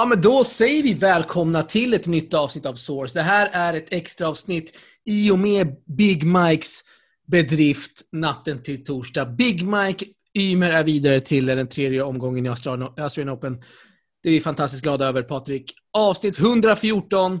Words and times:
Ja, 0.00 0.06
men 0.06 0.20
då 0.20 0.44
säger 0.44 0.82
vi 0.82 0.94
välkomna 0.94 1.62
till 1.62 1.94
ett 1.94 2.06
nytt 2.06 2.34
avsnitt 2.34 2.66
av 2.66 2.74
Source. 2.74 3.18
Det 3.18 3.22
här 3.22 3.50
är 3.52 3.74
ett 3.74 3.92
extra 3.92 4.28
avsnitt 4.28 4.78
i 5.04 5.30
och 5.30 5.38
med 5.38 5.76
Big 5.86 6.24
Mikes 6.24 6.80
bedrift 7.26 8.08
natten 8.12 8.62
till 8.62 8.84
torsdag. 8.84 9.24
Big 9.24 9.66
Mike 9.66 10.04
Ymer 10.38 10.70
är 10.70 10.84
vidare 10.84 11.20
till 11.20 11.46
den 11.46 11.68
tredje 11.68 12.02
omgången 12.02 12.46
i 12.46 12.48
Australian 12.48 13.30
Open. 13.30 13.62
Det 14.22 14.28
är 14.28 14.32
vi 14.32 14.40
fantastiskt 14.40 14.82
glada 14.82 15.06
över, 15.06 15.22
Patrik. 15.22 15.72
Avsnitt 15.98 16.38
114. 16.38 17.40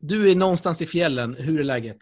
Du 0.00 0.30
är 0.30 0.34
någonstans 0.34 0.82
i 0.82 0.86
fjällen. 0.86 1.36
Hur 1.38 1.60
är 1.60 1.64
läget? 1.64 1.98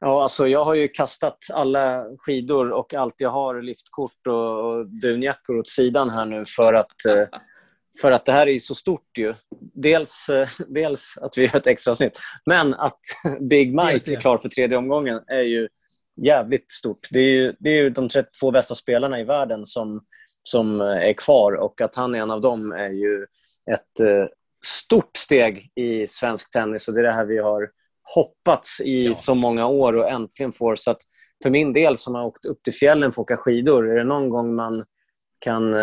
Ja, 0.00 0.22
alltså 0.22 0.48
jag 0.48 0.64
har 0.64 0.74
ju 0.74 0.88
kastat 0.88 1.38
alla 1.52 2.04
skidor 2.18 2.70
och 2.70 2.94
allt 2.94 3.14
jag 3.18 3.30
har, 3.30 3.62
liftkort 3.62 4.26
och 4.26 4.86
dunjackor 4.86 5.58
åt 5.58 5.68
sidan 5.68 6.10
här 6.10 6.26
nu 6.26 6.44
för 6.46 6.74
att 6.74 7.04
eh, 7.08 7.38
för 8.00 8.12
att 8.12 8.24
det 8.24 8.32
här 8.32 8.48
är 8.48 8.58
så 8.58 8.74
stort 8.74 9.18
ju. 9.18 9.34
Dels, 9.74 10.28
eh, 10.28 10.48
dels 10.68 11.18
att 11.20 11.38
vi 11.38 11.42
gör 11.42 11.56
ett 11.56 11.66
extra 11.66 11.90
avsnitt, 11.90 12.18
men 12.46 12.74
att 12.74 13.00
Big 13.40 13.74
Mike 13.74 14.12
är 14.12 14.20
klar 14.20 14.38
för 14.38 14.48
tredje 14.48 14.78
omgången 14.78 15.20
är 15.26 15.42
ju 15.42 15.68
jävligt 16.22 16.70
stort. 16.70 17.08
Det 17.10 17.18
är 17.18 17.32
ju, 17.32 17.54
det 17.58 17.70
är 17.70 17.74
ju 17.74 17.90
de 17.90 18.08
32 18.08 18.50
bästa 18.50 18.74
spelarna 18.74 19.20
i 19.20 19.24
världen 19.24 19.64
som, 19.64 20.04
som 20.42 20.80
eh, 20.80 20.86
är 20.86 21.12
kvar 21.12 21.52
och 21.52 21.80
att 21.80 21.94
han 21.94 22.14
är 22.14 22.18
en 22.18 22.30
av 22.30 22.40
dem 22.40 22.72
är 22.72 22.88
ju 22.88 23.26
ett 23.70 24.00
eh, 24.00 24.26
stort 24.66 25.16
steg 25.16 25.70
i 25.74 26.06
svensk 26.06 26.50
tennis 26.50 26.88
och 26.88 26.94
det 26.94 27.00
är 27.00 27.04
det 27.04 27.12
här 27.12 27.24
vi 27.24 27.38
har 27.38 27.70
hoppats 28.14 28.80
i 28.80 29.06
ja. 29.06 29.14
så 29.14 29.34
många 29.34 29.66
år 29.66 29.92
och 29.92 30.10
äntligen 30.10 30.52
får. 30.52 30.76
Så 30.76 30.90
att 30.90 31.00
för 31.42 31.50
min 31.50 31.72
del 31.72 31.96
som 31.96 32.14
har 32.14 32.24
åkt 32.24 32.44
upp 32.44 32.62
till 32.62 32.74
fjällen 32.74 33.12
för 33.12 33.22
att 33.22 33.24
åka 33.24 33.36
skidor, 33.36 33.90
är 33.90 33.96
det 33.96 34.04
någon 34.04 34.28
gång 34.28 34.54
man 34.54 34.84
kan 35.38 35.74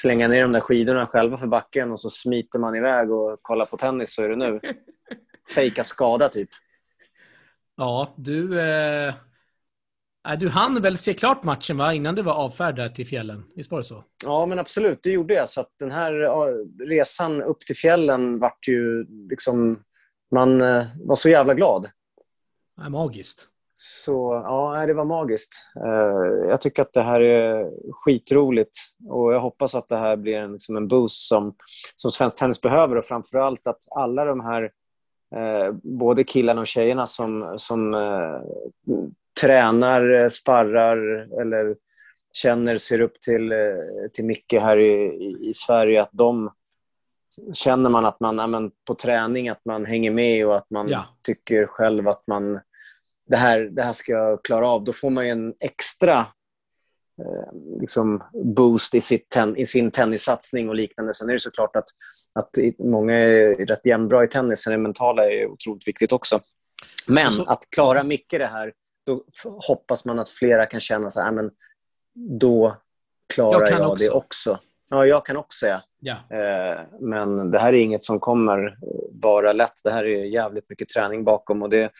slänga 0.00 0.28
ner 0.28 0.42
de 0.42 0.52
där 0.52 0.60
skidorna 0.60 1.06
själva 1.06 1.38
för 1.38 1.46
backen 1.46 1.92
och 1.92 2.00
så 2.00 2.10
smiter 2.10 2.58
man 2.58 2.74
iväg 2.74 3.12
och 3.12 3.42
kollar 3.42 3.66
på 3.66 3.76
tennis 3.76 4.14
så 4.14 4.22
är 4.22 4.28
det 4.28 4.36
nu. 4.36 4.60
Fejka 5.54 5.84
skada 5.84 6.28
typ. 6.28 6.48
Ja, 7.76 8.14
du... 8.16 8.60
Eh... 8.60 9.14
Du 10.38 10.48
hann 10.48 10.82
väl 10.82 10.96
se 10.96 11.14
klart 11.14 11.42
matchen 11.42 11.76
va? 11.76 11.94
innan 11.94 12.14
du 12.14 12.22
var 12.22 12.34
avfärdad 12.34 12.94
till 12.94 13.06
fjällen? 13.06 13.44
Visst 13.56 13.70
var 13.70 13.78
det 13.78 13.84
så? 13.84 14.04
Ja, 14.24 14.46
men 14.46 14.58
absolut. 14.58 14.98
Det 15.02 15.10
gjorde 15.10 15.34
jag. 15.34 15.48
Så 15.48 15.60
att 15.60 15.72
den 15.78 15.90
här 15.90 16.12
resan 16.88 17.42
upp 17.42 17.60
till 17.60 17.76
fjällen 17.76 18.38
vart 18.38 18.68
ju 18.68 19.06
liksom... 19.30 19.84
Man 20.30 20.60
eh, 20.60 20.86
var 20.96 21.16
så 21.16 21.28
jävla 21.28 21.54
glad. 21.54 21.90
Ja, 22.76 22.88
magiskt. 22.88 23.48
Så 23.80 24.42
ja, 24.44 24.86
det 24.86 24.94
var 24.94 25.04
magiskt. 25.04 25.52
Eh, 25.84 26.48
jag 26.48 26.60
tycker 26.60 26.82
att 26.82 26.92
det 26.92 27.02
här 27.02 27.20
är 27.20 27.70
skitroligt 27.92 28.78
och 29.08 29.32
jag 29.32 29.40
hoppas 29.40 29.74
att 29.74 29.88
det 29.88 29.96
här 29.96 30.16
blir 30.16 30.36
en, 30.36 30.52
liksom 30.52 30.76
en 30.76 30.88
boost 30.88 31.28
som, 31.28 31.54
som 31.96 32.10
svensk 32.10 32.38
tennis 32.38 32.60
behöver 32.60 32.96
och 32.96 33.04
framför 33.04 33.38
allt 33.38 33.66
att 33.66 33.78
alla 33.90 34.24
de 34.24 34.40
här, 34.40 34.62
eh, 35.36 35.72
både 35.82 36.24
killarna 36.24 36.60
och 36.60 36.66
tjejerna 36.66 37.06
som, 37.06 37.54
som 37.56 37.94
eh, 37.94 38.40
tränar, 39.40 40.28
sparrar 40.28 40.98
eller 41.40 41.76
känner, 42.32 42.76
ser 42.76 43.00
upp 43.00 43.20
till, 43.20 43.52
till 44.12 44.24
Micke 44.24 44.52
här 44.52 44.76
i, 44.78 44.92
i, 45.24 45.48
i 45.48 45.52
Sverige, 45.52 46.02
att 46.02 46.12
de 46.12 46.50
känner 47.52 47.90
man 47.90 48.04
att 48.04 48.20
man 48.20 48.50
men, 48.50 48.70
på 48.86 48.94
träning 48.94 49.48
att 49.48 49.64
man 49.64 49.84
hänger 49.84 50.10
med 50.10 50.46
och 50.46 50.56
att 50.56 50.70
man 50.70 50.88
ja. 50.88 51.04
tycker 51.22 51.66
själv 51.66 52.08
att 52.08 52.22
man 52.26 52.60
det 53.28 53.36
här, 53.36 53.60
det 53.60 53.82
här 53.82 53.92
ska 53.92 54.12
jag 54.12 54.44
klara 54.44 54.68
av. 54.68 54.84
Då 54.84 54.92
får 54.92 55.10
man 55.10 55.24
en 55.24 55.54
extra 55.60 56.18
eh, 57.20 57.80
liksom 57.80 58.22
boost 58.44 58.94
i, 58.94 59.00
sitt 59.00 59.28
ten, 59.28 59.56
i 59.56 59.66
sin 59.66 59.90
tennissatsning 59.90 60.68
och 60.68 60.74
liknande. 60.74 61.14
Sen 61.14 61.28
är 61.28 61.32
det 61.32 61.38
såklart 61.38 61.76
att, 61.76 61.88
att 62.34 62.50
många 62.78 63.14
är 63.14 63.66
rätt 63.66 63.86
jämnbra 63.86 64.24
i 64.24 64.28
tennis, 64.28 64.64
det 64.64 64.78
mentala 64.78 65.30
är 65.30 65.46
otroligt 65.46 65.88
viktigt 65.88 66.12
också. 66.12 66.40
Men 67.06 67.32
så... 67.32 67.44
att 67.44 67.70
klara 67.70 68.02
mycket 68.02 68.38
det 68.38 68.46
här, 68.46 68.72
då 69.06 69.24
hoppas 69.68 70.04
man 70.04 70.18
att 70.18 70.30
flera 70.30 70.66
kan 70.66 70.80
känna 70.80 71.10
så 71.10 71.20
här, 71.20 71.32
men 71.32 71.50
då 72.40 72.76
klarar 73.34 73.70
jag, 73.70 73.80
jag 73.80 73.90
också. 73.90 74.04
det 74.04 74.10
också. 74.10 74.58
Ja, 74.90 75.06
jag 75.06 75.26
kan 75.26 75.36
också 75.36 75.66
ja. 75.66 75.80
ja. 76.00 76.12
Eh, 76.12 76.80
men 77.00 77.50
det 77.50 77.58
här 77.58 77.72
är 77.72 77.78
inget 77.78 78.04
som 78.04 78.20
kommer 78.20 78.76
bara 79.12 79.52
lätt. 79.52 79.80
Det 79.84 79.90
här 79.90 80.04
är 80.04 80.24
jävligt 80.24 80.70
mycket 80.70 80.88
träning 80.88 81.24
bakom. 81.24 81.62
Och 81.62 81.70
det, 81.70 81.90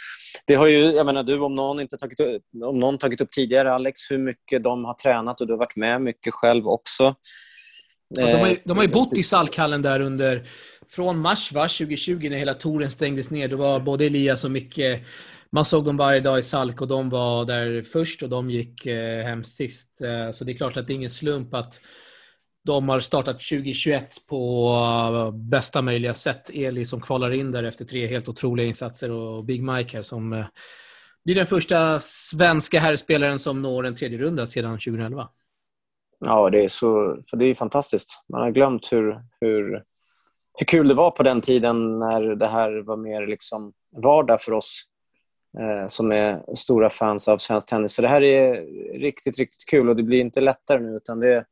det 0.47 0.55
har 0.55 0.67
ju, 0.67 0.79
jag 0.79 1.07
menar, 1.07 1.23
du 1.23 1.41
om 1.41 1.55
någon, 1.55 1.81
inte 1.81 1.97
tagit, 1.97 2.21
om 2.65 2.79
någon 2.79 2.99
tagit 2.99 3.21
upp 3.21 3.31
tidigare, 3.31 3.73
Alex, 3.73 4.01
hur 4.11 4.19
mycket 4.19 4.65
de 4.65 4.85
har 4.85 4.95
tränat 4.95 5.41
och 5.41 5.47
du 5.47 5.53
har 5.53 5.59
varit 5.59 5.77
med 5.77 6.03
mycket 6.03 6.35
själv 6.35 6.69
också. 6.69 7.15
Ja, 8.09 8.27
de, 8.27 8.33
har 8.33 8.49
ju, 8.49 8.57
de 8.65 8.77
har 8.77 8.85
ju 8.85 8.91
bott 8.91 9.19
i 9.19 9.23
Salkhallen 9.23 9.83
där 9.83 10.01
under, 10.01 10.43
från 10.91 11.19
mars 11.19 11.53
va, 11.53 11.63
2020 11.63 12.29
när 12.31 12.39
hela 12.39 12.55
touren 12.55 12.91
stängdes 12.91 13.31
ner. 13.31 13.49
Då 13.49 13.57
var 13.57 13.81
både 13.81 14.07
Elias 14.07 14.45
och 14.45 14.51
Micke 14.51 14.81
man 15.53 15.65
såg 15.65 15.85
dem 15.85 15.97
varje 15.97 16.21
dag 16.21 16.39
i 16.39 16.43
Salk 16.43 16.81
och 16.81 16.89
de 16.89 17.11
var 17.11 17.45
där 17.45 17.83
först 17.83 18.23
och 18.23 18.29
de 18.29 18.51
gick 18.51 18.87
eh, 18.87 19.25
hem 19.25 19.45
sist. 19.45 20.01
Eh, 20.01 20.33
så 20.33 20.45
det 20.45 20.53
är 20.53 20.57
klart 20.57 20.77
att 20.77 20.87
det 20.87 20.93
är 20.93 20.95
ingen 20.95 21.11
slump 21.11 21.55
att 21.55 21.81
de 22.69 22.89
har 22.89 23.01
startat 23.01 23.37
2021 23.37 24.27
på 24.27 24.71
eh, 25.15 25.31
bästa 25.33 25.83
möjliga 25.83 26.15
sätt. 26.15 26.51
Eli 26.51 26.85
som 26.85 27.01
kvalar 27.01 27.31
in 27.31 27.53
där 27.53 27.65
efter 27.65 27.85
tre 27.85 28.07
helt 28.07 28.29
otroliga 28.29 28.67
insatser 28.67 29.11
och 29.11 29.45
Big 29.45 29.63
Mike 29.63 29.97
här 29.97 30.03
som 30.03 30.33
eh, 30.33 30.47
blir 31.25 31.35
den 31.35 31.47
första 31.47 31.99
svenska 32.01 32.81
herrspelaren 32.81 33.39
som 33.39 33.63
når 33.63 33.87
en 33.87 33.95
tredje 33.95 34.19
runda 34.19 34.47
sedan 34.47 34.73
2011. 34.73 35.29
Ja, 36.21 36.51
det 36.51 36.65
är, 36.65 36.69
så, 36.69 37.19
för 37.31 37.37
det 37.37 37.45
är 37.45 37.55
fantastiskt. 37.55 38.25
Man 38.29 38.41
har 38.41 38.51
glömt 38.51 38.93
hur, 38.93 39.21
hur, 39.41 39.85
hur 40.59 40.67
kul 40.67 40.89
det 40.89 40.95
var 40.95 41.11
på 41.11 41.23
den 41.23 41.41
tiden 41.41 41.99
när 41.99 42.35
det 42.35 42.49
här 42.49 42.83
var 42.83 42.97
mer 42.97 43.27
liksom 43.27 43.73
vardag 44.03 44.43
för 44.43 44.53
oss 44.53 44.85
eh, 45.59 45.87
som 45.87 46.13
är 46.13 46.55
stora 46.55 46.91
fans 46.91 47.29
av 47.29 47.39
svensk 47.39 47.69
tennis. 47.69 47.95
Så 47.95 48.03
det 48.03 48.09
här 48.09 48.23
är 48.23 48.55
riktigt, 48.99 49.39
riktigt 49.39 49.67
kul 49.71 49.89
och 49.89 49.97
det 49.97 50.03
blir 50.03 50.21
inte 50.21 50.41
lättare 50.41 50.81
nu 50.81 50.97
utan 50.97 51.21
det, 51.21 51.45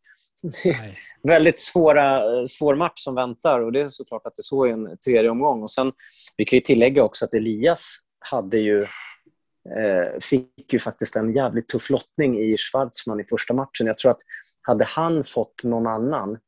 det 0.63 0.69
är 0.69 0.99
väldigt 1.23 1.61
svåra, 1.61 2.23
svår 2.47 2.75
match 2.75 3.01
som 3.01 3.15
väntar 3.15 3.61
och 3.61 3.73
det 3.73 3.81
är 3.81 3.89
såklart 3.89 4.27
att 4.27 4.35
det 4.35 4.41
är 4.41 4.43
så 4.43 4.67
i 4.67 4.71
en 4.71 4.99
tredje 5.05 5.31
omgång. 5.31 5.63
Och 5.63 5.71
sen, 5.71 5.93
vi 6.37 6.45
kan 6.45 6.57
ju 6.57 6.61
tillägga 6.61 7.03
också 7.03 7.25
att 7.25 7.35
Elias 7.35 7.97
hade 8.19 8.59
ju, 8.59 8.83
eh, 9.79 10.21
fick 10.21 10.73
ju 10.73 10.79
faktiskt 10.79 11.17
en 11.17 11.33
jävligt 11.33 11.69
tuff 11.69 11.91
lottning 11.91 12.39
i 12.39 12.57
Schwarzman 12.57 13.21
i 13.21 13.25
första 13.25 13.55
matchen. 13.55 13.87
Jag 13.87 13.99
tror 13.99 14.11
att 14.11 14.21
hade 14.63 14.85
han 14.85 15.25
fått 15.25 15.65
någon 15.65 15.87
annan, 15.87 16.39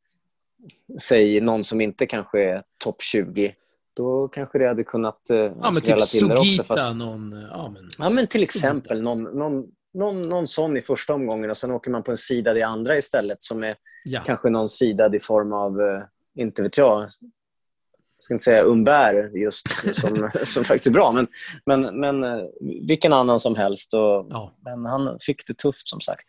säg 1.01 1.41
någon 1.41 1.65
som 1.65 1.81
inte 1.81 2.07
kanske 2.07 2.45
är 2.45 2.63
topp 2.85 3.03
20, 3.03 3.55
då 3.95 4.29
kanske 4.29 4.59
det 4.59 4.69
hade 4.69 4.85
kunnat 4.85 5.31
eh, 5.31 5.37
ja, 5.37 5.71
men 5.73 5.83
typ 5.83 5.99
till 5.99 6.29
det 6.29 6.39
också. 6.39 6.65
För 6.65 6.79
att, 6.79 6.97
någon, 6.97 7.33
ja, 7.51 7.71
men, 7.75 7.91
ja, 7.99 8.11
men 8.11 8.27
till 8.27 8.43
exempel 8.43 9.03
någon, 9.03 9.23
någon 9.23 9.65
någon, 9.95 10.23
någon 10.23 10.49
sån 10.49 10.77
i 10.77 10.83
första 10.83 11.15
omgången 11.15 11.51
och 11.51 11.57
sen 11.57 11.71
åker 11.71 11.91
man 11.91 12.03
på 12.03 12.11
en 12.11 12.17
sida 12.17 12.59
i 12.59 12.63
andra 12.63 12.97
istället 12.97 13.43
som 13.43 13.63
är 13.63 13.77
ja. 14.05 14.23
kanske 14.27 14.51
någon 14.51 14.69
sida 14.69 15.11
i 15.15 15.21
form 15.21 15.53
av, 15.53 15.81
eh, 15.81 16.03
inte 16.35 16.63
vet 16.63 16.79
jag, 16.79 17.03
jag 18.19 18.25
ska 18.25 18.35
inte 18.35 18.45
säga 18.45 18.63
umbär 18.63 19.31
just, 19.37 19.95
som, 19.95 20.31
som 20.43 20.65
faktiskt 20.65 20.87
är 20.87 20.91
bra, 20.91 21.13
men, 21.13 21.27
men, 21.67 22.01
men 22.01 22.25
eh, 22.25 22.45
vilken 22.89 23.13
annan 23.13 23.39
som 23.39 23.57
helst. 23.57 23.95
Och, 23.95 24.27
ja. 24.31 24.55
Men 24.65 24.87
han 24.87 25.19
fick 25.21 25.47
det 25.47 25.59
tufft 25.59 25.89
som 25.89 26.01
sagt. 26.01 26.27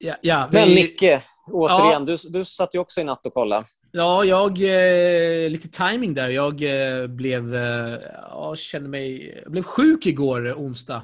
Ja, 0.00 0.14
ja, 0.20 0.48
men 0.52 0.68
vi... 0.68 0.74
Nicke, 0.74 1.22
återigen, 1.46 2.04
du, 2.04 2.16
du 2.28 2.44
satt 2.44 2.74
ju 2.74 2.78
också 2.78 3.00
i 3.00 3.04
natt 3.04 3.26
och 3.26 3.34
kollade. 3.34 3.66
Ja, 3.92 4.24
jag... 4.24 4.50
Eh, 4.50 5.50
lite 5.50 5.68
timing 5.68 6.14
där. 6.14 6.28
Jag 6.28 6.62
eh, 6.62 7.06
blev... 7.06 7.54
Eh, 7.54 7.98
jag 8.30 8.58
kände 8.58 8.88
mig... 8.88 9.38
Jag 9.42 9.52
blev 9.52 9.62
sjuk 9.62 10.06
igår, 10.06 10.52
onsdag. 10.52 11.02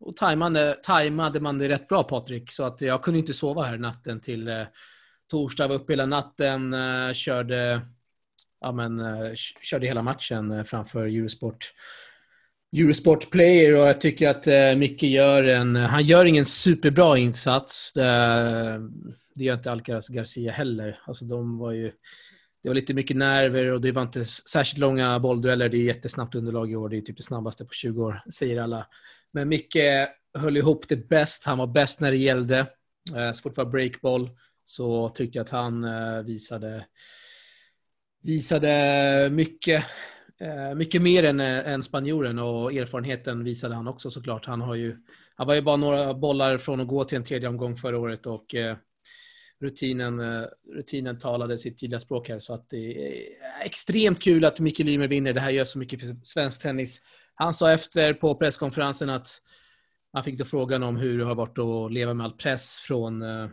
Och 0.00 0.16
tajmade, 0.16 0.78
tajmade 0.82 1.40
man 1.40 1.58
det 1.58 1.68
rätt 1.68 1.88
bra, 1.88 2.02
Patrik. 2.02 2.52
Så 2.52 2.64
att 2.64 2.80
jag 2.80 3.02
kunde 3.02 3.18
inte 3.18 3.32
sova 3.32 3.62
här 3.62 3.78
natten 3.78 4.20
till 4.20 4.48
eh, 4.48 4.62
torsdag. 5.30 5.68
Var 5.68 5.74
uppe 5.74 5.92
hela 5.92 6.06
natten, 6.06 6.74
eh, 6.74 7.12
körde, 7.12 7.80
ja, 8.60 8.72
men, 8.72 9.00
eh, 9.00 9.32
körde 9.62 9.86
hela 9.86 10.02
matchen 10.02 10.50
eh, 10.50 10.62
framför 10.62 11.06
Eurosport. 11.06 11.72
Eurosport 12.76 13.30
Player 13.30 13.74
och 13.74 13.88
jag 13.88 14.00
tycker 14.00 14.28
att 14.28 14.46
eh, 14.46 14.76
Micke 14.76 15.02
gör 15.02 15.42
en... 15.44 15.76
Han 15.76 16.02
gör 16.02 16.24
ingen 16.24 16.44
superbra 16.44 17.18
insats. 17.18 17.92
Det, 17.92 18.80
det 19.34 19.44
gör 19.44 19.54
inte 19.54 19.72
Alcaraz 19.72 20.08
Garcia 20.08 20.52
heller. 20.52 21.00
Alltså 21.04 21.24
de 21.24 21.58
var 21.58 21.72
ju... 21.72 21.92
Det 22.62 22.70
var 22.70 22.74
lite 22.74 22.94
mycket 22.94 23.16
nerver 23.16 23.72
och 23.72 23.80
det 23.80 23.92
var 23.92 24.02
inte 24.02 24.24
särskilt 24.24 24.78
långa 24.78 25.20
bolldueller. 25.20 25.68
Det 25.68 25.76
är 25.76 25.82
jättesnabbt 25.82 26.34
underlag 26.34 26.72
i 26.72 26.76
år. 26.76 26.88
Det 26.88 26.96
är 26.96 27.00
typ 27.00 27.16
det 27.16 27.22
snabbaste 27.22 27.64
på 27.64 27.72
20 27.72 28.04
år, 28.04 28.22
säger 28.32 28.62
alla. 28.62 28.86
Men 29.36 29.48
Micke 29.48 30.08
höll 30.34 30.56
ihop 30.56 30.88
det 30.88 31.08
bäst. 31.08 31.44
Han 31.44 31.58
var 31.58 31.66
bäst 31.66 32.00
när 32.00 32.10
det 32.10 32.16
gällde. 32.16 32.58
Eh, 33.16 33.32
så 33.32 33.42
fort 33.42 33.54
det 33.54 33.64
var 33.64 33.70
breakboll 33.70 34.30
så 34.64 35.08
tyckte 35.08 35.38
jag 35.38 35.44
att 35.44 35.50
han 35.50 35.84
eh, 35.84 36.22
visade, 36.22 36.86
visade 38.22 39.28
mycket, 39.32 39.84
eh, 40.40 40.74
mycket 40.74 41.02
mer 41.02 41.24
än, 41.24 41.40
än 41.40 41.82
spanjoren 41.82 42.38
och 42.38 42.72
erfarenheten 42.72 43.44
visade 43.44 43.74
han 43.74 43.88
också 43.88 44.10
såklart. 44.10 44.46
Han, 44.46 44.60
har 44.60 44.74
ju, 44.74 44.96
han 45.34 45.46
var 45.46 45.54
ju 45.54 45.62
bara 45.62 45.76
några 45.76 46.14
bollar 46.14 46.58
från 46.58 46.80
att 46.80 46.88
gå 46.88 47.04
till 47.04 47.16
en 47.16 47.24
tredje 47.24 47.48
omgång 47.48 47.76
förra 47.76 47.98
året 47.98 48.26
och 48.26 48.54
rutinen, 49.60 50.20
eh, 50.20 50.46
rutinen 50.74 51.18
talade 51.18 51.58
sitt 51.58 51.80
tydliga 51.80 52.00
språk 52.00 52.28
här. 52.28 52.38
Så 52.38 52.54
att 52.54 52.70
det 52.70 53.06
är 53.06 53.36
extremt 53.64 54.22
kul 54.22 54.44
att 54.44 54.60
Micke 54.60 54.78
Limer 54.78 55.08
vinner. 55.08 55.32
Det 55.32 55.40
här 55.40 55.50
gör 55.50 55.64
så 55.64 55.78
mycket 55.78 56.00
för 56.00 56.16
svensk 56.22 56.62
tennis. 56.62 57.00
Han 57.38 57.54
sa 57.54 57.72
efter 57.72 58.14
på 58.14 58.34
presskonferensen 58.34 59.10
att 59.10 59.28
han 60.12 60.24
fick 60.24 60.38
då 60.38 60.44
frågan 60.44 60.82
om 60.82 60.96
hur 60.96 61.18
det 61.18 61.24
har 61.24 61.34
varit 61.34 61.58
att 61.58 61.92
leva 61.92 62.14
med 62.14 62.24
all 62.24 62.32
press 62.32 62.80
från 62.80 63.22
eh, 63.22 63.48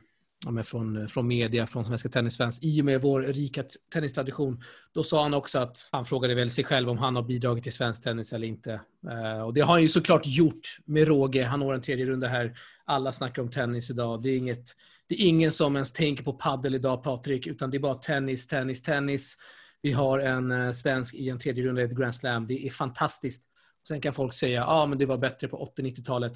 ja, 0.45 0.63
från, 0.63 0.97
eh, 0.97 1.07
från 1.07 1.27
media, 1.27 1.67
från 1.67 1.85
svenska 1.85 2.09
tennisfans, 2.09 2.59
i 2.61 2.81
och 2.81 2.85
med 2.85 3.01
vår 3.01 3.21
rika 3.21 3.63
tennistradition. 3.93 4.63
Då 4.93 5.03
sa 5.03 5.23
han 5.23 5.33
också 5.33 5.59
att 5.59 5.89
han 5.91 6.05
frågade 6.05 6.35
väl 6.35 6.51
sig 6.51 6.63
själv 6.63 6.89
om 6.89 6.97
han 6.97 7.15
har 7.15 7.23
bidragit 7.23 7.63
till 7.63 7.73
svensk 7.73 8.03
tennis 8.03 8.33
eller 8.33 8.47
inte. 8.47 8.81
Eh, 9.09 9.41
och 9.41 9.53
det 9.53 9.61
har 9.61 9.73
han 9.73 9.81
ju 9.81 9.89
såklart 9.89 10.21
gjort 10.25 10.77
med 10.85 11.07
råge. 11.07 11.43
Han 11.43 11.59
når 11.59 11.73
en 11.73 11.81
tredje 11.81 12.05
runda 12.05 12.27
här. 12.27 12.57
Alla 12.85 13.11
snackar 13.11 13.41
om 13.41 13.49
tennis 13.49 13.89
idag. 13.89 14.21
Det 14.21 14.29
är, 14.29 14.37
inget, 14.37 14.65
det 15.07 15.15
är 15.15 15.27
ingen 15.27 15.51
som 15.51 15.75
ens 15.75 15.91
tänker 15.91 16.23
på 16.23 16.33
paddel 16.33 16.75
idag, 16.75 17.03
Patrik, 17.03 17.47
utan 17.47 17.71
det 17.71 17.77
är 17.77 17.79
bara 17.79 17.95
tennis, 17.95 18.47
tennis, 18.47 18.81
tennis. 18.81 19.37
Vi 19.81 19.91
har 19.91 20.19
en 20.19 20.73
svensk 20.73 21.13
i 21.13 21.29
en 21.29 21.39
tredje 21.39 21.63
runda 21.63 21.81
i 21.81 21.85
ett 21.85 21.97
Grand 21.97 22.15
Slam. 22.15 22.47
Det 22.47 22.67
är 22.67 22.69
fantastiskt. 22.69 23.43
Sen 23.87 24.01
kan 24.01 24.13
folk 24.13 24.33
säga 24.33 24.63
att 24.63 24.69
ah, 24.69 24.95
det 24.95 25.05
var 25.05 25.17
bättre 25.17 25.47
på 25.47 25.73
80-90-talet. 25.77 26.33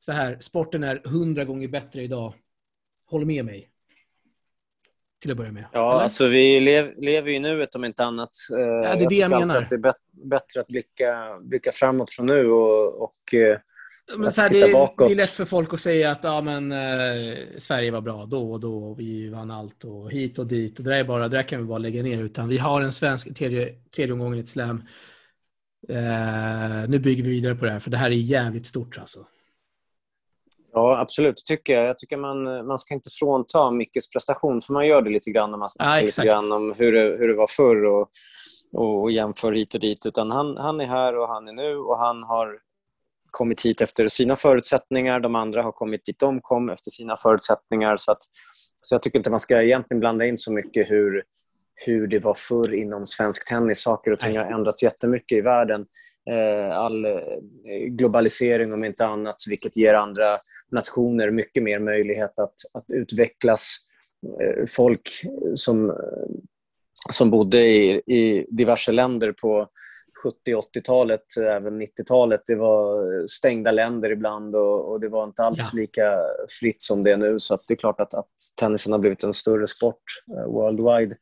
Så 0.00 0.12
här, 0.12 0.38
sporten 0.40 0.84
är 0.84 1.02
hundra 1.04 1.44
gånger 1.44 1.68
bättre 1.68 2.02
idag 2.02 2.34
håller 3.06 3.26
med 3.26 3.44
mig. 3.44 3.70
Till 5.22 5.30
att 5.30 5.36
börja 5.36 5.52
med. 5.52 5.64
Ja, 5.72 5.92
Eller? 5.92 6.02
alltså 6.02 6.28
vi 6.28 6.60
lev, 6.60 6.94
lever 6.98 7.30
ju 7.30 7.38
nuet 7.38 7.74
om 7.74 7.84
inte 7.84 8.04
annat. 8.04 8.30
Eh, 8.52 8.58
ja, 8.58 8.66
det 8.82 8.88
är 8.88 9.00
jag 9.00 9.10
det 9.10 9.16
jag 9.16 9.30
menar. 9.30 9.62
Att 9.62 9.70
det 9.70 9.76
är 9.76 9.94
bättre 10.12 10.60
att 10.60 10.66
blicka, 10.66 11.38
blicka 11.40 11.72
framåt 11.72 12.14
från 12.14 12.26
nu 12.26 12.50
och, 12.50 13.02
och 13.02 13.34
eh, 13.34 13.58
men 14.16 14.32
så 14.32 14.40
här, 14.40 14.48
det, 14.48 14.60
är, 14.60 15.06
det, 15.06 15.12
är 15.12 15.14
lätt 15.14 15.30
för 15.30 15.44
folk 15.44 15.74
att 15.74 15.80
säga 15.80 16.10
att 16.10 16.24
ja, 16.24 16.40
men, 16.40 16.72
eh, 16.72 17.20
Sverige 17.56 17.90
var 17.90 18.00
bra 18.00 18.26
då 18.26 18.52
och 18.52 18.60
då 18.60 18.84
och 18.84 19.00
vi 19.00 19.28
vann 19.28 19.50
allt 19.50 19.84
och 19.84 20.12
hit 20.12 20.38
och 20.38 20.46
dit. 20.46 20.78
Och 20.78 20.84
det, 20.84 20.96
är 20.96 21.04
bara, 21.04 21.28
det 21.28 21.36
där 21.36 21.42
kan 21.42 21.60
vi 21.60 21.66
bara 21.66 21.78
lägga 21.78 22.02
ner. 22.02 22.22
Utan 22.22 22.48
vi 22.48 22.58
har 22.58 22.82
en 22.82 22.92
svensk 22.92 23.34
tredje, 23.34 23.74
tredje 23.96 24.12
omgången 24.12 24.38
i 24.38 24.40
ett 24.40 24.48
slam. 24.48 24.82
Eh, 25.88 26.88
nu 26.88 26.98
bygger 26.98 27.24
vi 27.24 27.30
vidare 27.30 27.54
på 27.54 27.64
det 27.64 27.70
här, 27.70 27.80
för 27.80 27.90
det 27.90 27.96
här 27.96 28.10
är 28.10 28.14
jävligt 28.14 28.66
stort. 28.66 28.98
Alltså. 28.98 29.26
Ja, 30.72 30.98
absolut. 30.98 31.36
tycker 31.36 31.72
jag. 31.72 31.88
Jag 31.88 31.98
tycker 31.98 32.16
man, 32.16 32.66
man 32.66 32.78
ska 32.78 32.94
inte 32.94 33.10
frånta 33.10 33.70
Mickes 33.70 34.10
prestation, 34.10 34.60
för 34.60 34.72
man 34.72 34.86
gör 34.86 35.02
det 35.02 35.10
lite 35.10 35.30
grann 35.30 35.50
när 35.50 35.58
man 35.58 35.68
snackar 35.68 35.96
ja, 35.96 36.02
lite 36.02 36.24
grann 36.24 36.52
om 36.52 36.72
hur 36.72 36.92
det, 36.92 37.16
hur 37.18 37.28
det 37.28 37.34
var 37.34 37.46
förr 37.46 37.84
och, 37.84 38.10
och 38.72 39.10
jämför 39.10 39.52
hit 39.52 39.74
och 39.74 39.80
dit. 39.80 40.06
Utan 40.06 40.30
han, 40.30 40.56
han 40.56 40.80
är 40.80 40.86
här 40.86 41.16
och 41.16 41.28
han 41.28 41.48
är 41.48 41.52
nu 41.52 41.76
och 41.76 41.98
han 41.98 42.22
har 42.22 42.58
kommit 43.30 43.66
hit 43.66 43.80
efter 43.80 44.08
sina 44.08 44.36
förutsättningar. 44.36 45.20
De 45.20 45.34
andra 45.34 45.62
har 45.62 45.72
kommit 45.72 46.04
dit 46.04 46.18
de 46.18 46.40
kom 46.40 46.68
efter 46.68 46.90
sina 46.90 47.16
förutsättningar. 47.16 47.96
Så, 47.96 48.12
att, 48.12 48.22
så 48.82 48.94
jag 48.94 49.02
tycker 49.02 49.18
inte 49.18 49.30
man 49.30 49.40
ska 49.40 49.62
egentligen 49.62 50.00
blanda 50.00 50.26
in 50.26 50.38
så 50.38 50.52
mycket 50.52 50.90
hur, 50.90 51.24
hur 51.86 52.06
det 52.06 52.18
var 52.18 52.34
förr 52.34 52.74
inom 52.74 53.06
svensk 53.06 53.48
tennis. 53.48 53.82
Saker 53.82 54.10
och 54.10 54.20
ting 54.20 54.38
har 54.38 54.44
ändrats 54.44 54.82
jättemycket 54.82 55.38
i 55.38 55.40
världen. 55.40 55.86
Eh, 56.30 56.78
all 56.78 57.04
eh, 57.04 57.20
globalisering 57.88 58.72
om 58.72 58.84
inte 58.84 59.06
annat, 59.06 59.36
vilket 59.48 59.76
ger 59.76 59.94
andra 59.94 60.38
nationer 60.70 61.30
mycket 61.30 61.62
mer 61.62 61.78
möjlighet 61.78 62.38
att, 62.38 62.54
att 62.74 62.84
utvecklas. 62.88 63.76
Eh, 64.42 64.66
folk 64.68 65.10
som, 65.54 65.96
som 67.10 67.30
bodde 67.30 67.58
i, 67.58 67.90
i 68.06 68.46
diverse 68.50 68.92
länder 68.92 69.32
på 69.32 69.68
70 70.22 70.54
80-talet, 70.54 71.24
även 71.36 71.82
90-talet, 71.82 72.42
det 72.46 72.54
var 72.54 73.26
stängda 73.26 73.70
länder 73.70 74.10
ibland 74.10 74.56
och, 74.56 74.92
och 74.92 75.00
det 75.00 75.08
var 75.08 75.24
inte 75.24 75.42
alls 75.42 75.58
ja. 75.72 75.80
lika 75.80 76.14
fritt 76.60 76.82
som 76.82 77.02
det 77.02 77.12
är 77.12 77.16
nu. 77.16 77.38
Så 77.38 77.58
det 77.68 77.74
är 77.74 77.78
klart 77.78 78.00
att, 78.00 78.14
att 78.14 78.30
tennisen 78.60 78.92
har 78.92 78.98
blivit 78.98 79.24
en 79.24 79.32
större 79.32 79.66
sport 79.66 80.02
worldwide 80.46 81.16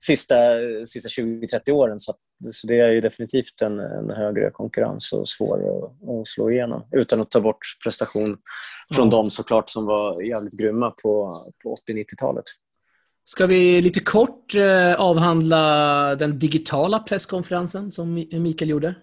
sista, 0.00 0.34
sista 0.86 1.08
20-30 1.22 1.70
åren. 1.70 2.00
Så, 2.00 2.14
så, 2.50 2.66
det 2.66 2.80
är 2.80 2.88
ju 2.88 3.00
definitivt 3.00 3.62
en, 3.62 3.78
en 3.80 4.10
högre 4.10 4.50
konkurrens 4.50 5.12
och 5.12 5.28
svår 5.28 5.58
att, 5.58 5.84
att, 6.10 6.26
slå 6.26 6.50
igenom. 6.50 6.88
Utan 6.92 7.20
att 7.20 7.30
ta 7.30 7.40
bort 7.40 7.58
prestation 7.84 8.38
från 8.94 9.02
mm. 9.06 9.10
dem 9.10 9.30
såklart 9.30 9.70
som 9.70 9.86
var 9.86 10.22
jävligt 10.22 10.58
grymma 10.58 10.90
på, 10.90 11.42
på 11.62 11.76
80-90-talet. 11.88 12.44
Ska 13.24 13.46
vi 13.46 13.80
lite 13.80 14.00
kort 14.00 14.54
eh, 14.54 14.94
avhandla 14.94 16.14
den 16.16 16.38
digitala 16.38 16.98
presskonferensen 16.98 17.92
som 17.92 18.14
Mikael 18.14 18.70
gjorde? 18.70 18.94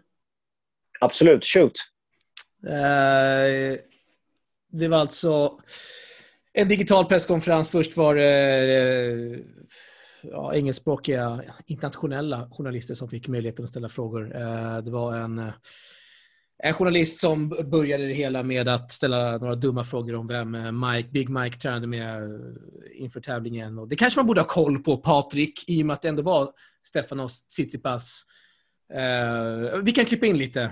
Absolut, 1.00 1.46
shoot. 1.46 1.74
Eh, 2.68 3.80
det 4.72 4.88
var 4.88 4.98
alltså 4.98 5.60
en 6.54 6.68
digital 6.68 7.06
presskonferens. 7.06 7.70
Först 7.70 7.98
var 7.98 8.16
det 8.16 8.30
eh, 8.78 9.40
ja, 10.32 10.56
engelskspråkiga 10.56 11.44
internationella 11.66 12.50
journalister 12.52 12.96
som 12.96 13.10
fick 13.10 13.28
möjligheten 13.28 13.66
att 13.66 13.72
ställa 13.72 13.90
frågor. 13.90 14.36
Eh, 14.36 14.78
det 14.78 14.92
var 14.92 15.18
en, 15.18 15.40
eh, 15.40 15.54
en 16.58 16.74
journalist 16.74 17.20
som 17.20 17.50
började 17.50 18.08
det 18.08 18.14
hela 18.14 18.44
med 18.44 18.68
att 18.68 18.92
ställa 18.92 19.38
några 19.38 19.56
dumma 19.56 19.84
frågor 19.84 20.16
om 20.16 20.28
vem 20.28 20.56
eh, 20.56 20.72
Mike, 20.72 21.10
Big 21.10 21.30
Mike 21.30 21.58
tränade 21.58 21.88
med 21.88 22.24
eh, 22.24 23.02
inför 23.02 23.22
tävlingen. 23.22 23.80
Och 23.80 23.88
det 23.88 23.96
kanske 23.96 24.20
man 24.20 24.28
borde 24.28 24.42
ha 24.42 24.48
koll 24.48 24.84
på, 24.84 24.98
Patrik, 24.98 25.70
i 25.70 25.82
och 25.82 25.86
med 25.86 25.94
att 25.94 26.02
det 26.02 26.10
ändå 26.10 26.22
var 26.22 26.50
Stefanos 26.88 27.48
Tsitsipas. 27.48 28.24
vi 29.84 29.92
kan 29.92 30.06
klippa 30.06 30.26
in 30.26 30.38
lite. 30.38 30.72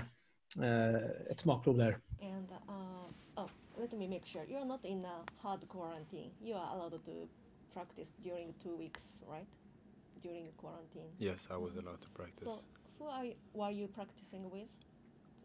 ett 1.30 1.40
smakprov 1.40 1.76
där. 1.76 1.98
And, 2.22 2.50
uh, 2.68 3.42
oh, 3.42 3.48
let 3.78 3.92
me 3.92 4.08
make 4.08 4.26
sure 4.26 4.44
you're 4.44 4.64
not 4.64 4.84
in 4.84 5.04
a 5.04 5.24
hard 5.42 5.68
quarantine. 5.68 6.30
You 6.44 6.56
are 6.56 6.68
allowed 6.74 6.92
to 6.92 7.28
practice 7.74 8.08
during 8.22 8.54
two 8.62 8.76
weeks, 8.76 9.22
right? 9.28 9.46
During 10.22 10.52
quarantine. 10.56 11.10
Yes, 11.18 11.48
I 11.50 11.56
was 11.56 11.76
allowed 11.76 12.00
to 12.02 12.08
practice. 12.10 12.44
So, 12.44 12.60
who 12.98 13.06
are 13.06 13.24
you, 13.24 13.34
were 13.52 13.70
you 13.70 13.88
practicing 13.88 14.50
with? 14.50 14.68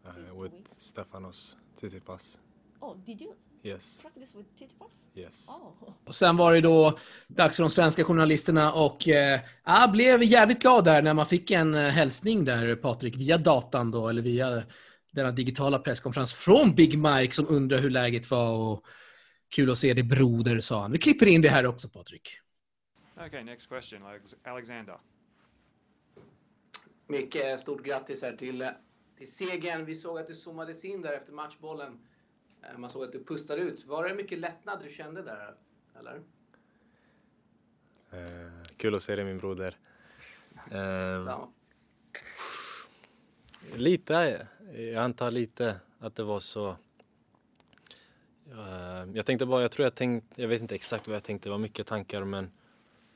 Uh, 0.05 0.35
with 0.35 0.77
Stefanos 0.77 1.55
Tsitsipas. 1.75 2.37
Oh, 2.81 2.95
did 3.05 3.21
you 3.21 3.33
yes. 3.63 3.99
practice 4.01 4.35
with 4.35 4.47
Tsitsipas? 4.55 4.93
Yes. 5.15 5.47
Oh. 5.49 5.93
Och 6.07 6.15
sen 6.15 6.37
var 6.37 6.53
det 6.53 6.61
då 6.61 6.97
dags 7.27 7.55
för 7.55 7.63
de 7.63 7.69
svenska 7.69 8.03
journalisterna 8.03 8.73
och 8.73 9.07
eh, 9.07 9.39
jag 9.65 9.91
blev 9.91 10.23
jävligt 10.23 10.61
glad 10.61 10.85
där 10.85 11.01
när 11.01 11.13
man 11.13 11.25
fick 11.25 11.51
en 11.51 11.75
eh, 11.75 11.89
hälsning 11.89 12.45
där, 12.45 12.75
Patrik, 12.75 13.17
via 13.17 13.37
datan 13.37 13.91
då, 13.91 14.09
eller 14.09 14.21
via 14.21 14.63
denna 15.11 15.31
digitala 15.31 15.79
presskonferens 15.79 16.33
från 16.33 16.75
Big 16.75 16.99
Mike 16.99 17.33
som 17.33 17.47
undrar 17.49 17.77
hur 17.77 17.89
läget 17.89 18.31
var 18.31 18.51
och 18.51 18.83
Kul 19.49 19.71
att 19.71 19.77
se 19.77 19.93
dig 19.93 20.03
broder, 20.03 20.59
sa 20.59 20.81
han. 20.81 20.91
Vi 20.91 20.97
klipper 20.97 21.25
in 21.25 21.41
det 21.41 21.49
här 21.49 21.65
också, 21.65 21.89
Patrik. 21.89 22.39
Okay, 23.25 23.43
next 23.43 23.69
question, 23.69 24.01
Alexander. 24.43 24.99
Micke, 27.07 27.59
stort 27.59 27.83
grattis 27.83 28.21
här 28.21 28.35
till, 28.35 28.69
till 29.17 29.31
segern. 29.31 29.85
Vi 29.85 29.95
såg 29.95 30.19
att 30.19 30.27
du 30.27 30.35
zoomades 30.35 30.85
in 30.85 31.01
där 31.01 31.13
efter 31.13 31.33
matchbollen. 31.33 31.99
Eh, 32.63 32.77
man 32.77 32.89
såg 32.89 33.03
att 33.03 33.11
du 33.11 33.23
pustade 33.23 33.61
ut. 33.61 33.85
Var 33.85 34.07
det 34.07 34.13
mycket 34.13 34.39
lättnad 34.39 34.79
du 34.83 34.91
kände 34.91 35.21
där, 35.21 35.55
eller? 35.99 36.15
Uh, 38.13 38.63
kul 38.77 38.95
att 38.95 39.01
se 39.01 39.15
dig, 39.15 39.25
min 39.25 39.37
broder. 39.37 39.77
Uh, 40.73 41.47
lite, 43.75 44.47
jag 44.75 44.95
antar 44.95 45.31
lite 45.31 45.79
att 45.99 46.15
det 46.15 46.23
var 46.23 46.39
så 46.39 46.75
Eh, 48.51 49.11
jag 49.13 49.25
tänkte 49.25 49.45
bara, 49.45 49.61
jag 49.61 49.71
tror 49.71 49.83
jag 49.83 49.95
tänkte, 49.95 50.41
jag 50.41 50.47
vet 50.47 50.61
inte 50.61 50.75
exakt 50.75 51.07
vad 51.07 51.15
jag 51.15 51.23
tänkte, 51.23 51.49
det 51.49 51.51
var 51.51 51.59
mycket 51.59 51.87
tankar 51.87 52.23
men 52.23 52.51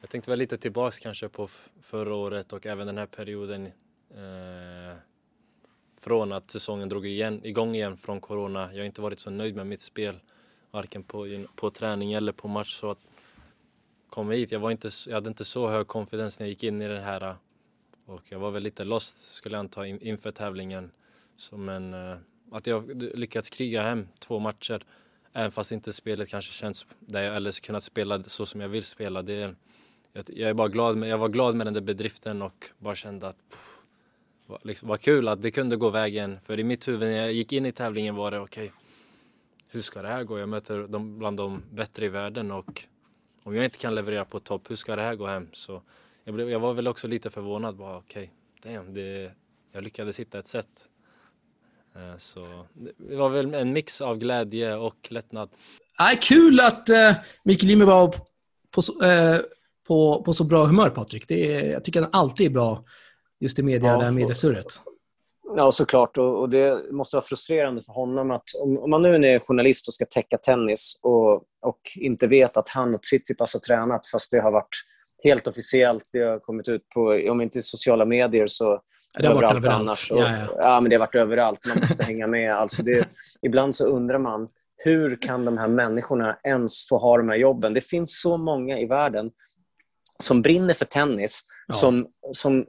jag 0.02 0.10
tänkte 0.10 0.30
väl 0.30 0.40
lite 0.40 0.58
tillbaks 0.58 1.00
kanske 1.00 1.30
på 1.30 1.48
förra 1.82 2.16
året 2.16 2.54
och 2.54 2.66
även 2.66 2.88
den 2.88 2.98
här 2.98 3.06
perioden 3.06 3.66
eh, 4.10 4.98
från 5.98 6.32
att 6.32 6.52
säsongen 6.52 6.90
drog 6.90 7.08
igen, 7.08 7.46
igång 7.46 7.76
igen 7.76 7.98
från 7.98 8.22
corona. 8.22 8.70
Jag 8.74 8.80
har 8.80 8.86
inte 8.86 9.02
varit 9.02 9.20
så 9.20 9.30
nöjd 9.30 9.56
med 9.56 9.68
mitt 9.68 9.82
spel, 9.82 10.20
varken 10.72 11.04
på, 11.04 11.46
på 11.56 11.70
träning 11.70 12.14
eller 12.14 12.32
på 12.32 12.48
match. 12.48 12.80
Så 12.80 12.92
att 12.92 13.00
komma 14.10 14.32
hit, 14.32 14.52
jag, 14.52 14.60
var 14.60 14.72
inte, 14.72 14.90
jag 15.08 15.16
hade 15.16 15.30
inte 15.30 15.46
så 15.46 15.68
hög 15.68 15.88
confidence 15.88 16.38
när 16.40 16.48
jag 16.48 16.50
gick 16.50 16.64
in 16.64 16.82
i 16.82 16.88
det 16.88 17.02
här 17.02 17.22
eh, 17.22 17.36
och 18.06 18.22
jag 18.30 18.40
var 18.40 18.52
väl 18.52 18.64
lite 18.64 18.84
lost 18.84 19.34
skulle 19.34 19.56
jag 19.56 19.60
anta 19.60 19.88
inför 19.88 20.32
tävlingen. 20.32 20.92
Så, 21.36 21.58
men 21.58 21.94
eh, 21.94 22.18
att 22.52 22.68
jag 22.68 23.04
lyckats 23.04 23.50
kriga 23.50 23.84
hem 23.84 24.08
två 24.20 24.40
matcher 24.40 24.86
Även 25.34 25.52
fast 25.52 25.72
inte 25.72 25.94
spelet 25.94 26.30
kanske 26.30 26.54
känns 26.54 26.86
där 27.00 27.22
jag 27.22 27.36
eller 27.36 27.62
kunnat 27.62 27.84
spela 27.84 28.24
så 28.24 28.46
som 28.46 28.62
jag 28.62 28.70
vill 28.70 28.84
spela. 28.84 29.22
Det 29.22 29.34
är, 29.34 29.56
jag, 30.12 30.26
jag, 30.28 30.50
är 30.50 30.54
bara 30.54 30.68
glad 30.68 30.98
med, 30.98 31.10
jag 31.10 31.18
var 31.18 31.30
glad 31.30 31.56
med 31.56 31.68
den 31.68 31.74
där 31.74 31.82
bedriften 31.82 32.42
och 32.42 32.66
bara 32.78 32.96
kände 32.96 33.28
att 33.28 33.38
pff, 33.50 33.78
vad, 34.46 34.66
liksom, 34.66 34.88
vad 34.88 35.02
kul 35.02 35.28
att 35.28 35.42
det 35.42 35.52
kunde 35.52 35.76
gå 35.76 35.90
vägen. 35.90 36.40
För 36.44 36.60
i 36.60 36.64
mitt 36.64 36.88
huvud 36.88 37.10
när 37.10 37.18
jag 37.18 37.34
gick 37.34 37.54
in 37.54 37.66
i 37.66 37.72
tävlingen 37.72 38.16
var 38.16 38.32
det 38.32 38.40
okej, 38.40 38.66
okay, 38.66 38.78
hur 39.68 39.82
ska 39.82 40.02
det 40.02 40.08
här 40.08 40.24
gå? 40.24 40.40
Jag 40.40 40.50
möter 40.50 40.88
de, 40.88 41.20
bland 41.20 41.38
de 41.38 41.64
bättre 41.72 42.06
i 42.06 42.10
världen 42.10 42.52
och 42.52 42.84
om 43.44 43.56
jag 43.56 43.66
inte 43.66 43.78
kan 43.78 43.96
leverera 43.96 44.26
på 44.26 44.40
topp, 44.40 44.72
hur 44.72 44.76
ska 44.76 44.96
det 44.96 45.02
här 45.02 45.16
gå 45.16 45.26
hem? 45.26 45.48
Så 45.52 45.82
jag, 46.24 46.36
blev, 46.36 46.50
jag 46.50 46.60
var 46.60 46.74
väl 46.74 46.88
också 46.88 47.08
lite 47.08 47.30
förvånad. 47.30 47.76
Bara, 47.76 47.98
okej, 47.98 48.32
okay, 48.60 48.78
det, 48.88 49.32
jag 49.72 49.84
lyckades 49.84 50.20
hitta 50.20 50.40
ett 50.40 50.48
sätt 50.48 50.88
så 52.18 52.66
det 52.98 53.16
var 53.16 53.30
väl 53.30 53.54
en 53.54 53.74
mix 53.74 54.02
av 54.02 54.18
glädje 54.18 54.76
och 54.76 55.08
lättnad. 55.10 55.50
Nej, 56.00 56.20
kul 56.22 56.60
att 56.60 56.90
uh, 56.90 57.14
Mikael 57.44 57.72
Ymer 57.72 57.86
var 57.86 58.16
på, 58.72 58.82
så- 58.82 59.04
eh, 59.04 59.40
på, 59.88 60.24
på 60.24 60.34
så 60.34 60.44
bra 60.44 60.66
humör, 60.66 60.90
Patrik. 60.90 61.28
Det 61.28 61.56
är, 61.56 61.72
jag 61.72 61.84
tycker 61.84 62.02
han 62.02 62.10
alltid 62.14 62.46
är 62.46 62.52
bra 62.52 62.84
just 63.40 63.60
i 63.60 63.64
media, 63.64 63.92
Ja. 63.92 63.98
det 63.98 64.04
här 64.04 64.12
mediesurret. 64.12 64.66
Ja, 65.58 65.72
såklart. 65.72 66.18
Och, 66.18 66.40
och 66.40 66.50
det 66.50 66.92
måste 66.92 67.16
vara 67.16 67.26
frustrerande 67.26 67.84
för 67.84 67.94
honom 67.94 68.32
att 68.32 68.44
om, 68.62 68.78
om 68.78 68.90
man 68.90 69.02
nu 69.02 69.16
är 69.16 69.40
journalist 69.40 69.88
och 69.88 69.94
ska 69.94 70.06
täcka 70.06 70.38
tennis 70.38 71.00
och, 71.04 71.34
och 71.62 71.80
inte 71.96 72.28
vet 72.28 72.58
att 72.58 72.70
han 72.70 72.94
och 72.96 73.02
Tsitsipas 73.04 73.54
har 73.54 73.60
tränat 73.60 74.08
fast 74.08 74.32
det 74.32 74.42
har 74.42 74.52
varit 74.52 74.76
helt 75.24 75.48
officiellt. 75.48 76.10
Det 76.14 76.20
har 76.20 76.40
kommit 76.40 76.68
ut 76.68 76.90
på, 76.90 77.02
om 77.32 77.42
inte 77.42 77.62
sociala 77.62 78.06
medier 78.06 78.48
så 78.48 78.82
Det 79.20 79.28
har 79.28 79.36
varit 79.36 79.58
överallt 79.58 79.82
annars. 79.82 80.12
Och, 80.12 80.20
Ja, 80.20 80.38
ja. 80.38 80.48
ja, 80.58 80.80
men 80.82 80.90
det 80.90 80.96
har 80.96 81.00
varit 81.00 81.16
överallt. 81.16 81.66
Man 81.68 81.80
måste 81.80 82.04
hänga 82.04 82.28
med. 82.28 82.56
Alltså 82.56 82.84
det, 82.84 83.08
ibland 83.42 83.76
så 83.76 83.86
undrar 83.86 84.18
man 84.20 84.50
hur 84.78 85.16
kan 85.16 85.46
de 85.46 85.58
här 85.58 85.68
människorna 85.68 86.38
ens 86.44 86.88
få 86.88 86.98
ha 86.98 87.18
de 87.18 87.30
här 87.30 87.36
jobben? 87.36 87.74
Det 87.74 87.82
finns 87.82 88.22
så 88.22 88.38
många 88.38 88.80
i 88.80 88.86
världen 88.86 89.32
som 90.20 90.42
brinner 90.42 90.74
för 90.74 90.86
tennis, 90.86 91.42
Ja. 91.68 91.74
som, 91.74 92.08
som, 92.32 92.66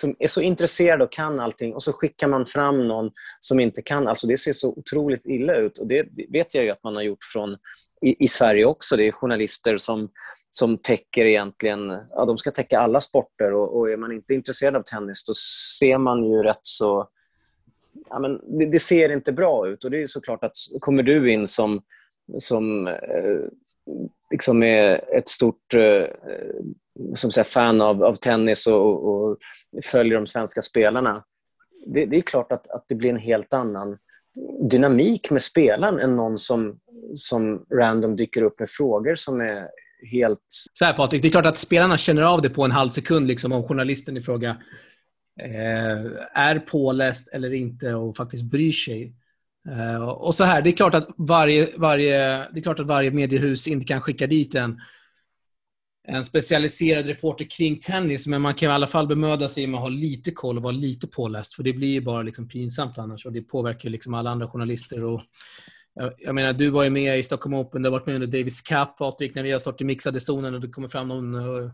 som 0.00 0.14
är 0.18 0.26
så 0.26 0.40
intresserad 0.40 1.02
och 1.02 1.12
kan 1.12 1.40
allting 1.40 1.74
och 1.74 1.82
så 1.82 1.92
skickar 1.92 2.28
man 2.28 2.46
fram 2.46 2.88
någon 2.88 3.10
som 3.40 3.60
inte 3.60 3.82
kan. 3.82 4.08
Alltså 4.08 4.26
det 4.26 4.36
ser 4.36 4.52
så 4.52 4.68
otroligt 4.68 5.26
illa 5.26 5.56
ut 5.56 5.78
och 5.78 5.86
det 5.86 6.08
vet 6.28 6.54
jag 6.54 6.64
ju 6.64 6.70
att 6.70 6.84
man 6.84 6.96
har 6.96 7.02
gjort 7.02 7.24
från, 7.32 7.56
i, 8.02 8.24
i 8.24 8.28
Sverige 8.28 8.64
också. 8.64 8.96
Det 8.96 9.06
är 9.06 9.12
journalister 9.12 9.76
som, 9.76 10.08
som 10.50 10.78
täcker 10.78 11.24
egentligen, 11.24 11.98
ja, 12.10 12.24
de 12.24 12.38
ska 12.38 12.50
täcka 12.50 12.80
alla 12.80 13.00
sporter 13.00 13.52
och, 13.52 13.78
och 13.78 13.90
är 13.90 13.96
man 13.96 14.12
inte 14.12 14.34
intresserad 14.34 14.76
av 14.76 14.82
tennis 14.82 15.24
då 15.24 15.32
ser 15.78 15.98
man 15.98 16.24
ju 16.24 16.42
rätt 16.42 16.60
så 16.62 17.08
ja, 18.08 18.18
men 18.18 18.58
det, 18.58 18.66
det 18.66 18.78
ser 18.78 19.12
inte 19.12 19.32
bra 19.32 19.68
ut. 19.68 19.84
Och 19.84 19.90
det 19.90 20.02
är 20.02 20.06
såklart 20.06 20.44
att 20.44 20.52
kommer 20.80 21.02
du 21.02 21.32
in 21.32 21.46
som, 21.46 21.82
som 22.38 22.86
eh, 22.86 23.40
liksom 24.30 24.62
är 24.62 25.14
ett 25.14 25.28
stort 25.28 25.74
eh, 25.74 26.06
som 27.14 27.30
säger, 27.30 27.44
fan 27.44 27.80
av, 27.80 28.04
av 28.04 28.14
tennis 28.14 28.66
och, 28.66 29.08
och 29.08 29.38
följer 29.84 30.14
de 30.14 30.26
svenska 30.26 30.62
spelarna. 30.62 31.24
Det, 31.86 32.06
det 32.06 32.16
är 32.16 32.20
klart 32.20 32.52
att, 32.52 32.70
att 32.70 32.84
det 32.88 32.94
blir 32.94 33.10
en 33.10 33.16
helt 33.16 33.52
annan 33.54 33.98
dynamik 34.70 35.30
med 35.30 35.42
spelaren 35.42 35.98
än 35.98 36.16
någon 36.16 36.38
som, 36.38 36.78
som 37.14 37.66
random 37.72 38.16
dyker 38.16 38.42
upp 38.42 38.60
med 38.60 38.70
frågor 38.70 39.14
som 39.14 39.40
är 39.40 39.68
helt... 40.10 40.40
Så 40.72 40.84
här 40.84 40.92
Patrik, 40.92 41.22
det 41.22 41.28
är 41.28 41.32
klart 41.32 41.46
att 41.46 41.58
spelarna 41.58 41.96
känner 41.96 42.22
av 42.22 42.42
det 42.42 42.50
på 42.50 42.64
en 42.64 42.70
halv 42.70 42.88
sekund 42.88 43.26
liksom, 43.26 43.52
om 43.52 43.68
journalisten 43.68 44.16
i 44.16 44.20
fråga 44.20 44.56
eh, 45.40 46.06
är 46.34 46.58
påläst 46.58 47.28
eller 47.28 47.52
inte 47.52 47.94
och 47.94 48.16
faktiskt 48.16 48.44
bryr 48.44 48.72
sig. 48.72 49.14
Eh, 49.68 50.08
och 50.08 50.34
så 50.34 50.44
här, 50.44 50.62
det 50.62 50.70
är 50.70 50.76
klart 50.76 50.94
att 50.94 51.08
varje, 51.16 51.68
varje, 51.76 52.18
det 52.52 52.58
är 52.58 52.62
klart 52.62 52.80
att 52.80 52.86
varje 52.86 53.10
mediehus 53.10 53.68
inte 53.68 53.86
kan 53.86 54.00
skicka 54.00 54.26
dit 54.26 54.54
en, 54.54 54.80
en 56.08 56.24
specialiserad 56.24 57.06
reporter 57.06 57.44
kring 57.44 57.80
tennis, 57.80 58.26
men 58.26 58.42
man 58.42 58.54
kan 58.54 58.70
i 58.70 58.72
alla 58.72 58.86
fall 58.86 59.06
bemöda 59.06 59.48
sig 59.48 59.66
med 59.66 59.78
att 59.78 59.82
ha 59.82 59.88
lite 59.88 60.30
koll 60.30 60.56
och 60.56 60.62
vara 60.62 60.72
lite 60.72 61.06
påläst, 61.06 61.54
för 61.54 61.62
det 61.62 61.72
blir 61.72 61.88
ju 61.88 62.00
bara 62.00 62.22
liksom 62.22 62.48
pinsamt 62.48 62.98
annars 62.98 63.26
och 63.26 63.32
det 63.32 63.42
påverkar 63.42 63.90
liksom 63.90 64.14
alla 64.14 64.30
andra 64.30 64.48
journalister. 64.48 65.04
Och, 65.04 65.20
jag, 65.94 66.12
jag 66.18 66.34
menar, 66.34 66.52
du 66.52 66.70
var 66.70 66.84
ju 66.84 66.90
med 66.90 67.18
i 67.18 67.22
Stockholm 67.22 67.54
Open, 67.54 67.82
du 67.82 67.88
har 67.88 67.98
varit 67.98 68.06
med 68.06 68.14
under 68.14 68.38
Davis 68.38 68.62
Cup, 68.62 68.96
Patrik, 68.98 69.34
när 69.34 69.42
vi 69.42 69.52
har 69.52 69.58
stått 69.58 69.80
i 69.80 69.84
mixade 69.84 70.20
zonen 70.20 70.54
och 70.54 70.60
det 70.60 70.68
kommer 70.68 70.88
fram 70.88 71.08
någon 71.08 71.34
uh, 71.34 71.70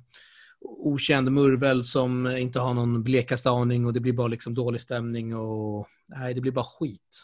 okänd 0.60 1.32
murvel 1.32 1.84
som 1.84 2.26
inte 2.26 2.60
har 2.60 2.74
någon 2.74 3.02
blekaste 3.02 3.50
aning 3.50 3.86
och 3.86 3.92
det 3.92 4.00
blir 4.00 4.12
bara 4.12 4.28
liksom 4.28 4.54
dålig 4.54 4.80
stämning 4.80 5.36
och 5.36 5.88
nej, 6.08 6.34
det 6.34 6.40
blir 6.40 6.52
bara 6.52 6.64
skit. 6.78 7.22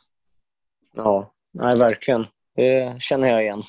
Ja, 0.96 1.34
nej, 1.52 1.78
verkligen. 1.78 2.26
Det 2.56 3.02
känner 3.02 3.28
jag 3.28 3.42
igen. 3.42 3.62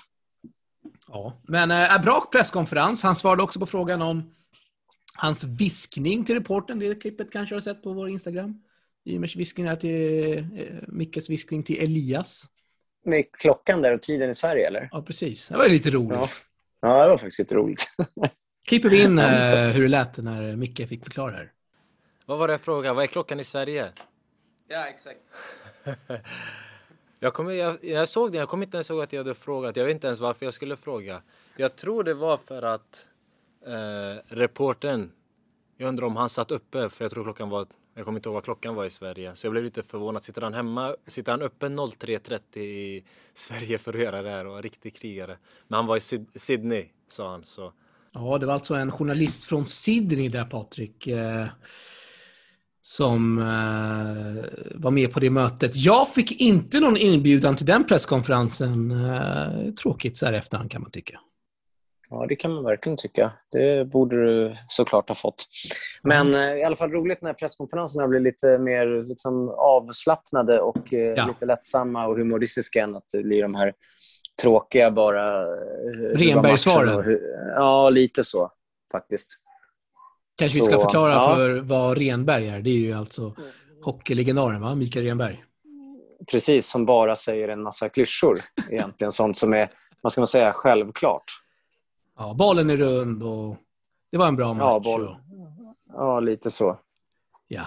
Ja. 1.12 1.42
Men 1.48 1.72
äh, 1.72 2.01
bra 2.01 2.30
presskonferens. 2.32 3.04
Han 3.04 3.16
svarade 3.16 3.44
också 3.44 3.60
på 3.60 3.66
frågan 3.66 4.01
om 4.01 4.36
hans 5.16 5.44
viskning 5.44 6.25
till 6.25 6.36
reporten. 6.36 6.80
Det 6.80 7.01
klippet 7.01 7.32
kanske 7.32 7.56
du 7.56 7.56
har 7.56 7.62
sett 7.62 7.84
på 7.84 7.94
vår 7.94 8.10
Instagram. 8.10 8.62
Ymers 9.06 9.36
viskning 9.36 9.68
här 9.68 9.75
till 9.75 10.38
eh, 10.38 10.44
Mickes 10.88 11.30
viskning 11.30 11.63
till 11.63 11.84
Elias. 11.84 12.44
Med 13.06 13.32
klockan 13.32 13.82
där 13.82 13.94
och 13.94 14.01
tiden 14.01 14.30
i 14.30 14.36
Sverige, 14.36 14.68
eller? 14.68 14.89
Ja, 14.92 15.01
precis. 15.01 15.48
Det 15.48 15.58
var 15.58 15.66
ju 15.66 15.72
lite 15.72 15.89
roligt. 15.89 16.12
Ja. 16.12 16.30
Ja, 16.82 17.04
det 17.04 17.10
var 17.10 17.18
faktiskt 17.18 17.39
lite 17.39 17.56
roligt. 17.56 17.86
Klipper 18.68 18.89
vi 18.89 19.01
in 19.01 19.20
eh, 19.20 19.68
hur 19.68 19.82
det 19.82 19.88
lät 19.88 20.18
när 20.18 20.56
Micke 20.56 20.89
fick 20.89 21.04
förklara 21.04 21.32
här. 21.32 21.51
Vad 22.25 22.39
var 22.39 22.48
det 22.48 22.54
jag 22.54 22.62
frågade? 22.62 22.96
Vad 22.96 23.04
är 23.04 23.08
klockan 23.08 23.39
i 23.39 23.44
Sverige? 23.44 23.92
Ja, 24.68 24.86
exakt. 24.86 25.20
Jag, 27.20 27.34
kom, 27.34 27.56
jag, 27.56 27.78
jag 27.86 28.10
såg 28.10 28.32
det, 28.32 28.38
jag 28.38 28.50
kommer 28.50 28.66
inte 28.66 28.78
ens 28.78 28.90
ihåg 28.90 29.02
att 29.02 29.14
jag 29.14 29.20
hade 29.20 29.34
frågat. 29.34 29.76
Jag 29.76 29.86
vet 29.86 29.94
inte 29.94 30.08
ens 30.08 30.20
varför 30.20 30.46
jag 30.46 30.54
skulle 30.54 30.76
fråga. 30.76 31.22
Jag 31.58 31.76
tror 31.76 32.04
det 32.04 32.14
var 32.14 32.38
för 32.38 32.62
att 32.62 33.08
eh, 33.66 34.36
reporten, 34.36 35.12
jag 35.78 35.88
undrar 35.90 36.06
om 36.08 36.16
han 36.16 36.30
satt 36.30 36.52
uppe, 36.52 36.90
för 36.90 37.04
jag 37.06 37.12
tror 37.12 37.24
klockan 37.24 37.50
var, 37.50 37.68
jag 37.96 38.06
kommer 38.06 38.20
inte 38.20 38.30
ihåg 38.30 38.34
vad 38.34 38.44
klockan 38.44 38.76
var 38.76 38.86
i 38.86 38.90
Sverige. 38.90 39.36
Så 39.36 39.48
jag 39.48 39.52
blev 39.52 39.64
lite 39.64 39.84
förvånad. 39.84 40.24
Sitter 40.24 40.42
han 40.42 40.54
hemma, 40.54 40.96
sitter 41.08 41.32
han 41.32 41.42
uppe 41.42 41.66
03.30 41.68 42.58
i 42.60 43.04
Sverige 43.34 43.78
för 43.78 43.94
att 43.94 44.00
göra 44.00 44.22
det 44.22 44.30
här 44.30 44.48
och 44.48 44.56
en 44.56 44.62
riktig 44.64 44.96
krigare. 44.96 45.38
Men 45.68 45.78
han 45.78 45.86
var 45.86 45.98
i 45.98 46.02
Syd- 46.02 46.28
Sydney, 46.36 46.86
sa 47.08 47.32
han. 47.32 47.44
Så 47.44 47.74
Ja, 48.12 48.38
det 48.38 48.46
var 48.46 48.54
alltså 48.54 48.74
en 48.76 48.92
journalist 48.92 49.44
från 49.44 49.66
Sydney 49.66 50.30
där, 50.30 50.46
Patrik, 50.46 51.08
eh, 51.08 51.48
som 52.89 53.38
eh, 53.39 54.43
var 54.75 54.91
med 54.91 55.13
på 55.13 55.19
det 55.19 55.29
mötet. 55.29 55.75
Jag 55.75 56.08
fick 56.10 56.41
inte 56.41 56.79
någon 56.79 56.98
inbjudan 56.98 57.55
till 57.55 57.65
den 57.65 57.84
presskonferensen. 57.84 58.91
Eh, 58.91 59.74
tråkigt 59.74 60.17
så 60.17 60.25
här 60.25 60.34
efterhand 60.34 60.72
kan 60.72 60.81
man 60.81 60.91
tycka. 60.91 61.19
Ja, 62.10 62.25
det 62.29 62.36
kan 62.36 62.51
man 62.53 62.63
verkligen 62.63 62.98
tycka. 62.98 63.31
Det 63.51 63.86
borde 63.86 64.25
du 64.25 64.55
såklart 64.67 65.08
ha 65.08 65.15
fått. 65.15 65.46
Men 66.03 66.36
eh, 66.36 66.55
i 66.55 66.63
alla 66.63 66.75
fall 66.75 66.91
roligt 66.91 67.22
när 67.22 67.34
presskonferenserna 67.34 68.08
blir 68.08 68.19
lite 68.19 68.58
mer 68.58 69.03
liksom, 69.08 69.50
avslappnade 69.50 70.60
och 70.60 70.93
Ja. 70.93 71.27
lite 71.27 71.46
lättsamma 71.46 72.08
och 72.08 72.17
humoristiska 72.17 72.84
än 72.84 72.96
att 72.96 73.05
det 73.13 73.24
blir 73.24 73.41
de 73.41 73.55
här 73.55 73.74
tråkiga 74.41 74.91
bara... 74.91 75.46
Renberg-svaren. 76.15 77.19
Ja, 77.55 77.89
lite 77.89 78.24
så 78.24 78.51
faktiskt. 78.91 79.49
Kanske 80.39 80.58
vi 80.58 80.62
Så, 80.62 80.65
ska 80.65 80.79
förklara 80.79 81.13
ja. 81.13 81.36
för 81.36 81.60
vad 81.60 81.98
Renberg 81.98 82.48
är. 82.48 82.62
Det 82.62 82.69
är 82.69 82.74
ju 82.77 82.93
alltså 82.93 83.36
hockeylegendaren, 83.81 84.62
va? 84.62 84.75
Mikael 84.75 85.05
Renberg. 85.05 85.43
Precis, 86.31 86.67
som 86.69 86.86
bara 86.86 87.15
säger 87.15 87.50
en 87.50 87.62
massa 87.63 87.89
klyschor. 87.89 88.39
Egentligen 88.69 89.12
sånt 89.12 89.38
som 89.38 89.53
är, 89.53 89.72
vad 90.01 90.12
ska 90.12 90.22
man 90.22 90.27
säga, 90.27 90.53
självklart. 90.53 91.24
Ja, 92.17 92.34
bollen 92.34 92.69
är 92.69 92.77
rund 92.77 93.24
och 93.24 93.58
det 94.12 94.17
var 94.17 94.27
en 94.27 94.36
bra 94.36 94.53
match. 94.53 94.62
Ja, 94.62 94.79
boll. 94.79 95.15
Ja, 95.93 96.19
lite 96.19 96.51
så. 96.51 96.79
ja. 97.48 97.62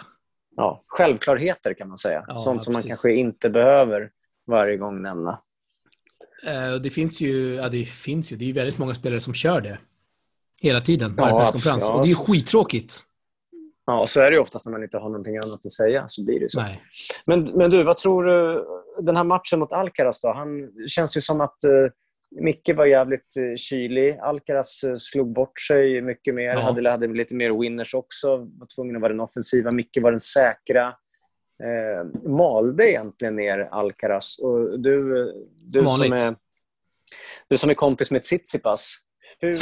Ja, 0.56 0.82
självklarheter 0.86 1.74
kan 1.74 1.88
man 1.88 1.96
säga. 1.96 2.24
Ja, 2.28 2.36
sånt 2.36 2.64
som 2.64 2.72
man 2.72 2.82
kanske 2.82 3.12
inte 3.14 3.50
behöver 3.50 4.10
varje 4.46 4.76
gång 4.76 5.02
nämna. 5.02 5.38
Eh, 6.46 6.74
Det 6.82 6.90
finns 6.90 7.20
ju, 7.20 7.54
ja, 7.54 7.68
det 7.68 7.84
finns 7.84 8.32
ju, 8.32 8.36
det 8.36 8.44
är 8.44 8.46
ju 8.46 8.52
väldigt 8.52 8.78
många 8.78 8.94
spelare 8.94 9.20
som 9.20 9.34
kör 9.34 9.60
det. 9.60 9.78
Hela 10.62 10.80
tiden, 10.80 11.14
Ja, 11.16 11.22
varje 11.22 11.36
presskonferens. 11.38 11.82
absolut. 11.84 11.96
och 11.96 12.02
det 12.02 12.06
är 12.06 12.14
ju 12.14 12.14
Ja, 12.18 12.24
skittråkigt. 12.26 12.94
Ja, 13.86 14.06
så 14.06 14.20
är 14.20 14.30
det 14.30 14.34
ju 14.36 14.40
oftast 14.40 14.66
när 14.66 14.70
man 14.72 14.82
inte 14.82 14.98
har 14.98 15.08
någonting 15.08 15.36
annat 15.36 15.66
att 15.66 15.72
säga. 15.72 16.04
så 16.08 16.24
blir 16.24 16.40
det 16.40 16.50
så. 16.50 16.60
Nej. 16.60 16.82
Men, 17.26 17.44
men 17.44 17.70
du, 17.70 17.82
vad 17.84 17.96
tror 17.96 18.24
du? 18.24 18.64
Den 19.02 19.16
här 19.16 19.24
matchen 19.24 19.58
mot 19.58 19.72
Alcaraz 19.72 20.20
då? 20.20 20.32
Han 20.32 20.48
känns 20.88 21.16
ju 21.16 21.20
som 21.20 21.40
att 21.40 21.64
eh, 21.64 21.70
Micke 22.40 22.70
var 22.76 22.86
jävligt 22.86 23.36
eh, 23.36 23.56
kylig. 23.56 24.18
Alcaraz 24.18 24.84
eh, 24.84 24.94
slog 24.96 25.32
bort 25.32 25.60
sig 25.60 26.00
mycket 26.02 26.34
mer. 26.34 26.48
Ja. 26.54 26.60
Hade, 26.60 26.90
hade 26.90 27.06
lite 27.06 27.34
mer 27.34 27.60
winners 27.60 27.94
också. 27.94 28.36
Var 28.36 28.66
tvungen 28.74 28.96
att 28.96 29.02
vara 29.02 29.12
den 29.12 29.20
offensiva. 29.20 29.70
Micke 29.70 29.98
var 30.02 30.10
den 30.10 30.20
säkra. 30.20 30.86
Eh, 31.62 32.30
malde 32.30 32.90
egentligen 32.90 33.36
ner 33.36 33.58
Alcaraz. 33.58 34.38
Och 34.38 34.80
du, 34.80 35.20
eh, 35.20 35.34
du, 35.62 35.84
som 35.84 36.12
är, 36.12 36.34
du 37.48 37.56
som 37.56 37.70
är 37.70 37.74
kompis 37.74 38.10
med 38.10 38.22
Tsitsipas. 38.22 38.94
Hur, 39.42 39.58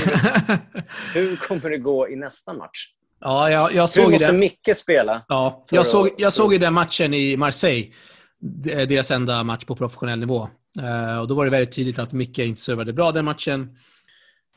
hur 1.14 1.36
kommer 1.36 1.70
det 1.70 1.78
gå 1.78 2.08
i 2.08 2.16
nästa 2.16 2.52
match? 2.52 2.86
ja, 3.20 3.50
jag, 3.50 3.72
jag 3.74 3.82
Hur 3.82 3.86
såg 3.86 4.04
ju 4.04 4.10
måste 4.10 4.26
den. 4.26 4.38
Micke 4.38 4.76
spela? 4.76 5.22
Ja, 5.28 5.64
jag 5.70 5.80
att- 5.80 5.86
såg, 5.86 6.08
jag 6.18 6.32
såg 6.32 6.52
ju 6.52 6.58
den 6.58 6.74
matchen 6.74 7.14
i 7.14 7.36
Marseille. 7.36 7.92
Deras 8.88 9.10
enda 9.10 9.44
match 9.44 9.64
på 9.64 9.76
professionell 9.76 10.18
nivå. 10.18 10.48
Eh, 10.80 11.20
och 11.20 11.28
då 11.28 11.34
var 11.34 11.44
det 11.44 11.50
väldigt 11.50 11.74
tydligt 11.74 11.98
att 11.98 12.12
Micke 12.12 12.38
inte 12.38 12.60
servade 12.60 12.92
bra 12.92 13.12
den 13.12 13.24
matchen. 13.24 13.76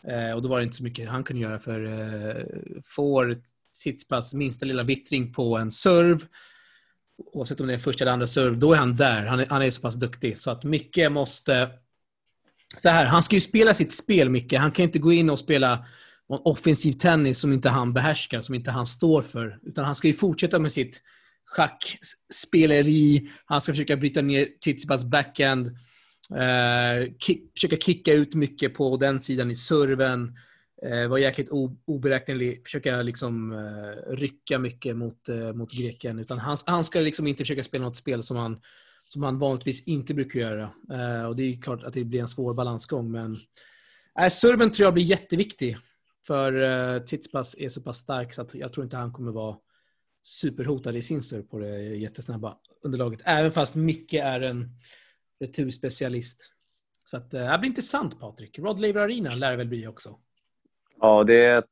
Eh, 0.07 0.35
och 0.35 0.41
då 0.41 0.49
var 0.49 0.57
det 0.57 0.63
inte 0.63 0.75
så 0.77 0.83
mycket 0.83 1.09
han 1.09 1.23
kunde 1.23 1.41
göra 1.41 1.59
för 1.59 1.85
eh, 1.85 2.43
får 2.85 3.35
Tsitsipas 3.73 4.33
minsta 4.33 4.65
lilla 4.65 4.83
vittring 4.83 5.33
på 5.33 5.57
en 5.57 5.71
serve, 5.71 6.19
oavsett 7.33 7.61
om 7.61 7.67
det 7.67 7.73
är 7.73 7.77
första 7.77 8.03
eller 8.03 8.11
andra 8.11 8.27
serve, 8.27 8.55
då 8.55 8.73
är 8.73 8.77
han 8.77 8.95
där. 8.95 9.25
Han 9.25 9.39
är, 9.39 9.45
han 9.49 9.61
är 9.61 9.69
så 9.69 9.81
pass 9.81 9.95
duktig. 9.95 10.37
Så 10.39 10.51
att 10.51 10.63
Micke 10.63 11.09
måste... 11.11 11.69
Så 12.77 12.89
här, 12.89 13.05
han 13.05 13.23
ska 13.23 13.35
ju 13.35 13.41
spela 13.41 13.73
sitt 13.73 13.93
spel, 13.93 14.29
Micke. 14.29 14.53
Han 14.53 14.71
kan 14.71 14.83
inte 14.83 14.99
gå 14.99 15.13
in 15.13 15.29
och 15.29 15.39
spela 15.39 15.85
offensiv 16.27 16.91
tennis 16.91 17.39
som 17.39 17.53
inte 17.53 17.69
han 17.69 17.93
behärskar, 17.93 18.41
som 18.41 18.55
inte 18.55 18.71
han 18.71 18.87
står 18.87 19.21
för. 19.21 19.59
Utan 19.63 19.85
han 19.85 19.95
ska 19.95 20.07
ju 20.07 20.13
fortsätta 20.13 20.59
med 20.59 20.71
sitt 20.71 21.01
schackspeleri. 21.45 23.29
Han 23.45 23.61
ska 23.61 23.71
försöka 23.71 23.97
bryta 23.97 24.21
ner 24.21 24.45
Tsitsipas 24.45 25.03
backhand. 25.03 25.67
Eh, 26.31 27.13
kick, 27.19 27.51
försöka 27.55 27.75
kicka 27.75 28.13
ut 28.13 28.35
mycket 28.35 28.73
på 28.73 28.97
den 28.97 29.19
sidan 29.19 29.51
i 29.51 29.55
serven. 29.55 30.35
Eh, 30.85 31.07
var 31.07 31.17
jäkligt 31.17 31.49
oberäknelig, 31.85 32.61
försöka 32.63 33.01
liksom 33.01 33.51
eh, 33.51 34.15
rycka 34.15 34.59
mycket 34.59 34.97
mot, 34.97 35.29
eh, 35.29 35.53
mot 35.53 35.71
greken. 35.71 36.19
Utan 36.19 36.39
han, 36.39 36.57
han 36.65 36.83
ska 36.83 36.99
liksom 36.99 37.27
inte 37.27 37.43
försöka 37.43 37.63
spela 37.63 37.85
något 37.85 37.97
spel 37.97 38.23
som 38.23 38.37
han, 38.37 38.61
som 39.13 39.23
han 39.23 39.39
vanligtvis 39.39 39.83
inte 39.83 40.13
brukar 40.13 40.39
göra. 40.39 40.71
Eh, 40.91 41.25
och 41.25 41.35
det 41.35 41.43
är 41.43 41.61
klart 41.61 41.83
att 41.83 41.93
det 41.93 42.03
blir 42.03 42.21
en 42.21 42.27
svår 42.27 42.53
balansgång, 42.53 43.11
men 43.11 43.37
eh, 44.19 44.27
serven 44.27 44.71
tror 44.71 44.85
jag 44.85 44.93
blir 44.93 45.03
jätteviktig. 45.03 45.77
För 46.27 46.61
eh, 46.61 47.01
Tsitsipas 47.03 47.55
är 47.57 47.69
så 47.69 47.81
pass 47.81 47.97
stark 47.97 48.33
så 48.33 48.41
att 48.41 48.55
jag 48.55 48.73
tror 48.73 48.83
inte 48.83 48.97
han 48.97 49.13
kommer 49.13 49.31
vara 49.31 49.57
superhotad 50.21 50.95
i 50.95 51.01
sin 51.01 51.23
serve 51.23 51.43
på 51.43 51.59
det 51.59 51.79
jättesnabba 51.79 52.57
underlaget. 52.83 53.21
Även 53.25 53.51
fast 53.51 53.75
Micke 53.75 54.13
är 54.13 54.41
en 54.41 54.69
returspecialist. 55.39 56.49
Så 57.05 57.17
att, 57.17 57.31
det 57.31 57.57
blir 57.59 57.69
intressant 57.69 58.19
Patrik. 58.19 58.59
Rod 58.59 58.79
Laver 58.79 59.01
Arena 59.01 59.35
lär 59.35 59.57
väl 59.57 59.67
bli 59.67 59.87
också. 59.87 60.19
Ja, 60.99 61.23
det 61.23 61.45
är 61.45 61.63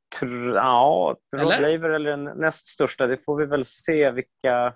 ja, 0.55 1.17
Rod 1.36 1.41
Eller? 1.41 1.71
Laver 1.71 1.89
eller 1.89 2.10
den 2.10 2.24
näst 2.24 2.67
största. 2.67 3.07
Det 3.07 3.17
får 3.17 3.38
vi 3.38 3.45
väl 3.45 3.65
se 3.65 4.12
vilka, 4.12 4.75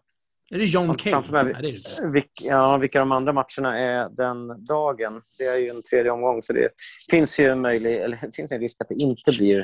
Är 0.51 0.57
det 0.57 0.65
John 0.65 0.95
Kay? 0.95 1.13
mig- 1.31 1.53
Nej, 1.61 1.71
det 1.97 2.07
vilka, 2.07 2.45
ja, 2.45 2.77
vilka 2.77 2.99
de 2.99 3.11
andra 3.11 3.33
matcherna 3.33 3.79
är 3.79 4.09
den 4.09 4.65
dagen. 4.65 5.21
Det 5.37 5.43
är 5.45 5.57
ju 5.57 5.69
en 5.69 5.83
tredje 5.83 6.11
omgång, 6.11 6.41
så 6.41 6.53
det 6.53 6.69
finns 7.11 7.39
ju 7.39 7.45
en, 7.51 7.61
möjlig, 7.61 7.95
eller, 7.97 8.17
det 8.21 8.35
finns 8.35 8.51
en 8.51 8.59
risk 8.59 8.81
att 8.81 8.89
det 8.89 8.95
inte 8.95 9.31
blir 9.37 9.59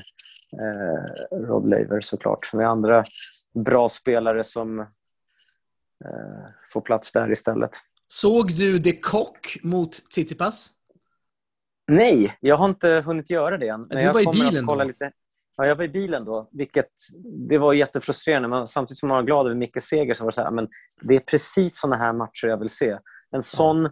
eh, 0.62 1.38
Rod 1.38 1.70
Laver 1.70 2.02
såklart. 2.02 2.54
Med 2.54 2.68
andra 2.70 3.04
bra 3.54 3.90
spelare 3.90 4.44
som 4.44 4.80
eh, 4.80 4.86
får 6.70 6.82
plats 6.82 7.12
där 7.12 7.32
istället. 7.32 7.72
Såg 8.08 8.56
du 8.56 8.80
The 8.80 8.92
Cock 8.92 9.58
mot 9.64 9.92
Tsitsipas? 9.92 10.70
Nej, 11.88 12.38
jag 12.40 12.58
har 12.58 12.70
inte 12.70 12.90
hunnit 12.90 13.30
göra 13.30 13.58
det 13.58 13.68
än. 13.68 13.82
du 13.82 13.96
Men 13.96 14.04
jag 14.06 14.14
var 14.14 14.22
i 14.22 14.24
kommer 14.24 14.46
att 14.46 14.50
bilen 14.52 14.66
kolla 14.66 14.84
då? 14.84 14.88
Lite... 14.88 15.12
Ja, 15.62 15.68
jag 15.68 15.76
var 15.76 15.84
i 15.84 15.88
bilen 15.88 16.26
då. 16.26 16.50
Vilket, 16.52 16.90
det 17.50 17.58
var 17.58 17.74
jättefrustrerande. 17.74 18.48
Men 18.48 18.68
samtidigt 18.68 18.98
som 18.98 19.10
man 19.10 19.16
var 19.16 19.24
glad 19.24 19.46
över 19.46 19.56
Mickes 19.56 19.86
seger 19.86 20.14
så 20.14 20.24
var 20.24 20.32
det 20.32 20.36
så 20.36 20.42
här, 20.42 20.52
men 20.52 20.68
det 21.02 21.16
är 21.16 21.20
precis 21.20 21.80
såna 21.80 21.98
här 21.98 22.14
matcher 22.14 22.48
jag 22.48 22.58
vill 22.58 22.70
se. 22.70 22.98
En 23.32 23.44
sån 23.44 23.90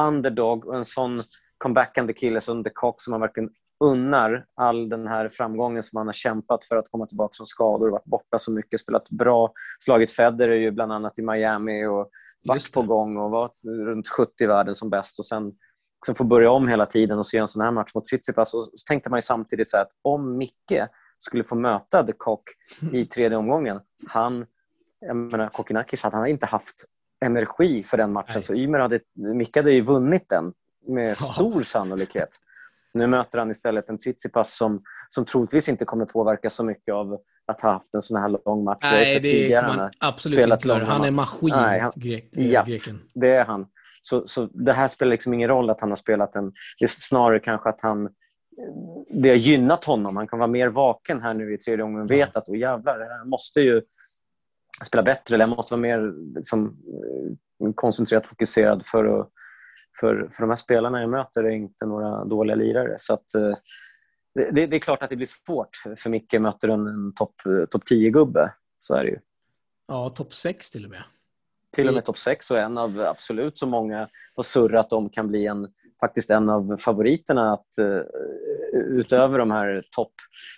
underdog 0.00 0.66
och 0.66 0.76
en 0.76 0.84
sån 0.84 1.22
comebackande 1.58 2.12
kille 2.12 2.40
som 2.40 2.64
The 2.64 2.70
Cock 2.70 3.00
som 3.00 3.10
man 3.10 3.20
verkligen 3.20 3.50
unnar 3.84 4.46
all 4.54 4.88
den 4.88 5.06
här 5.06 5.28
framgången 5.28 5.82
som 5.82 5.96
han 5.96 6.06
har 6.06 6.12
kämpat 6.12 6.64
för 6.64 6.76
att 6.76 6.90
komma 6.90 7.06
tillbaka 7.06 7.36
från 7.36 7.46
skador, 7.46 7.90
varit 7.90 8.04
borta 8.04 8.38
så 8.38 8.52
mycket, 8.52 8.80
spelat 8.80 9.10
bra, 9.10 9.52
slagit 9.78 10.12
Federer 10.12 10.56
ju 10.56 10.70
bland 10.70 10.92
annat 10.92 11.18
i 11.18 11.22
Miami 11.22 11.86
och 11.86 12.10
varit 12.44 12.72
på 12.72 12.82
gång 12.82 13.16
och 13.16 13.30
var 13.30 13.50
runt 13.86 14.08
70 14.08 14.44
i 14.44 14.46
världen 14.46 14.74
som 14.74 14.90
bäst 14.90 15.18
och 15.18 15.24
sen 15.24 15.52
liksom 16.04 16.14
få 16.14 16.24
börja 16.24 16.50
om 16.50 16.68
hela 16.68 16.86
tiden 16.86 17.18
och 17.18 17.26
se 17.26 17.38
en 17.38 17.48
sån 17.48 17.62
här 17.64 17.70
match 17.70 17.90
mot 17.94 18.04
Tsitsipas. 18.04 18.54
Och 18.54 18.64
så 18.64 18.70
tänkte 18.88 19.10
man 19.10 19.16
ju 19.16 19.22
samtidigt 19.22 19.70
så 19.70 19.76
att 19.78 19.88
om 20.02 20.36
Micke 20.36 20.80
skulle 21.18 21.44
få 21.44 21.54
möta 21.54 22.02
The 22.02 22.12
Cock 22.12 22.42
i 22.92 23.04
tredje 23.04 23.36
omgången, 23.38 23.80
han, 24.08 24.46
jag 25.00 25.16
menar 25.16 25.48
Kokinakis, 25.48 26.02
hade 26.02 26.16
han 26.16 26.26
inte 26.26 26.46
haft 26.46 26.74
energi 27.24 27.82
för 27.82 27.96
den 27.96 28.12
matchen 28.12 28.32
Nej. 28.34 28.42
så 28.42 28.54
Ymer 28.54 28.78
hade, 28.78 29.00
Micke 29.34 29.56
hade 29.56 29.72
ju 29.72 29.80
vunnit 29.80 30.28
den 30.28 30.52
med 30.88 31.18
stor 31.18 31.62
sannolikhet. 31.62 32.28
Nu 32.94 33.06
möter 33.06 33.38
han 33.38 33.50
istället 33.50 33.90
en 33.90 33.98
Tsitsipas 33.98 34.56
som, 34.56 34.82
som 35.08 35.24
troligtvis 35.24 35.68
inte 35.68 35.84
kommer 35.84 36.04
påverka 36.06 36.50
så 36.50 36.64
mycket 36.64 36.94
av 36.94 37.18
att 37.46 37.60
ha 37.60 37.72
haft 37.72 37.94
en 37.94 38.00
sån 38.00 38.20
här 38.20 38.28
lång 38.28 38.64
match. 38.64 38.78
Nej, 38.82 39.20
det 39.20 39.48
kan 39.48 39.64
han 39.64 39.76
man 39.76 39.90
absolut 40.00 40.38
inte 40.46 40.68
göra. 40.68 40.78
långa 40.78 40.90
Han 40.90 41.04
är 41.04 41.10
maskin, 41.10 41.48
Nej, 41.48 41.80
han- 41.80 41.92
grek, 41.96 42.28
Ja. 42.32 42.64
greken. 42.66 43.00
Det 43.14 43.30
är 43.30 43.44
han. 43.44 43.66
Så, 44.04 44.26
så 44.26 44.46
det 44.46 44.72
här 44.72 44.88
spelar 44.88 45.10
liksom 45.10 45.34
ingen 45.34 45.48
roll 45.48 45.70
att 45.70 45.80
han 45.80 45.90
har 45.90 45.96
spelat 45.96 46.36
en... 46.36 46.52
Det 46.78 46.84
är 46.84 46.88
snarare 46.88 47.40
kanske 47.40 47.68
att 47.68 47.80
han... 47.80 48.08
Det 49.10 49.28
har 49.28 49.36
gynnat 49.36 49.84
honom. 49.84 50.16
Han 50.16 50.28
kan 50.28 50.38
vara 50.38 50.50
mer 50.50 50.68
vaken 50.68 51.22
här 51.22 51.34
nu 51.34 51.54
i 51.54 51.58
tredje 51.58 51.84
omgången. 51.84 52.08
Ja. 52.08 52.16
Vet 52.16 52.36
att 52.36 52.48
oh, 52.48 52.58
jävlar, 52.58 53.00
jag 53.00 53.28
måste 53.28 53.60
ju 53.60 53.82
spela 54.86 55.02
bättre. 55.02 55.34
Eller 55.34 55.46
jag 55.46 55.56
måste 55.56 55.74
vara 55.74 55.80
mer 55.80 56.12
liksom, 56.36 56.76
eh, 57.66 57.72
koncentrerat 57.74 58.26
fokuserad 58.26 58.86
för 58.86 59.20
att... 59.20 59.30
För, 60.00 60.28
för 60.32 60.42
de 60.42 60.48
här 60.48 60.56
spelarna 60.56 61.00
jag 61.00 61.10
möter 61.10 61.44
är 61.44 61.50
inte 61.50 61.86
några 61.86 62.24
dåliga 62.24 62.56
lirare. 62.56 62.94
Så 62.98 63.14
att, 63.14 63.34
eh, 63.34 63.54
det, 64.34 64.50
det 64.50 64.66
det 64.66 64.76
är 64.76 64.80
klart 64.80 65.02
att 65.02 65.10
det 65.10 65.16
blir 65.16 65.28
svårt 65.46 65.76
för 65.98 66.10
Micke 66.10 66.32
möter 66.32 66.68
en, 66.68 66.86
en 66.86 67.14
topp 67.14 67.34
top 67.70 67.82
10-gubbe. 67.90 68.50
Så 68.78 68.94
är 68.94 69.04
det 69.04 69.10
ju. 69.10 69.18
Ja, 69.88 70.08
topp 70.08 70.34
6 70.34 70.70
till 70.70 70.84
och 70.84 70.90
med. 70.90 71.02
Till 71.74 71.86
och 71.86 71.92
I- 71.92 71.94
med 71.94 72.04
topp 72.04 72.18
6 72.18 72.50
och 72.50 72.58
en 72.58 72.78
av 72.78 73.00
absolut 73.00 73.58
så 73.58 73.66
många 73.66 74.08
har 74.34 74.42
surrat 74.42 74.92
om 74.92 75.10
kan 75.10 75.28
bli 75.28 75.46
en, 75.46 75.68
faktiskt 76.00 76.30
en 76.30 76.48
av 76.48 76.76
favoriterna 76.76 77.52
att 77.52 77.68
uh, 77.80 78.02
utöver 78.74 79.38
de 79.38 79.50
här 79.50 79.82
topp 79.90 80.12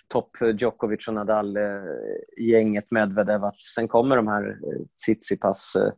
top 0.07 0.29
Djokovic 0.59 1.07
och 1.07 1.13
Nadal-gänget 1.13 2.91
Medvedev 2.91 3.43
att 3.43 3.61
sen 3.61 3.87
kommer 3.87 4.15
de 4.15 4.27
här 4.27 4.47
uh, 4.49 4.85
Tsitsipas 5.05 5.75
uh, 5.79 5.91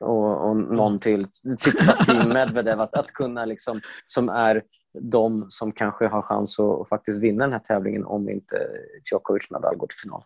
och, 0.00 0.48
och 0.48 0.56
någon 0.56 0.98
till, 0.98 1.26
Tsitsipas 1.58 2.06
team 2.06 2.32
Medvedev 2.32 2.80
att, 2.80 2.94
att 2.94 3.12
kunna 3.12 3.44
liksom, 3.44 3.80
som 4.06 4.28
är 4.28 4.62
de 5.00 5.46
som 5.48 5.72
kanske 5.72 6.06
har 6.06 6.22
chans 6.22 6.58
att, 6.58 6.80
att 6.80 6.88
faktiskt 6.88 7.22
vinna 7.22 7.44
den 7.44 7.52
här 7.52 7.60
tävlingen 7.60 8.04
om 8.04 8.30
inte 8.30 8.68
Djokovic 9.10 9.46
och 9.50 9.52
Nadal 9.52 9.76
går 9.76 9.86
till 9.86 9.98
final. 9.98 10.22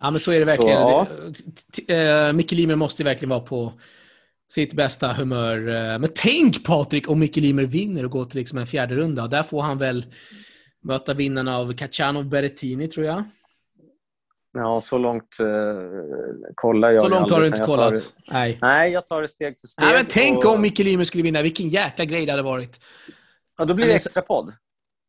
Ja, 0.00 0.10
men 0.10 0.20
så 0.20 0.32
är 0.32 0.38
det 0.38 0.44
verkligen. 0.46 0.80
ja. 0.80 1.06
T- 1.76 1.82
t- 1.86 1.94
eh, 1.94 2.32
Micke 2.32 2.52
Limer 2.52 2.76
måste 2.76 3.04
verkligen 3.04 3.30
vara 3.30 3.40
på 3.40 3.72
sitt 4.52 4.74
bästa 4.74 5.12
humör. 5.12 5.68
Eh, 5.68 5.98
Men 5.98 6.08
tänk 6.14 6.64
Patrik 6.64 7.08
om 7.10 7.18
Micke 7.18 7.36
Limer 7.36 7.62
vinner 7.62 8.04
och 8.04 8.10
går 8.10 8.24
till 8.24 8.38
liksom 8.38 8.58
en 8.58 8.66
fjärde 8.66 8.94
runda. 8.94 9.26
Där 9.26 9.42
får 9.42 9.62
han 9.62 9.78
väl 9.78 10.06
möta 10.82 11.14
vinnarna 11.14 11.58
av 11.58 11.72
Kachanov 11.72 12.24
Berrettini, 12.28 12.88
tror 12.88 13.06
jag. 13.06 13.24
Ja, 14.58 14.80
så 14.80 14.98
långt 14.98 15.36
uh, 15.40 15.46
kollar 16.54 16.90
jag 16.90 17.00
Så 17.00 17.08
långt 17.08 17.30
har 17.30 17.40
du 17.40 17.46
inte 17.46 17.64
kollat. 17.64 18.14
Nej. 18.30 18.52
det- 18.60 18.66
Nej, 18.66 18.92
jag 18.92 19.06
tar 19.06 19.22
det 19.22 19.28
steg 19.28 19.60
för 19.60 19.66
steg. 19.68 19.84
Nej, 19.84 19.94
men 19.94 20.06
tänk 20.08 20.44
och, 20.44 20.52
om 20.54 20.60
Micke 20.60 20.78
Limer 20.78 21.04
skulle 21.04 21.22
vinna. 21.24 21.42
Vilken 21.42 21.68
jäkla 21.68 22.04
grej 22.04 22.26
det 22.26 22.32
hade 22.32 22.42
varit. 22.42 22.80
Ja, 23.58 23.64
då 23.64 23.74
blir 23.74 23.86
det 23.86 23.94
extra 23.94 24.22
podd. 24.22 24.52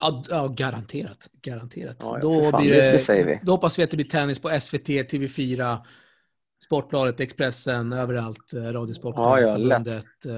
Ja, 0.02 0.24
ja 0.30 0.48
garanterat. 0.48 1.28
Garanterat. 1.42 1.98
Ja, 2.00 2.20
då, 2.22 2.44
fan, 2.52 2.62
blir 2.62 2.72
det- 3.08 3.08
det, 3.24 3.40
då 3.44 3.52
hoppas 3.52 3.80
vi 3.80 3.84
att 3.84 3.92
det 3.92 3.98
blir 3.98 4.08
tennis 4.08 4.40
på 4.40 4.50
SVT, 4.60 4.88
TV4, 4.88 5.78
Sportbladet, 6.66 7.20
Expressen, 7.20 7.94
överallt. 7.94 8.54
eh, 8.54 8.62
Radiosporten, 8.64 9.24
Ja, 9.24 9.40
ja, 9.42 9.48
förbundet. 9.54 10.06
eh, 10.28 10.34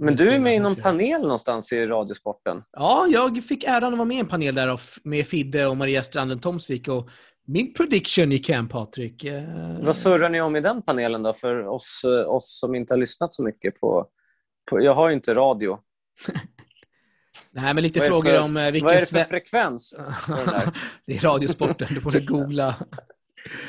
Men 0.00 0.16
du 0.16 0.30
är 0.30 0.38
med 0.38 0.56
i 0.56 0.58
någon 0.58 0.76
panel 0.76 1.20
någonstans 1.22 1.72
i 1.72 1.86
Radiosporten. 1.86 2.62
Ja, 2.72 3.06
jag 3.10 3.44
fick 3.44 3.64
äran 3.64 3.92
att 3.92 3.98
vara 3.98 4.04
med 4.08 4.16
i 4.16 4.20
en 4.20 4.28
panel 4.28 4.54
där 4.54 4.80
med 5.04 5.26
Fidde 5.26 5.66
och 5.66 5.76
Maria 5.76 6.02
Stranden 6.02 6.38
Tomsvik. 6.40 6.88
Och 6.88 7.08
min 7.46 7.74
prediction 7.74 8.32
gick 8.32 8.48
hem, 8.48 8.68
Patrik. 8.68 9.24
Eh, 9.24 9.42
Vad 9.82 9.96
surrar 9.96 10.28
ni 10.28 10.40
om 10.40 10.56
i 10.56 10.60
den 10.60 10.82
panelen 10.82 11.22
då 11.22 11.32
för 11.34 11.66
oss, 11.66 12.02
oss 12.26 12.58
som 12.60 12.74
inte 12.74 12.94
har 12.94 12.98
lyssnat 12.98 13.34
så 13.34 13.42
mycket 13.44 13.80
på... 13.80 14.06
på 14.70 14.80
jag 14.82 14.94
har 14.94 15.08
ju 15.08 15.14
inte 15.14 15.34
radio. 15.34 15.78
Nej, 17.54 17.74
men 17.74 17.82
lite 17.82 18.00
Vad 18.00 18.08
frågor 18.08 18.30
för- 18.30 18.40
om 18.42 18.56
eh, 18.56 18.70
vilken... 18.72 18.86
Vad 18.86 18.96
är 18.96 19.00
det 19.00 19.06
för 19.06 19.24
frekvens? 19.24 19.94
det 21.06 21.16
är 21.16 21.20
Radiosporten. 21.20 21.88
Du 21.90 22.00
borde 22.00 22.20
googla. 22.26 22.74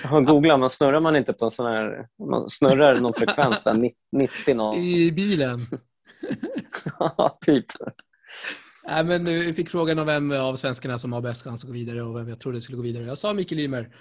Ja, 0.04 0.20
Googla, 0.20 0.58
man 0.58 0.70
snurrar 0.70 1.00
man 1.00 1.16
inte 1.16 1.34
på 1.34 1.46
en 1.46 1.52
sån 1.52 1.66
här... 1.66 2.08
Man 2.30 2.50
snurrar 2.50 2.96
någon 3.00 3.14
frekvens, 3.14 3.64
där, 3.64 3.92
90 4.12 4.54
någon. 4.54 4.78
I 4.78 5.12
bilen. 5.12 5.60
Ja, 7.00 7.38
typ. 7.42 7.66
Nej, 8.88 9.04
men 9.04 9.26
vi 9.26 9.54
fick 9.54 9.70
frågan 9.70 10.00
om 10.00 10.06
vem 10.06 10.32
av 10.32 10.56
svenskarna 10.56 10.98
som 10.98 11.14
har 11.14 11.22
bäst 11.22 11.44
chans 11.44 11.64
att 11.64 11.68
gå 11.68 11.74
vidare 11.74 12.04
och 12.04 12.18
vem 12.18 12.30
jag 12.30 12.40
trodde 12.40 12.62
skulle 12.62 12.76
gå 12.76 12.84
vidare. 12.84 13.06
Jag 13.06 13.18
sa 13.18 13.34
Micke 13.34 13.52
Lymer 13.52 13.96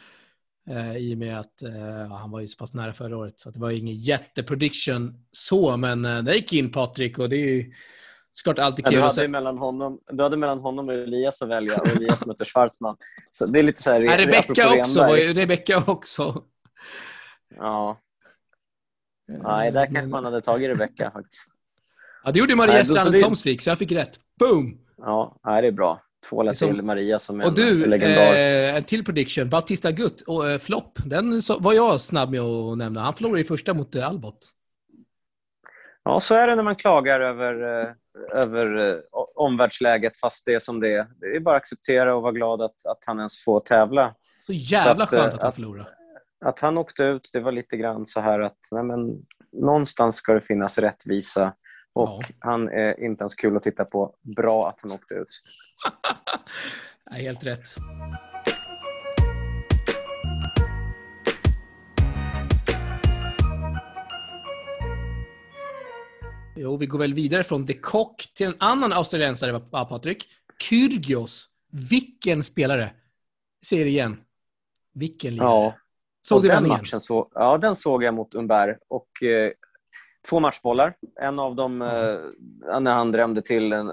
eh, 0.71 0.97
i 0.97 1.15
och 1.15 1.19
med 1.19 1.41
att 1.41 1.63
eh, 1.63 2.17
han 2.17 2.31
var 2.31 2.41
ju 2.41 2.47
så 2.47 2.57
pass 2.57 2.75
nära 2.75 2.93
förra 2.93 3.17
året. 3.17 3.39
Så 3.41 3.51
det 3.51 3.59
var 3.59 3.71
ingen 3.71 3.97
jätteprediction 3.97 5.25
så, 5.33 5.77
men 5.77 6.05
eh, 6.05 6.23
det 6.23 6.35
gick 6.37 6.53
in 6.53 6.73
Patrik 6.73 7.19
och 7.19 7.29
det 7.29 7.37
är 7.37 7.47
ju 7.55 7.73
såklart 8.33 8.59
alltid 8.59 8.85
Ja, 8.87 8.91
kul. 8.91 8.99
du, 9.01 9.05
att 9.07 9.17
hade 9.17 9.29
mellan 9.29 9.59
honom, 9.59 9.99
du 10.13 10.23
hade 10.23 10.37
mellan 10.37 10.59
honom 10.61 10.89
och 10.89 10.95
Elias 10.95 11.43
att 11.43 11.49
välja 11.49 11.79
och 11.79 11.89
Elias 11.89 12.27
möter 12.27 12.45
Schwarzman. 12.45 12.97
Så 13.31 13.47
det 13.47 13.59
är 13.59 13.63
lite 13.63 13.83
så 13.83 13.91
här... 13.91 14.01
Nej, 14.01 14.19
Rebecka 14.19 14.81
också. 14.81 15.01
var 15.01 15.07
Renberg. 15.09 15.23
ju- 15.27 15.35
Rebecka 15.35 15.83
också. 15.87 16.43
Ja. 17.57 17.99
Nej, 19.43 19.71
där 19.73 19.87
kanske 19.87 20.07
man 20.07 20.25
hade 20.25 20.41
tagit 20.41 20.69
Rebecka 20.71 21.11
faktiskt. 21.11 21.49
Ja, 22.25 22.31
det 22.33 22.39
gjorde 22.39 22.57
Maria 22.57 22.75
Nej, 22.75 22.85
Stranden 22.87 23.13
det- 23.13 23.19
Tomsvik, 23.19 23.63
så 23.63 23.71
jag 23.71 23.79
fick 23.79 23.93
rätt. 23.93 24.19
Boom! 24.39 24.79
Ja, 24.99 25.37
nej, 25.45 25.63
det 25.63 25.69
är 25.69 25.73
bra. 25.73 26.03
Är 26.33 26.53
som- 26.55 26.69
till 26.75 26.83
Maria 26.83 27.19
som 27.19 27.41
är 27.41 27.47
Och 27.47 27.55
du, 27.55 27.85
en 27.85 27.91
legendar. 27.91 28.33
eh, 28.33 28.77
en 28.77 28.85
till 28.85 29.05
prediction. 29.05 29.49
Bautista 29.51 29.91
Gutt, 29.93 30.21
och, 30.21 30.51
eh, 30.51 30.59
flopp. 30.59 30.99
Den 31.07 31.43
så, 31.43 31.59
var 31.59 31.73
jag 31.73 32.01
snabb 32.01 32.31
med 32.31 32.41
att 32.41 32.79
nämna. 32.79 33.01
Han 33.01 33.15
förlorade 33.15 33.41
i 33.41 33.45
första 33.45 33.75
mot 33.75 33.95
eh, 33.95 34.09
Albot. 34.09 34.39
Ja, 36.05 36.21
så 36.21 36.35
är 36.35 36.47
det 36.47 36.57
när 36.57 36.63
man 36.63 36.77
klagar 36.77 37.21
över, 37.21 37.81
eh, 37.83 37.89
över 38.33 38.91
eh, 38.93 38.99
omvärldsläget 39.35 40.17
fast 40.17 40.47
det 40.47 40.55
är 40.55 40.59
som 40.59 40.81
det 40.81 40.95
är. 40.95 41.07
Det 41.21 41.27
är 41.37 41.41
bara 41.41 41.57
att 41.57 41.63
acceptera 41.63 42.15
och 42.17 42.23
vara 42.23 42.33
glad 42.33 42.63
att, 42.63 42.87
att 42.87 42.99
han 43.07 43.19
ens 43.19 43.45
får 43.45 43.61
tävla. 43.61 44.15
Så 44.47 44.53
jävla 44.53 45.07
Så 45.07 45.17
att, 45.17 45.21
eh, 45.21 45.21
skönt 45.21 45.35
att 45.35 45.41
han 45.43 45.49
att- 45.49 45.55
förlorade. 45.55 45.89
Att 46.45 46.61
han 46.61 46.79
åkte 46.79 47.03
ut, 47.05 47.31
det 47.33 47.41
var 47.41 47.53
lite 47.53 47.77
grann 47.77 48.07
så 48.07 48.21
här 48.21 48.41
att 48.41 48.59
nej 48.73 48.83
men, 48.85 49.11
någonstans 49.53 50.17
ska 50.17 50.35
det 50.35 50.41
finnas 50.41 50.79
rättvisa 50.79 51.55
Och 51.95 52.09
Ja. 52.09 52.35
han 52.39 52.69
är 52.69 53.01
inte 53.05 53.23
ens 53.23 53.35
kul 53.35 53.57
att 53.57 53.63
titta 53.63 53.85
på. 53.85 54.15
Bra 54.37 54.69
att 54.69 54.79
han 54.83 54.93
åkte 54.93 55.15
ut. 55.15 55.29
Ja, 57.11 57.17
helt 57.17 57.47
rätt. 57.47 57.65
Jo, 66.63 66.77
vi 66.77 66.87
går 66.87 66.99
väl 66.99 67.15
vidare 67.15 67.45
från 67.45 67.67
De 67.67 67.75
Kock 67.75 68.35
till 68.35 68.47
en 68.47 68.55
annan 68.59 68.93
australiensare, 68.93 69.61
Patrik? 69.61 70.29
Kyrgios. 70.63 71.49
Vilken 71.91 72.43
spelare! 72.43 72.91
Säger 73.67 73.87
igen. 73.87 74.17
Vilken 74.95 75.35
lirare. 75.35 75.49
Ja, 75.49 75.75
Såg 76.29 76.43
du 76.43 76.49
den 76.49 76.69
matchen 76.69 77.01
så, 77.01 77.31
Ja, 77.35 77.59
den 77.59 77.77
såg 77.77 78.03
jag 78.03 78.15
mot 78.15 78.35
Umberg. 78.35 78.77
Och, 78.89 79.23
eh, 79.23 79.53
två 80.29 80.41
matchbollar. 80.41 80.95
En 81.21 81.39
av 81.39 81.55
dem, 81.55 81.83
eh, 81.83 82.81
när 82.81 82.95
han 82.95 83.13
drämde 83.13 83.43
till, 83.43 83.73
en, 83.73 83.91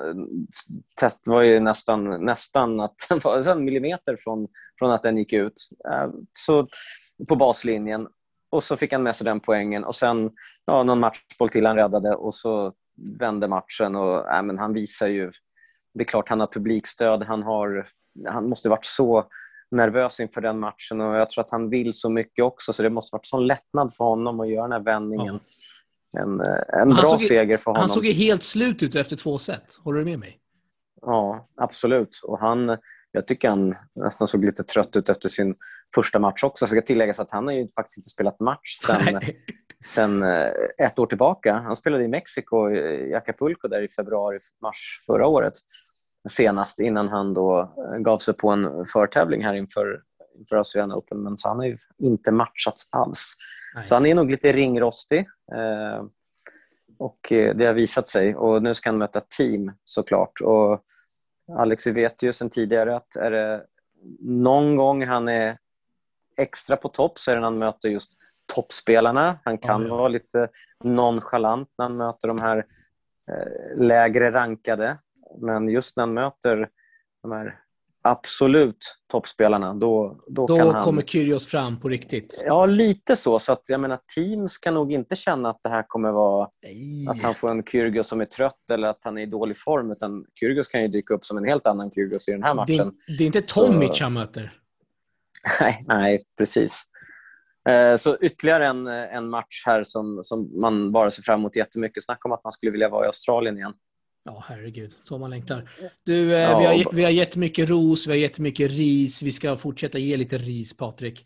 test 1.00 1.28
var 1.28 1.42
ju 1.42 1.60
nästan, 1.60 2.26
nästan 2.26 2.80
att 2.80 2.96
den 3.10 3.20
var 3.24 3.48
en 3.48 3.66
millimeter 3.66 4.18
från, 4.20 4.48
från 4.80 4.92
att 4.92 5.04
den 5.04 5.18
gick 5.18 5.34
ut. 5.34 5.70
Eh, 5.92 6.10
så 6.34 6.68
på 7.28 7.36
baslinjen. 7.36 8.08
Och 8.50 8.64
så 8.64 8.78
fick 8.78 8.92
han 8.92 9.04
med 9.04 9.16
sig 9.16 9.26
den 9.26 9.40
poängen. 9.40 9.84
Och 9.84 9.96
sen 9.96 10.32
ja, 10.66 10.84
någon 10.84 11.00
matchboll 11.00 11.50
till 11.50 11.66
han 11.66 11.76
räddade 11.76 12.16
och 12.16 12.34
så 12.34 12.74
vände 13.20 13.48
matchen. 13.48 13.96
Och, 13.96 14.34
äh, 14.34 14.44
men 14.44 14.58
han 14.58 14.74
visar 14.74 15.08
ju... 15.08 15.32
Det 15.94 16.04
är 16.04 16.06
klart 16.06 16.30
han 16.30 16.40
har 16.40 16.48
publikstöd. 16.48 17.24
Han, 17.24 17.44
har, 17.44 17.88
han 18.28 18.50
måste 18.50 18.70
varit 18.70 18.86
så 18.86 19.28
nervös 19.72 20.20
inför 20.20 20.42
den 20.42 20.60
matchen 20.60 21.02
och 21.02 21.16
jag 21.16 21.30
tror 21.30 21.44
att 21.44 21.52
han 21.52 21.70
vill 21.70 21.94
så 21.94 22.10
mycket 22.10 22.46
också 22.46 22.74
så 22.74 22.84
det 22.84 22.90
måste 22.90 23.16
varit 23.16 23.26
sån 23.26 23.48
lättnad 23.48 23.96
för 23.96 24.04
honom 24.04 24.40
att 24.40 24.50
göra 24.50 24.62
den 24.62 24.72
här 24.72 24.80
vändningen. 24.80 25.40
En, 26.18 26.42
eh, 26.42 26.82
en 26.82 26.90
bra 26.90 27.04
såg 27.04 27.22
seger 27.22 27.58
för 27.58 27.72
honom. 27.72 27.80
Han 27.80 27.90
såg 27.90 28.06
ju 28.06 28.12
helt 28.12 28.44
slut 28.44 28.84
ut 28.84 28.96
efter 28.96 29.16
två 29.16 29.38
set. 29.38 29.80
Håller 29.84 30.00
du 30.00 30.06
med 30.06 30.20
mig? 30.20 30.40
Ja, 31.02 31.48
absolut. 31.56 32.20
Och 32.24 32.40
han, 32.40 32.78
jag 33.12 33.28
tycker 33.28 33.50
han 33.50 33.76
nästan 33.96 34.28
såg 34.28 34.46
lite 34.46 34.64
trött 34.64 34.96
ut 34.96 35.10
efter 35.10 35.30
sin 35.30 35.56
första 35.96 36.20
match 36.20 36.44
också. 36.44 36.66
Så 36.66 36.72
ska 36.72 36.82
tilläggas 36.82 37.20
att 37.20 37.32
han 37.32 37.48
har 37.48 37.54
ju 37.54 37.68
faktiskt 37.68 37.98
inte 37.98 38.10
spelat 38.10 38.40
match 38.40 38.78
sen, 38.86 39.22
sen 39.84 40.24
eh, 40.24 40.52
ett 40.78 41.00
år 41.00 41.06
tillbaka. 41.06 41.54
Han 41.54 41.76
spelade 41.76 42.04
i 42.04 42.08
Mexiko, 42.08 42.72
i 42.72 43.14
Acapulco, 43.16 43.68
där 43.68 43.82
i 43.82 43.88
februari-mars 43.88 45.04
förra 45.06 45.28
året. 45.28 45.54
Senast 46.30 46.80
innan 46.80 47.08
han 47.08 47.34
då 47.34 47.60
eh, 47.60 48.00
gav 48.00 48.18
sig 48.18 48.34
på 48.34 48.50
en 48.50 48.86
förtävling 48.86 49.44
här 49.44 49.54
inför, 49.54 50.02
inför 50.40 50.56
Australian 50.56 50.94
Open. 50.94 51.24
Men 51.24 51.38
så 51.38 51.48
han 51.48 51.58
har 51.58 51.66
ju 51.66 51.78
inte 51.98 52.32
matchats 52.32 52.90
alls. 52.92 53.36
Nej. 53.76 53.86
Så 53.86 53.96
han 53.96 54.06
är 54.06 54.16
nog 54.16 54.32
lite 54.32 54.52
ringrostig. 54.52 55.20
Eh, 55.56 56.04
och 57.00 57.32
eh, 57.32 57.56
det 57.56 57.66
har 57.66 57.74
visat 57.74 58.08
sig. 58.08 58.36
Och 58.36 58.64
nu 58.64 58.74
ska 58.74 58.90
han 58.90 58.98
möta 58.98 59.22
team 59.38 59.72
såklart. 59.86 60.42
Och 60.42 60.84
Alex, 61.58 61.88
vi 61.88 61.92
vet 61.92 62.24
ju 62.24 62.34
sedan 62.34 62.50
tidigare 62.50 62.96
att 62.96 63.16
är 63.16 63.32
det 63.32 63.66
någon 64.20 64.76
gång 64.76 65.06
han 65.06 65.28
är 65.28 65.58
extra 66.38 66.78
på 66.78 66.90
topp 66.90 67.20
så 67.20 67.32
är 67.32 67.36
det 67.36 67.42
när 67.42 67.48
han 67.48 67.58
möter 67.58 67.90
just 67.90 68.12
toppspelarna. 68.56 69.40
Han 69.44 69.58
kan 69.58 69.88
ja. 69.88 69.96
vara 69.96 70.08
lite 70.08 70.50
nonchalant 70.84 71.70
när 71.78 71.86
han 71.86 71.98
möter 71.98 72.28
de 72.28 72.42
här 72.42 72.66
eh, 73.32 73.78
lägre 73.78 74.32
rankade. 74.32 74.98
Men 75.38 75.70
just 75.70 75.96
när 75.96 76.02
han 76.02 76.14
möter 76.14 76.70
de 77.22 77.32
här 77.32 77.60
absolut 78.02 78.96
toppspelarna, 79.12 79.74
då, 79.74 80.20
då, 80.28 80.48
kan 80.48 80.58
Då 80.58 80.72
han... 80.72 80.82
kommer 80.82 81.02
Kyrgios 81.02 81.48
fram 81.48 81.80
på 81.80 81.90
riktigt. 81.90 82.44
Ja, 82.46 82.66
lite 82.66 83.16
så. 83.16 83.40
så 83.40 83.54
att, 83.54 83.70
jag 83.70 83.80
menar, 83.80 84.00
team 84.16 84.50
ska 84.50 84.72
nog 84.72 84.92
inte 84.94 85.16
känna 85.16 85.50
att 85.50 85.60
det 85.64 85.70
här 85.70 85.84
kommer 85.88 86.12
vara 86.12 86.50
Nej. 86.64 87.08
att 87.10 87.22
han 87.24 87.34
får 87.34 87.52
en 87.52 87.64
Kyrgios 87.64 88.08
som 88.08 88.22
är 88.22 88.26
trött 88.26 88.70
eller 88.72 88.88
att 88.88 89.00
han 89.04 89.18
är 89.18 89.22
i 89.22 89.26
dålig 89.26 89.58
form. 89.58 89.92
Utan 89.92 90.26
Kyrgios 90.40 90.68
kan 90.68 90.82
ju 90.82 90.88
dyka 90.88 91.14
upp 91.14 91.26
som 91.26 91.38
en 91.38 91.44
helt 91.46 91.66
annan 91.68 91.92
Kyrgios 91.92 92.28
i 92.30 92.32
den 92.32 92.44
här 92.44 92.50
det, 92.50 92.56
matchen. 92.56 92.94
det 93.18 93.24
är 93.24 93.26
inte 93.26 93.42
Så- 93.44 93.66
Tomic 93.66 94.02
han 94.02 94.14
möter. 94.14 94.54
Nej, 95.62 95.84
nej 95.88 96.20
precis. 96.38 96.84
Eh, 97.70 97.96
Så 97.96 98.18
ytterligare 98.22 98.68
en, 98.68 98.88
en 98.88 99.30
match 99.30 99.64
här 99.66 99.84
som, 99.84 100.20
som 100.24 100.60
man 100.62 100.92
bara 100.92 101.12
ser 101.12 101.24
fram 101.24 101.40
emot 101.40 101.56
jättemycket. 101.56 102.04
Snacka 102.04 102.22
om 102.28 102.32
att 102.32 102.44
man 102.44 102.52
skulle 102.52 102.72
vilja 102.72 102.90
vara 102.90 103.04
i 103.06 103.08
Australien 103.08 103.58
igen. 103.58 103.74
Ja, 104.24 104.44
herregud. 104.48 104.94
Så 105.04 105.18
man 105.18 105.30
längtar. 105.30 105.70
Du, 106.04 106.34
eh, 106.34 106.40
Ja, 106.42 106.60
vi, 106.60 106.66
har, 106.66 106.94
vi 106.94 107.04
har 107.04 107.12
gett 107.12 107.36
mycket 107.36 107.70
ros, 107.70 108.08
vi 108.08 108.12
har 108.12 108.18
gett 108.18 108.40
mycket 108.40 108.72
ris. 108.72 109.24
Vi 109.24 109.32
ska 109.32 109.58
fortsätta 109.58 109.98
ge 109.98 110.18
lite 110.18 110.38
ris, 110.38 110.78
Patrik. 110.78 111.26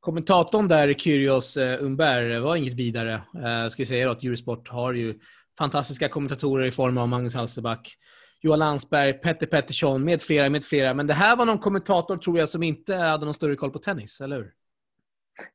Kommentatorn 0.00 0.68
där, 0.68 0.92
Kyrgios 0.92 1.56
eh, 1.56 1.82
Umberg, 1.84 2.38
var 2.40 2.56
inget 2.56 2.74
vidare. 2.74 3.12
Eh, 3.14 3.68
ska 3.68 3.82
vi 3.82 3.86
säga 3.86 4.06
då 4.06 4.12
att 4.12 4.22
Eurosport 4.24 4.68
har 4.68 4.92
ju 4.92 5.18
fantastiska 5.58 6.08
kommentatorer 6.08 6.64
i 6.66 6.70
form 6.70 6.98
av 6.98 7.08
Magnus 7.08 7.34
Halsterback, 7.34 7.94
Johan 8.40 8.58
Landsberg, 8.58 9.12
Petter 9.12 9.46
Pettersson 9.46 10.04
med 10.04 10.22
flera, 10.22 10.48
med 10.50 10.64
flera. 10.64 10.94
Men 10.94 11.06
det 11.06 11.14
här 11.14 11.36
var 11.36 11.44
någon 11.46 11.58
kommentator, 11.58 12.16
tror 12.16 12.38
jag, 12.38 12.48
som 12.48 12.62
inte 12.62 12.94
hade 12.96 13.24
någon 13.24 13.34
större 13.34 13.56
koll 13.56 13.70
på 13.70 13.78
tennis, 13.78 14.20
eller 14.20 14.36
hur? 14.36 14.52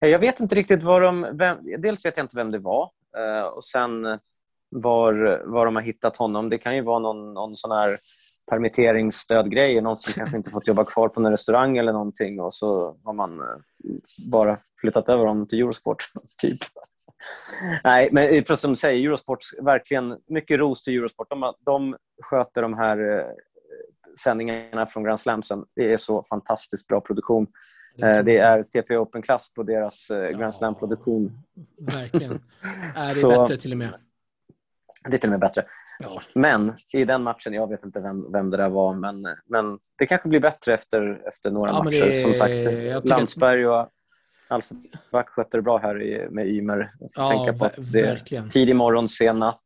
Eh, 0.01 0.09
Jag 0.09 0.19
vet 0.19 0.39
inte 0.39 0.55
riktigt 0.55 0.83
vad 0.83 1.01
de... 1.01 1.27
Vem, 1.37 1.57
dels 1.81 2.05
vet 2.05 2.17
jag 2.17 2.23
inte 2.23 2.35
vem 2.37 2.51
det 2.51 2.59
var. 2.59 2.89
eh, 3.17 3.43
Och 3.45 3.63
sen 3.63 4.05
eh, 4.05 4.17
var, 4.81 5.41
var 5.45 5.65
de 5.65 5.75
har 5.75 5.83
hittat 5.83 6.17
honom. 6.17 6.49
Det 6.49 6.57
kan 6.57 6.75
ju 6.75 6.81
vara 6.81 6.99
någon, 6.99 7.33
någon 7.33 7.55
sån 7.55 7.71
här 7.71 7.97
permitteringsstödgrej. 8.51 9.81
Någon 9.81 9.95
som 9.97 10.13
kanske 10.13 10.37
inte 10.37 10.49
fått 10.49 10.67
jobba 10.67 10.85
kvar 10.85 11.09
på 11.09 11.19
en 11.21 11.31
restaurang 11.31 11.77
eller 11.77 11.93
någonting 11.93 12.41
och 12.41 12.53
så 12.53 12.97
har 13.03 13.13
man 13.13 13.39
eh, 13.39 13.45
bara 14.31 14.57
flyttat 14.81 15.09
över 15.09 15.25
honom 15.25 15.47
till 15.47 15.59
Eurosport. 15.59 15.97
typ. 16.41 16.59
Nej, 17.83 18.09
men 18.11 18.23
eh, 18.23 18.43
precis 18.43 18.59
som 18.61 18.69
du 18.71 18.75
säger, 18.75 19.03
Eurosport, 19.07 19.39
verkligen 19.61 20.17
mycket 20.27 20.59
ros 20.59 20.83
till 20.83 20.97
Eurosport. 20.97 21.29
De, 21.29 21.53
de 21.65 21.95
sköter 22.23 22.61
de 22.61 22.73
här 22.73 23.19
eh, 23.19 23.25
sändningarna 24.23 24.85
från 24.85 25.03
Grand 25.03 25.19
Slamsen. 25.19 25.65
Det 25.75 25.93
är 25.93 25.97
så 25.97 26.23
fantastiskt 26.29 26.87
bra 26.87 27.01
produktion. 27.01 27.47
Eh, 28.01 28.23
Det 28.23 28.37
är 28.37 28.63
TP 28.63 28.97
Open-klass 28.97 29.53
på 29.53 29.63
deras 29.63 30.09
eh, 30.09 30.17
Ja. 30.17 30.37
Grand 30.37 30.55
Slam-produktion. 30.55 31.31
Verkligen. 31.79 32.41
Är 32.95 33.05
det 33.05 33.11
Så- 33.15 33.29
bättre 33.41 33.57
till 33.57 33.71
och 33.71 33.77
med. 33.77 33.93
Det 35.09 35.15
är 35.15 35.17
till 35.17 35.29
och 35.29 35.31
med 35.31 35.39
bättre. 35.39 35.63
Ja. 35.99 36.21
Men 36.35 36.73
i 36.93 37.05
den 37.05 37.23
matchen, 37.23 37.53
jag 37.53 37.69
vet 37.69 37.83
inte 37.83 37.99
vem, 37.99 38.31
vem 38.31 38.49
det 38.49 38.57
där 38.57 38.69
var, 38.69 38.93
men, 38.93 39.21
men 39.45 39.79
det 39.97 40.05
kanske 40.05 40.29
blir 40.29 40.39
bättre 40.39 40.73
efter, 40.73 41.21
efter 41.27 41.51
några 41.51 41.71
Ja, 41.71 41.83
matcher. 41.83 42.05
det- 42.09 42.21
Som 42.21 42.33
sagt, 42.33 43.05
Landsberg 43.09 43.67
och 43.67 43.89
Alsback 44.47 45.29
skötte 45.29 45.57
det 45.57 45.61
bra 45.61 45.77
här 45.77 46.01
i, 46.01 46.27
med 46.29 46.47
Ymer. 46.47 46.91
Ja, 47.13 47.27
tänka 47.27 47.53
på 47.53 47.65
att 47.65 47.91
det 47.93 47.99
är 47.99 48.05
verkligen. 48.07 48.49
tidig 48.49 48.75
morgon, 48.75 49.07
sen 49.07 49.39
natt. 49.39 49.61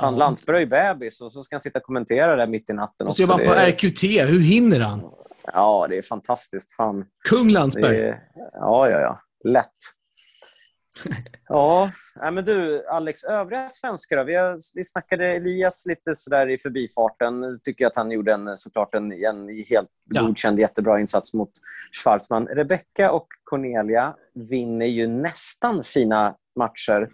Fan, 0.00 0.12
Ja. 0.14 0.18
Landsberg 0.18 0.56
är 0.56 0.60
ju 0.60 0.66
bebis 0.66 1.20
och 1.20 1.32
så 1.32 1.42
ska 1.42 1.54
han 1.56 1.60
sitta 1.60 1.78
och 1.78 1.82
kommentera 1.84 2.36
det 2.36 2.46
mitt 2.46 2.70
i 2.70 2.72
natten 2.72 3.06
Och 3.06 3.16
så 3.16 3.22
jobbar 3.22 3.34
han 3.38 3.46
på 3.46 3.52
RQT. 3.60 4.02
Hur 4.04 4.40
hinner 4.40 4.80
han? 4.80 5.10
Ja, 5.52 5.86
det 5.88 5.98
är 5.98 6.02
fantastiskt. 6.02 6.72
Fan. 6.72 7.04
Kung 7.28 7.48
Landsberg. 7.50 8.00
är, 8.00 8.22
ja, 8.52 8.90
ja, 8.90 9.00
ja. 9.00 9.20
Lätt. 9.44 9.68
Ja, 11.48 11.90
men 12.32 12.44
du 12.44 12.86
Alex, 12.88 13.24
övriga 13.24 13.68
svenskar 13.68 14.16
då? 14.16 14.24
Vi, 14.24 14.34
har, 14.34 14.56
vi 14.74 14.84
snackade 14.84 15.32
Elias 15.32 15.86
lite 15.86 16.14
sådär 16.14 16.50
i 16.50 16.58
förbifarten. 16.58 17.60
Tycker 17.64 17.86
att 17.86 17.96
han 17.96 18.10
gjorde 18.10 18.32
en, 18.32 18.56
såklart 18.56 18.94
en, 18.94 19.12
en 19.12 19.48
helt 19.70 19.88
Ja. 20.04 20.22
godkänd 20.22 20.58
jättebra 20.58 21.00
insats 21.00 21.34
mot 21.34 21.50
Schwarzman. 22.02 22.46
Rebecca 22.46 23.12
och 23.12 23.26
Cornelia 23.44 24.16
vinner 24.34 24.86
ju 24.86 25.06
nästan 25.06 25.82
sina 25.82 26.36
matcher. 26.56 27.10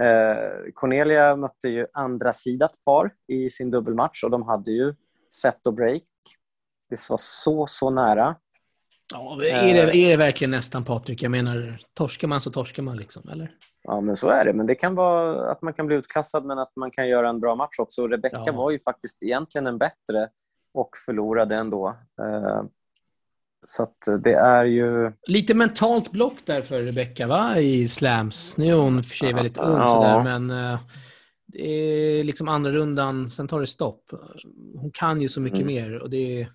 Eh, 0.00 0.72
Cornelia 0.74 1.36
mötte 1.36 1.68
ju 1.68 1.86
andra 1.92 2.32
sidat 2.32 2.72
par 2.84 3.10
i 3.26 3.50
sin 3.50 3.70
dubbelmatch 3.70 4.24
och 4.24 4.30
de 4.30 4.42
hade 4.42 4.70
ju 4.72 4.94
set 5.30 5.66
och 5.66 5.74
break. 5.74 6.02
Det 6.90 7.10
var 7.10 7.16
så, 7.18 7.66
så 7.66 7.90
nära. 7.90 8.36
Ja, 9.14 9.34
är, 9.44 9.74
det, 9.74 9.96
är 9.96 10.10
det 10.10 10.16
verkligen 10.16 10.50
nästan 10.50 10.84
Patrik? 10.84 11.22
Jag 11.22 11.30
menar, 11.30 11.78
torskar 11.94 12.28
man 12.28 12.40
så 12.40 12.50
torskar 12.50 12.82
man 12.82 12.96
liksom, 12.96 13.28
eller? 13.28 13.50
Ja, 13.82 14.00
men 14.00 14.16
så 14.16 14.28
är 14.28 14.44
det. 14.44 14.52
Men 14.52 14.66
det 14.66 14.74
kan 14.74 14.94
vara 14.94 15.50
att 15.50 15.62
man 15.62 15.72
kan 15.74 15.86
bli 15.86 15.96
utklassad 15.96 16.44
men 16.44 16.58
att 16.58 16.72
man 16.76 16.90
kan 16.90 17.08
göra 17.08 17.28
en 17.28 17.40
bra 17.40 17.54
match 17.54 17.78
också. 17.78 18.02
Och 18.02 18.10
Rebecca 18.10 18.42
Ja. 18.46 18.52
var 18.52 18.70
ju 18.70 18.78
faktiskt 18.80 19.22
egentligen 19.22 19.66
en 19.66 19.78
bättre 19.78 20.28
och 20.74 20.90
förlorade 21.06 21.54
ändå. 21.56 21.88
Eh, 22.22 22.62
Så 23.68 23.82
att 23.82 24.22
det 24.24 24.32
är 24.34 24.64
ju... 24.64 25.12
Lite 25.26 25.54
mentalt 25.54 26.12
block 26.12 26.34
där 26.44 26.62
för 26.62 26.82
Rebecca, 26.82 27.26
va? 27.26 27.58
I 27.58 27.88
slams. 27.88 28.56
Nu 28.56 28.68
är 28.68 28.72
hon 28.74 29.02
för 29.02 29.16
sig 29.16 29.32
väldigt 29.32 29.58
ung 29.58 29.78
Ja. 29.78 29.88
sådär, 29.88 30.24
men 30.38 30.50
eh, 30.72 30.78
det 31.46 31.68
är 31.68 32.24
liksom 32.24 32.48
andra 32.48 32.70
rundan, 32.72 33.30
sen 33.30 33.48
tar 33.48 33.60
det 33.60 33.66
stopp. 33.66 34.04
Hon 34.74 34.90
kan 34.94 35.20
ju 35.20 35.28
så 35.28 35.40
mycket 35.40 35.60
Mm. 35.60 35.74
mer 35.74 35.98
och 36.02 36.10
det 36.10 36.40
är... 36.40 36.52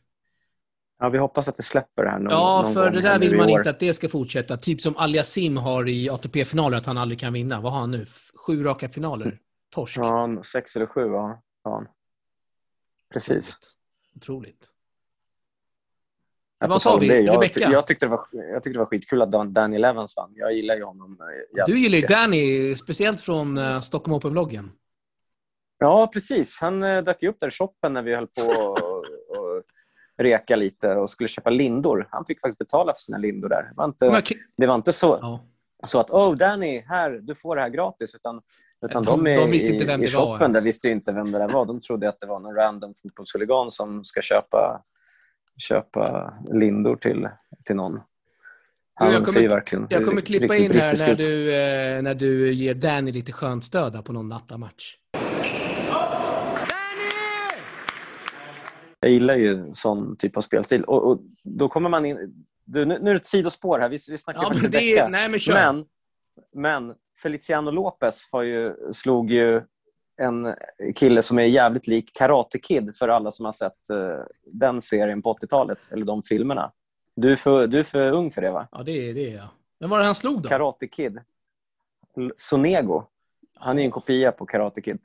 Ja, 1.04 1.10
vi 1.10 1.18
hoppas 1.18 1.48
att 1.48 1.56
det 1.56 1.64
släpper 1.64 2.06
här 2.06 2.20
någon, 2.20 2.32
Ja, 2.32 2.62
någon 2.62 2.74
för 2.74 2.90
det 2.92 3.02
där 3.02 3.20
vill 3.20 3.36
man 3.38 3.50
år. 3.50 3.60
inte 3.60 3.70
att 3.70 3.80
det 3.80 3.94
ska 3.94 4.10
fortsätta. 4.10 4.58
Typ 4.58 4.82
som 4.82 4.98
Aliasim 4.98 5.58
har 5.58 5.90
i 5.90 6.10
ATP-finaler, 6.10 6.78
att 6.78 6.86
han 6.86 6.98
aldrig 6.98 7.20
kan 7.20 7.34
vinna. 7.34 7.62
Vad 7.62 7.72
har 7.74 7.80
han 7.80 7.92
nu? 7.92 8.06
Sju 8.48 8.64
raka 8.64 8.90
finaler? 8.90 9.40
Torsk? 9.74 9.98
Ja, 9.98 10.44
sex 10.44 10.76
eller 10.76 10.86
sju 10.86 11.02
ja. 11.02 11.42
ja. 11.64 11.84
Precis. 13.14 13.58
Otroligt. 14.16 14.68
Ja, 16.60 16.68
Vad 16.68 16.82
sa 16.82 16.98
vi? 16.98 17.08
det, 17.08 17.20
Jag, 17.20 17.36
Rebecca? 17.36 17.54
ty- 17.68 17.72
jag, 17.74 17.88
tyckte 17.88 18.06
det 18.06 18.10
var, 18.10 18.20
jag 18.32 18.64
tyckte 18.64 18.76
det 18.76 18.80
var 18.80 18.86
skitkul 18.86 19.22
att 19.22 19.32
Dan- 19.32 19.54
Daniel 19.54 19.84
Evans 19.86 20.16
vann. 20.18 20.32
Jag 20.36 20.54
gillar 20.54 20.76
ju 20.76 20.84
honom 20.84 21.18
eh, 21.58 21.66
Du 21.66 21.80
gillar 21.80 21.98
ju. 21.98 22.08
Danny, 22.08 22.76
speciellt 22.76 23.22
från 23.22 23.58
uh, 23.58 23.82
Stockholm 23.82 24.14
Open-bloggen. 24.14 24.72
Ja, 25.78 26.08
precis. 26.14 26.60
Han 26.62 26.84
eh, 26.84 27.04
dök 27.04 27.24
ju 27.24 27.30
upp 27.30 27.40
där 27.40 27.48
i 27.48 27.52
shoppen 27.52 27.94
när 27.94 28.02
vi 28.02 28.16
höll 28.16 28.28
på 28.28 28.78
reka 30.23 30.55
lite 30.55 30.95
och 30.95 31.10
skulle 31.10 31.27
köpa 31.29 31.49
lindor. 31.49 32.07
Han 32.12 32.25
fick 32.25 32.39
faktiskt 32.39 32.57
betala 32.60 32.93
för 32.93 32.99
sina 32.99 33.17
lindor 33.17 33.49
där. 33.49 33.63
Det 33.63 33.73
var 33.75 33.86
inte, 33.86 34.21
det 34.57 34.67
var 34.67 34.75
inte 34.75 34.91
så, 34.93 35.17
Ja. 35.21 35.39
så 35.84 35.99
att 35.99 36.10
oh 36.12 36.36
Danny, 36.36 36.84
här, 36.88 37.12
du 37.12 37.36
får 37.36 37.55
det 37.55 37.62
här 37.62 37.69
gratis. 37.69 38.15
Utan, 38.15 38.41
utan 38.86 39.03
De- 39.03 39.23
de, 39.23 39.27
i, 39.27 39.36
de 39.36 39.51
visste 39.51 39.73
inte 39.73 39.86
vem 39.86 40.01
i, 40.03 40.05
i 40.05 40.10
det 40.10 40.17
var 40.17 40.39
ens. 40.41 40.57
där 40.57 40.63
visste 40.63 40.89
inte 40.89 41.12
vem 41.12 41.31
det 41.31 41.38
där 41.39 41.49
var. 41.49 41.65
De 41.65 41.79
trodde 41.81 42.10
att 42.10 42.19
det 42.19 42.27
var 42.27 42.39
någon 42.39 42.55
random 42.55 42.93
fotbollshuligan 43.01 43.71
som 43.71 44.03
ska 44.03 44.21
köpa, 44.21 44.84
köpa 45.57 46.34
lindor 46.53 46.95
till, 46.95 47.29
till 47.65 47.75
någon. 47.75 47.99
Han 48.93 49.13
jag 49.13 49.25
kommer- 49.25 49.47
verkligen 49.47 49.88
Jag 49.89 50.05
kommer 50.05 50.21
klippa 50.21 50.53
riktigt 50.53 50.73
in 50.75 50.81
här 50.81 51.07
när 51.07 51.15
du, 51.15 51.55
eh, 51.55 52.01
när 52.01 52.13
du 52.13 52.53
ger 52.53 52.73
Danny 52.73 53.12
lite 53.12 53.31
skönt 53.31 53.63
stöd 53.63 54.05
på 54.05 54.13
någon 54.13 54.29
nattamatch. 54.29 54.95
Jag 59.02 59.12
gillar 59.12 59.36
ju 59.36 59.74
sån 59.74 60.16
typ 60.16 60.38
av 60.38 60.42
spelstil. 60.42 60.84
Och, 60.84 61.12
och 61.12 61.22
då 61.44 61.70
kommer 61.70 61.90
man 61.90 62.06
in... 62.06 62.46
Du, 62.66 62.86
nu, 62.86 63.00
nu 63.00 63.10
är 63.10 63.14
det 63.14 63.20
ett 63.20 63.26
sidospår 63.26 63.80
här. 63.80 63.90
Vi, 63.90 63.98
vi 64.10 64.18
snackar 64.18 64.42
Ja, 64.42 64.48
faktiskt 64.48 64.64
men 64.64 64.72
det 64.72 64.98
är, 64.98 65.10
nej, 65.10 65.30
men 65.30 65.40
kör. 65.40 65.54
Men, 65.54 65.86
men 66.54 66.96
Feliciano 67.22 67.72
Lopez 67.72 68.28
har 68.32 68.42
ju, 68.42 68.76
slog 68.92 69.32
ju 69.32 69.62
en 70.22 70.56
kille 70.96 71.22
som 71.22 71.40
är 71.40 71.44
jävligt 71.44 71.88
lik 71.88 72.12
Karate 72.14 72.60
Kid 72.60 72.96
för 72.96 73.08
alla 73.08 73.32
som 73.32 73.46
har 73.46 73.52
sett 73.52 73.90
eh, 73.90 74.20
den 74.46 74.82
serien 74.82 75.22
på 75.22 75.34
80-talet, 75.34 75.90
eller 75.92 76.06
de 76.06 76.24
filmerna. 76.24 76.72
Du 77.16 77.32
är, 77.32 77.36
för, 77.36 77.68
du 77.68 77.80
är 77.80 77.84
för 77.84 78.12
ung 78.12 78.32
för 78.32 78.42
det, 78.42 78.52
va? 78.52 78.68
Ja, 78.72 78.84
det 78.84 79.10
är 79.10 79.14
det. 79.14 79.30
Ja. 79.30 79.50
Men 79.80 79.90
vad 79.90 79.98
var 79.98 80.00
det 80.00 80.06
han 80.06 80.16
slog 80.16 80.42
då? 80.42 80.50
Karate 80.50 80.88
Kid. 80.88 81.20
Sonego. 82.36 83.04
Han 83.56 83.78
är 83.78 83.82
ju 83.82 83.86
en 83.86 83.92
kopia 83.92 84.32
på 84.32 84.46
Karate 84.46 84.82
Kid. 84.82 85.00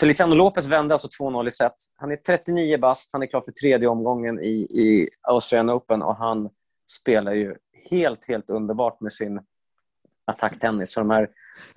Feliciano 0.00 0.34
Lopez 0.34 0.66
vände 0.66 0.94
alltså 0.94 1.08
2-0 1.22 1.46
i 1.46 1.50
set. 1.50 1.74
Han 1.96 2.10
är 2.12 2.16
39 2.16 2.78
bast, 2.78 3.10
han 3.12 3.22
är 3.22 3.26
klar 3.26 3.40
för 3.40 3.52
tredje 3.52 3.88
omgången 3.88 4.40
i, 4.40 4.54
i 4.54 5.08
Australian 5.22 5.70
Open 5.70 6.02
och 6.02 6.16
han 6.16 6.50
spelar 6.90 7.32
ju 7.32 7.56
helt, 7.90 8.28
helt 8.28 8.50
underbart 8.50 9.00
med 9.00 9.12
sin 9.12 9.40
attacktennis. 10.24 10.92
Så 10.92 11.00
de 11.00 11.10
här 11.10 11.28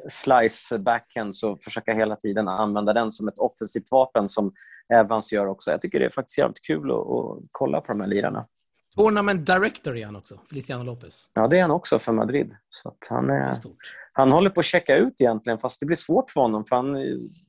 slice 0.09 0.79
backhands 0.79 1.43
och 1.43 1.63
försöka 1.63 1.93
hela 1.93 2.15
tiden 2.15 2.47
använda 2.47 2.93
den 2.93 3.11
som 3.11 3.27
ett 3.27 3.37
offensivt 3.37 3.91
vapen 3.91 4.27
som 4.27 4.53
Evans 4.93 5.33
gör 5.33 5.47
också. 5.47 5.71
Jag 5.71 5.81
tycker 5.81 5.99
det 5.99 6.05
är 6.05 6.09
faktiskt 6.09 6.37
jävligt 6.37 6.61
kul 6.61 6.91
att, 6.91 6.97
att 6.97 7.43
kolla 7.51 7.81
på 7.81 7.87
de 7.91 8.01
här 8.01 8.07
lirarna. 8.07 8.45
Tournament 8.95 9.45
Director 9.45 9.97
är 9.97 10.05
han 10.05 10.15
också, 10.15 10.39
Feliciano 10.49 10.83
Lopez. 10.83 11.29
Ja, 11.33 11.47
det 11.47 11.57
är 11.57 11.61
han 11.61 11.71
också 11.71 11.99
för 11.99 12.11
Madrid. 12.11 12.55
Så 12.69 12.95
han 13.09 13.29
är 13.29 13.53
stort. 13.53 13.77
Han 14.19 14.31
håller 14.31 14.49
på 14.49 14.59
att 14.59 14.65
checka 14.65 14.95
ut 14.95 15.21
egentligen, 15.21 15.59
fast 15.59 15.79
det 15.79 15.85
blir 15.85 15.95
svårt 15.95 16.31
för 16.31 16.41
honom. 16.41 16.65
För 16.65 16.75
han 16.75 16.97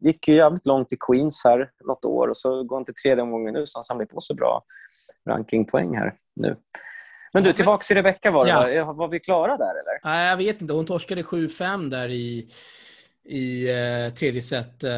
gick 0.00 0.28
ju 0.28 0.34
jävligt 0.34 0.66
långt 0.66 0.92
i 0.92 0.96
Queens 1.08 1.42
här 1.44 1.70
något 1.84 2.04
år 2.04 2.28
och 2.28 2.36
så 2.36 2.62
går 2.64 2.76
han 2.76 2.84
till 2.84 2.94
tredje 2.94 3.22
omgången 3.22 3.54
nu, 3.54 3.66
så 3.66 3.78
han 3.78 3.84
samlar 3.84 4.04
på 4.04 4.20
sig 4.20 4.36
bra 4.36 4.62
rankingpoäng 5.28 5.96
här 5.96 6.14
nu. 6.36 6.56
Men 7.32 7.42
du, 7.42 7.52
tillbaka 7.52 7.82
till 7.82 7.96
Rebecca 7.96 8.30
var 8.30 8.44
det, 8.46 8.72
Ja. 8.74 8.84
va? 8.84 8.92
Var 8.92 9.08
vi 9.08 9.20
klara 9.20 9.56
där 9.56 9.64
eller? 9.70 10.00
Nej, 10.04 10.28
jag 10.28 10.36
vet 10.36 10.60
inte. 10.62 10.74
Hon 10.74 10.86
torskade 10.86 11.22
7-5 11.22 11.90
där 11.90 12.08
i, 12.08 12.48
i 13.24 13.68
eh, 13.68 14.14
tredje 14.14 14.42
set. 14.42 14.84
Eh, 14.84 14.90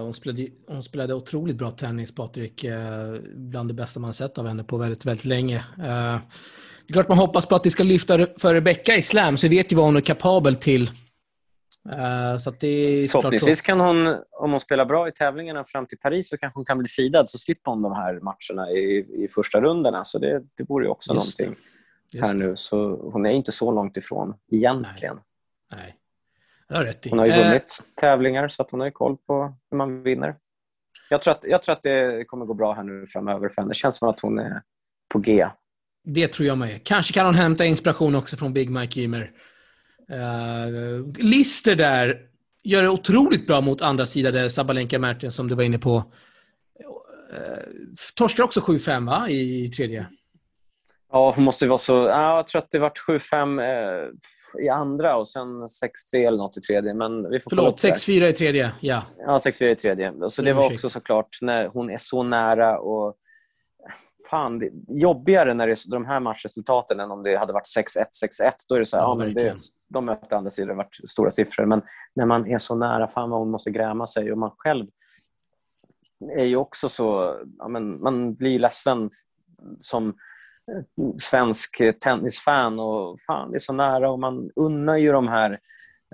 hon, 0.00 0.14
spelade, 0.14 0.48
hon 0.68 0.82
spelade 0.82 1.14
otroligt 1.14 1.56
bra 1.56 1.70
tennis, 1.70 2.14
Patrik. 2.14 2.64
Eh, 2.64 3.14
bland 3.34 3.70
det 3.70 3.74
bästa 3.74 4.00
man 4.00 4.14
sett 4.14 4.38
av 4.38 4.46
henne 4.46 4.64
på 4.64 4.76
väldigt, 4.76 5.04
väldigt 5.04 5.24
länge. 5.24 5.56
Eh, 5.78 6.18
det 6.86 6.92
är 6.92 6.92
klart 6.92 7.08
man 7.08 7.18
hoppas 7.18 7.46
på 7.46 7.54
att 7.54 7.64
det 7.64 7.70
ska 7.70 7.82
lyfta 7.82 8.26
för 8.38 8.54
Rebecca 8.54 8.94
i 8.94 9.02
slam, 9.02 9.36
så 9.36 9.48
vi 9.48 9.56
vet 9.56 9.72
ju 9.72 9.76
vad 9.76 9.86
hon 9.86 9.96
är 9.96 10.00
kapabel 10.00 10.56
till. 10.56 10.90
Eh, 11.92 12.36
så 12.36 12.50
det 12.50 12.68
är 12.68 13.08
Förhoppningsvis 13.08 13.60
kan 13.60 13.80
hon, 13.80 14.06
om 14.30 14.50
hon 14.50 14.60
spelar 14.60 14.84
bra 14.84 15.08
i 15.08 15.12
tävlingarna 15.12 15.64
fram 15.64 15.86
till 15.86 15.98
Paris, 15.98 16.28
så 16.28 16.38
kanske 16.38 16.58
hon 16.58 16.64
kan 16.64 16.78
bli 16.78 16.86
sidad 16.86 17.28
så 17.28 17.38
slipper 17.38 17.70
hon 17.70 17.82
de 17.82 17.92
här 17.92 18.20
matcherna 18.20 18.70
i, 18.70 18.98
i 19.24 19.28
första 19.34 19.60
rundorna. 19.60 20.04
Så 20.04 20.18
det, 20.18 20.42
det 20.56 20.64
vore 20.68 20.84
ju 20.84 20.90
också 20.90 21.14
Just 21.14 21.38
det. 21.38 21.44
någonting 21.44 21.64
Just 22.12 22.26
här 22.26 22.34
det. 22.34 22.44
nu. 22.46 22.56
Så 22.56 23.10
hon 23.12 23.26
är 23.26 23.30
inte 23.30 23.52
så 23.52 23.72
långt 23.72 23.96
ifrån 23.96 24.34
egentligen. 24.52 25.20
Nej, 25.72 25.96
jag 26.68 26.76
har 26.76 26.84
rätt 26.84 27.06
i. 27.06 27.10
Hon 27.10 27.18
har 27.18 27.26
ju 27.26 27.32
Eh, 27.32 27.46
vunnit 27.46 27.78
tävlingar 28.00 28.48
så 28.48 28.62
att 28.62 28.70
hon 28.70 28.80
har 28.80 28.86
ju 28.86 28.92
koll 28.92 29.16
på 29.16 29.54
hur 29.70 29.78
man 29.78 30.02
vinner. 30.02 30.36
Jag 31.10 31.22
tror, 31.22 31.32
att, 31.34 31.44
jag 31.44 31.62
tror 31.62 31.72
att 31.72 31.82
det 31.82 32.24
kommer 32.24 32.46
gå 32.46 32.54
bra 32.54 32.72
här 32.72 32.82
nu 32.82 33.06
framöver 33.06 33.48
för 33.48 33.62
henne. 33.62 33.70
Det 33.70 33.74
känns 33.74 33.98
som 33.98 34.08
att 34.08 34.20
hon 34.20 34.38
är 34.38 34.62
på 35.08 35.18
G. 35.18 35.46
Det 36.04 36.28
tror 36.28 36.46
jag 36.48 36.58
med. 36.58 36.84
Kanske 36.84 37.12
kan 37.12 37.26
hon 37.26 37.34
hämta 37.34 37.64
inspiration 37.64 38.14
också 38.14 38.36
från 38.36 38.52
Big 38.52 38.70
Mike 38.70 39.00
Ymer. 39.00 39.30
Uh, 40.10 41.12
Lister 41.18 41.74
där 41.74 42.20
gör 42.62 42.82
det 42.82 42.88
otroligt 42.88 43.46
bra 43.46 43.60
mot 43.60 43.82
andra 43.82 44.06
sidan, 44.06 44.32
där 44.32 44.48
Sabalenka 44.48 44.98
Mertens 44.98 45.34
som 45.34 45.48
du 45.48 45.54
var 45.54 45.62
inne 45.62 45.78
på. 45.78 45.96
Uh, 45.96 46.04
torskar 48.14 48.44
också 48.44 48.60
7-5 48.60 49.06
va? 49.06 49.28
I, 49.28 49.64
i 49.64 49.68
tredje. 49.68 50.06
Ja, 51.12 51.32
hon 51.34 51.44
måste 51.44 51.64
ju 51.64 51.68
vara 51.68 51.78
så... 51.78 51.92
Ja, 51.92 52.36
jag 52.36 52.46
tror 52.46 52.62
att 52.62 52.70
det 52.70 52.78
vart 52.78 52.98
7-5 53.08 53.62
eh, 53.62 54.08
i 54.64 54.68
andra 54.68 55.16
och 55.16 55.28
sen 55.28 55.66
6-3 55.66 56.26
eller 56.26 56.38
något 56.38 56.56
i 56.56 56.60
tredje. 56.60 56.94
Men 56.94 57.30
vi 57.30 57.40
får 57.40 57.50
Förlåt, 57.50 57.74
upp 57.74 57.82
det 57.82 57.88
där. 57.88 57.94
6-4 57.94 58.28
i 58.28 58.32
tredje. 58.32 58.72
Ja. 58.80 59.02
Ja, 59.18 59.38
6-4 59.38 59.64
i 59.64 59.76
tredje. 59.76 60.12
Så 60.28 60.42
det 60.42 60.52
var 60.52 60.72
också 60.72 60.88
såklart 60.88 61.38
när 61.42 61.66
hon 61.66 61.90
är 61.90 61.98
så 61.98 62.22
nära 62.22 62.78
och 62.78 63.14
fan, 64.30 64.58
det 64.58 64.66
är 64.66 64.72
jobbigare 64.88 65.54
när 65.54 65.66
det 65.66 65.72
är 65.72 65.90
de 65.90 66.04
här 66.04 66.20
matchresultaten 66.20 67.00
än 67.00 67.10
om 67.10 67.22
det 67.22 67.36
hade 67.36 67.52
varit 67.52 67.66
6-1, 67.78 68.04
6-1. 68.42 68.52
Då 68.68 68.74
är 68.74 68.78
det 68.78 68.86
så 68.86 68.96
här, 68.96 69.04
Ja, 69.04 69.14
men 69.14 69.34
det, 69.34 69.56
de 69.88 70.04
möter 70.04 70.36
andra 70.36 70.50
sidor, 70.50 70.68
det 70.68 70.74
varit 70.74 71.08
stora 71.08 71.30
siffror. 71.30 71.66
Men 71.66 71.82
när 72.14 72.26
man 72.26 72.46
är 72.46 72.58
så 72.58 72.74
nära, 72.74 73.08
fan 73.08 73.30
vad 73.30 73.38
hon 73.38 73.50
måste 73.50 73.70
gräma 73.70 74.06
sig. 74.06 74.32
Och 74.32 74.38
man 74.38 74.50
själv 74.56 74.86
är 76.38 76.44
ju 76.44 76.56
också 76.56 76.88
så... 76.88 77.36
Ja, 77.58 77.68
men 77.68 78.00
man 78.00 78.34
blir 78.34 78.58
ledsen 78.58 79.10
som 79.78 80.14
svensk 81.20 81.82
tennisfan. 82.00 82.80
Och 82.80 83.20
fan, 83.20 83.50
det 83.50 83.56
är 83.56 83.58
så 83.58 83.72
nära 83.72 84.10
och 84.10 84.18
man 84.18 84.50
unnar 84.56 84.96
ju 84.96 85.12
de 85.12 85.28
här 85.28 85.50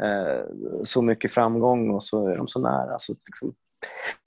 eh, 0.03 0.45
så 0.85 1.03
mycket 1.03 1.33
framgång 1.33 1.91
och 1.91 2.03
så 2.03 2.29
är 2.29 2.37
de 2.37 2.49
så 2.49 2.61
nära. 2.61 2.99
Så 2.99 3.15
liksom, 3.27 3.53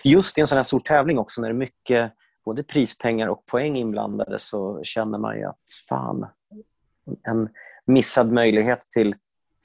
just 0.04 0.38
i 0.38 0.41
en 0.41 0.48
sån 0.48 0.58
här 0.58 0.63
stor 0.63 0.80
tävling 0.80 1.17
också 1.17 1.41
när 1.41 1.50
det 1.50 1.56
är 1.56 1.58
mycket 1.58 2.12
både 2.46 2.64
prispengar 2.64 3.28
och 3.28 3.46
poäng 3.46 3.78
inblandade 3.78 4.40
så 4.40 4.84
känner 4.84 5.18
man 5.18 5.38
ju 5.38 5.44
att 5.44 5.64
fan, 5.90 6.26
en 7.24 7.50
missad 7.86 8.32
möjlighet 8.32 8.80
till 8.80 9.16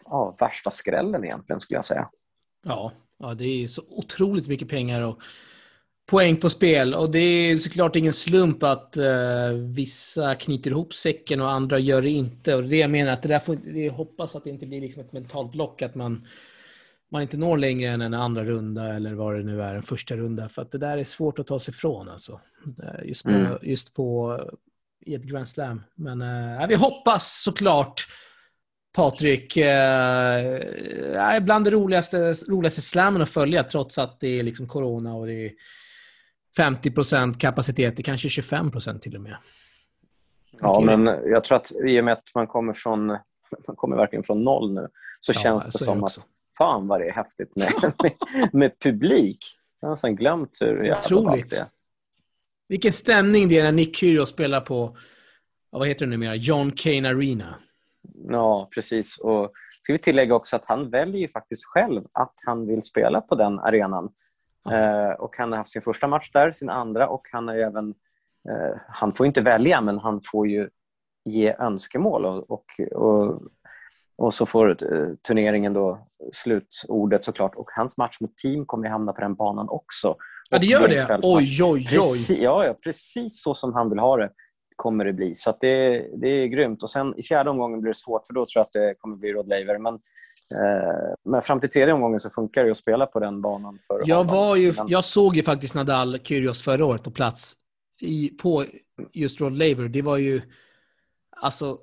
ja, 0.04 0.36
värsta 0.40 0.70
skrällen 0.70 1.24
egentligen 1.24 1.60
skulle 1.60 1.76
jag 1.76 1.84
säga. 1.84 2.08
Ja, 2.62 2.92
ja, 3.18 3.34
det 3.34 3.62
är 3.62 3.66
så 3.66 3.82
otroligt 3.90 4.48
mycket 4.48 4.68
pengar 4.68 5.02
och 5.02 5.22
poäng 6.10 6.36
på 6.36 6.50
spel. 6.50 6.94
Och 6.94 7.10
det 7.10 7.18
är 7.18 7.56
såklart 7.56 7.96
ingen 7.96 8.12
slump 8.12 8.62
att 8.62 8.96
eh, 8.96 9.50
vissa 9.74 10.34
knyter 10.34 10.70
ihop 10.70 10.94
säcken 10.94 11.40
och 11.40 11.50
andra 11.50 11.78
gör 11.78 12.02
det 12.02 12.10
inte. 12.10 12.54
Och 12.54 12.62
det 12.62 12.76
jag 12.76 12.90
menar 12.90 13.12
att 13.12 13.22
det 13.22 13.28
där 13.28 13.38
får, 13.38 13.56
det 13.56 13.84
jag 13.84 13.92
hoppas 13.92 14.34
att 14.34 14.44
det 14.44 14.50
inte 14.50 14.66
blir 14.66 14.80
liksom 14.80 15.02
ett 15.02 15.12
mentalt 15.12 15.52
block 15.52 15.82
att 15.82 15.94
man, 15.94 16.26
man 17.10 17.22
inte 17.22 17.36
når 17.36 17.56
längre 17.58 17.90
än 17.90 18.00
en 18.00 18.14
andra 18.14 18.44
runda 18.44 18.94
eller 18.94 19.14
vad 19.14 19.34
det 19.36 19.42
nu 19.42 19.62
är, 19.62 19.74
en 19.74 19.82
första 19.82 20.16
runda. 20.16 20.48
För 20.48 20.62
att 20.62 20.70
det 20.72 20.78
där 20.78 20.98
är 20.98 21.04
svårt 21.04 21.38
att 21.38 21.46
ta 21.46 21.58
sig 21.60 21.72
ifrån 21.72 22.08
alltså. 22.08 22.40
Just 23.04 23.22
på, 23.24 23.30
Mm. 23.30 23.58
just 23.62 23.94
på 23.94 24.38
i 25.06 25.14
ett 25.14 25.22
Grand 25.22 25.48
Slam. 25.48 25.82
Men 25.94 26.22
eh, 26.22 26.66
vi 26.68 26.74
hoppas 26.74 27.42
såklart 27.44 28.06
Patrik, 28.96 29.56
eh, 29.56 29.66
är 31.16 31.40
bland 31.40 31.64
det 31.64 31.70
roligaste, 31.70 32.32
roligaste 32.48 32.80
slammen 32.82 33.22
att 33.22 33.28
följa 33.30 33.62
trots 33.64 33.98
att 33.98 34.20
det 34.20 34.28
är 34.38 34.42
liksom 34.42 34.68
corona 34.68 35.14
och 35.14 35.26
det 35.26 35.32
är 35.46 35.52
50% 36.56 37.38
kapacitet, 37.38 37.96
det 37.96 38.02
kanske 38.02 38.28
25% 38.28 38.98
till 38.98 39.16
och 39.16 39.22
med. 39.22 39.36
Ja, 40.60 40.76
Okej. 40.76 40.96
men 40.96 41.06
jag 41.30 41.44
tror 41.44 41.56
att 41.56 41.72
i 41.84 42.00
och 42.00 42.04
med 42.04 42.12
att 42.12 42.30
man 42.34 42.46
kommer, 42.46 42.72
från, 42.72 43.06
man 43.66 43.76
kommer 43.76 43.96
verkligen 43.96 44.22
från 44.22 44.44
noll 44.44 44.74
nu 44.74 44.88
så 45.20 45.32
Ja, 45.32 45.40
känns 45.40 45.64
det 45.72 45.78
så 45.78 45.84
är 45.84 45.86
som 45.86 45.98
att 45.98 46.04
också. 46.04 46.20
Fan 46.62 46.88
vad 46.88 47.00
det 47.00 47.08
är 47.08 47.12
häftigt 47.12 47.56
med, 47.56 47.72
med, 48.02 48.48
med 48.52 48.78
publik. 48.78 49.38
Jag 49.80 49.88
har 49.88 49.92
nästan 49.92 50.16
glömt 50.16 50.58
hur 50.60 50.84
jävla 50.84 50.98
Otroligt. 50.98 51.50
det 51.50 51.56
är. 51.56 51.66
Vilken 52.68 52.92
stämning 52.92 53.48
det 53.48 53.58
är 53.58 53.62
när 53.62 53.72
Nick 53.72 53.96
Kyrgios 53.96 54.28
spelar 54.28 54.60
på, 54.60 54.96
vad 55.70 55.88
heter 55.88 56.06
det 56.06 56.10
numera, 56.10 56.34
John 56.34 56.72
Kane 56.72 57.08
Arena. 57.08 57.54
Ja, 58.28 58.68
precis. 58.74 59.18
Och 59.18 59.52
ska 59.80 59.92
vi 59.92 59.98
tillägga 59.98 60.34
också 60.34 60.56
att 60.56 60.66
han 60.66 60.90
väljer 60.90 61.20
ju 61.20 61.28
faktiskt 61.28 61.64
själv 61.64 62.04
att 62.12 62.34
han 62.46 62.66
vill 62.66 62.82
spela 62.82 63.20
på 63.20 63.34
den 63.34 63.58
arenan. 63.58 64.12
Ja. 64.64 64.76
Eh, 64.76 65.12
och 65.12 65.36
Han 65.36 65.52
har 65.52 65.58
haft 65.58 65.70
sin 65.70 65.82
första 65.82 66.06
match 66.06 66.30
där, 66.32 66.52
sin 66.52 66.70
andra 66.70 67.08
och 67.08 67.28
han 67.32 67.48
har 67.48 67.54
även... 67.54 67.94
Eh, 68.48 68.76
han 68.88 69.12
får 69.12 69.26
inte 69.26 69.40
välja, 69.40 69.80
men 69.80 69.98
han 69.98 70.20
får 70.24 70.48
ju 70.48 70.68
ge 71.24 71.54
önskemål 71.58 72.26
och, 72.26 72.50
och, 72.50 72.80
och, 72.92 73.42
och 74.20 74.34
så 74.34 74.46
får 74.46 74.68
eh, 74.68 75.08
turneringen 75.28 75.72
då 75.72 76.06
slutordet 76.32 77.24
såklart. 77.24 77.54
Och 77.54 77.70
hans 77.76 77.98
match 77.98 78.20
mot 78.20 78.36
team 78.36 78.66
kommer 78.66 78.84
ju 78.84 78.90
hamna 78.90 79.12
på 79.12 79.20
den 79.20 79.34
banan 79.34 79.68
också. 79.68 80.16
Ja, 80.50 80.58
det 80.58 80.66
gör 80.66 80.88
det? 80.88 81.20
Oj, 81.22 81.62
oj, 81.62 81.64
oj. 81.64 81.84
Precis, 81.84 82.38
ja, 82.40 82.64
ja, 82.64 82.74
precis 82.84 83.42
så 83.42 83.54
som 83.54 83.74
han 83.74 83.90
vill 83.90 83.98
ha 83.98 84.16
det 84.16 84.30
kommer 84.76 85.04
det 85.04 85.12
bli. 85.12 85.34
Så 85.34 85.56
det, 85.60 86.06
det 86.16 86.28
är 86.28 86.46
grymt. 86.46 86.82
Och 86.82 86.90
sen 86.90 87.14
I 87.18 87.22
fjärde 87.22 87.50
omgången 87.50 87.80
blir 87.80 87.90
det 87.90 87.98
svårt, 87.98 88.26
för 88.26 88.34
då 88.34 88.46
tror 88.46 88.60
jag 88.60 88.62
att 88.62 88.72
det 88.72 88.94
kommer 88.98 89.16
bli 89.16 89.32
Rod 89.32 89.48
Laver. 89.48 89.78
Men, 89.78 89.94
eh, 90.54 91.14
men 91.24 91.42
fram 91.42 91.60
till 91.60 91.70
tredje 91.70 91.94
omgången 91.94 92.20
så 92.20 92.30
funkar 92.30 92.64
det 92.64 92.70
att 92.70 92.76
spela 92.76 93.06
på 93.06 93.20
den 93.20 93.40
banan. 93.40 93.78
för 93.86 94.02
Jag, 94.06 94.16
honom. 94.16 94.36
var 94.36 94.56
ju, 94.56 94.74
jag 94.88 95.04
såg 95.04 95.36
ju 95.36 95.42
faktiskt 95.42 95.74
Nadal 95.74 96.18
Kyrgios 96.22 96.62
förra 96.62 96.84
året 96.86 97.02
på 97.02 97.10
plats 97.10 97.54
i, 98.00 98.28
på 98.28 98.64
just 99.12 99.40
Rod 99.40 99.52
Laver. 99.52 99.88
Det 99.88 100.02
var 100.02 100.16
ju 100.16 100.40
alltså 101.40 101.78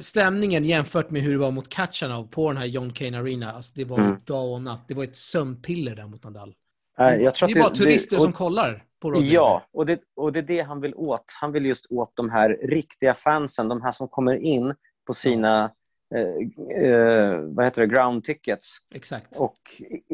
stämningen 0.00 0.64
jämfört 0.64 1.10
med 1.10 1.22
hur 1.22 1.32
det 1.32 1.38
var 1.38 1.50
mot 1.50 1.68
Kachanov 1.68 2.26
på 2.26 2.48
den 2.48 2.56
här 2.56 2.66
John 2.66 2.92
Cain 2.92 3.14
Arena. 3.14 3.52
Alltså, 3.52 3.72
det 3.76 3.84
var 3.84 3.98
Mm. 3.98 4.18
dag 4.26 4.52
och 4.52 4.62
natt. 4.62 4.84
Det 4.88 4.94
var 4.94 5.04
ett 5.04 5.16
sömnpiller 5.16 5.96
där 5.96 6.06
mot 6.06 6.24
Nadal. 6.24 6.54
Nej, 6.98 7.22
jag 7.22 7.34
tror 7.34 7.48
det 7.48 7.54
är 7.54 7.62
bara 7.62 7.70
turister 7.74 8.16
och- 8.16 8.22
som 8.22 8.32
kollar 8.32 8.84
på 9.02 9.10
Rod 9.10 9.22
Laver. 9.22 9.34
Ja, 9.34 9.62
och 9.72 9.86
det, 9.86 10.00
och 10.16 10.32
det 10.32 10.38
är 10.38 10.42
det 10.42 10.60
han 10.60 10.80
vill 10.80 10.94
åt. 10.94 11.24
Han 11.40 11.52
vill 11.52 11.66
just 11.66 11.86
åt 11.90 12.12
de 12.16 12.30
här 12.30 12.58
riktiga 12.62 13.14
fansen, 13.14 13.68
de 13.68 13.82
här 13.82 13.90
som 13.90 14.08
kommer 14.08 14.36
in 14.36 14.74
på 15.06 15.12
sina 15.12 15.70
eh, 16.14 16.82
eh, 16.84 17.40
vad 17.40 17.64
heter 17.64 17.80
det, 17.82 17.86
ground 17.86 18.24
tickets 18.24 18.76
Exakt. 18.94 19.36
och 19.36 19.58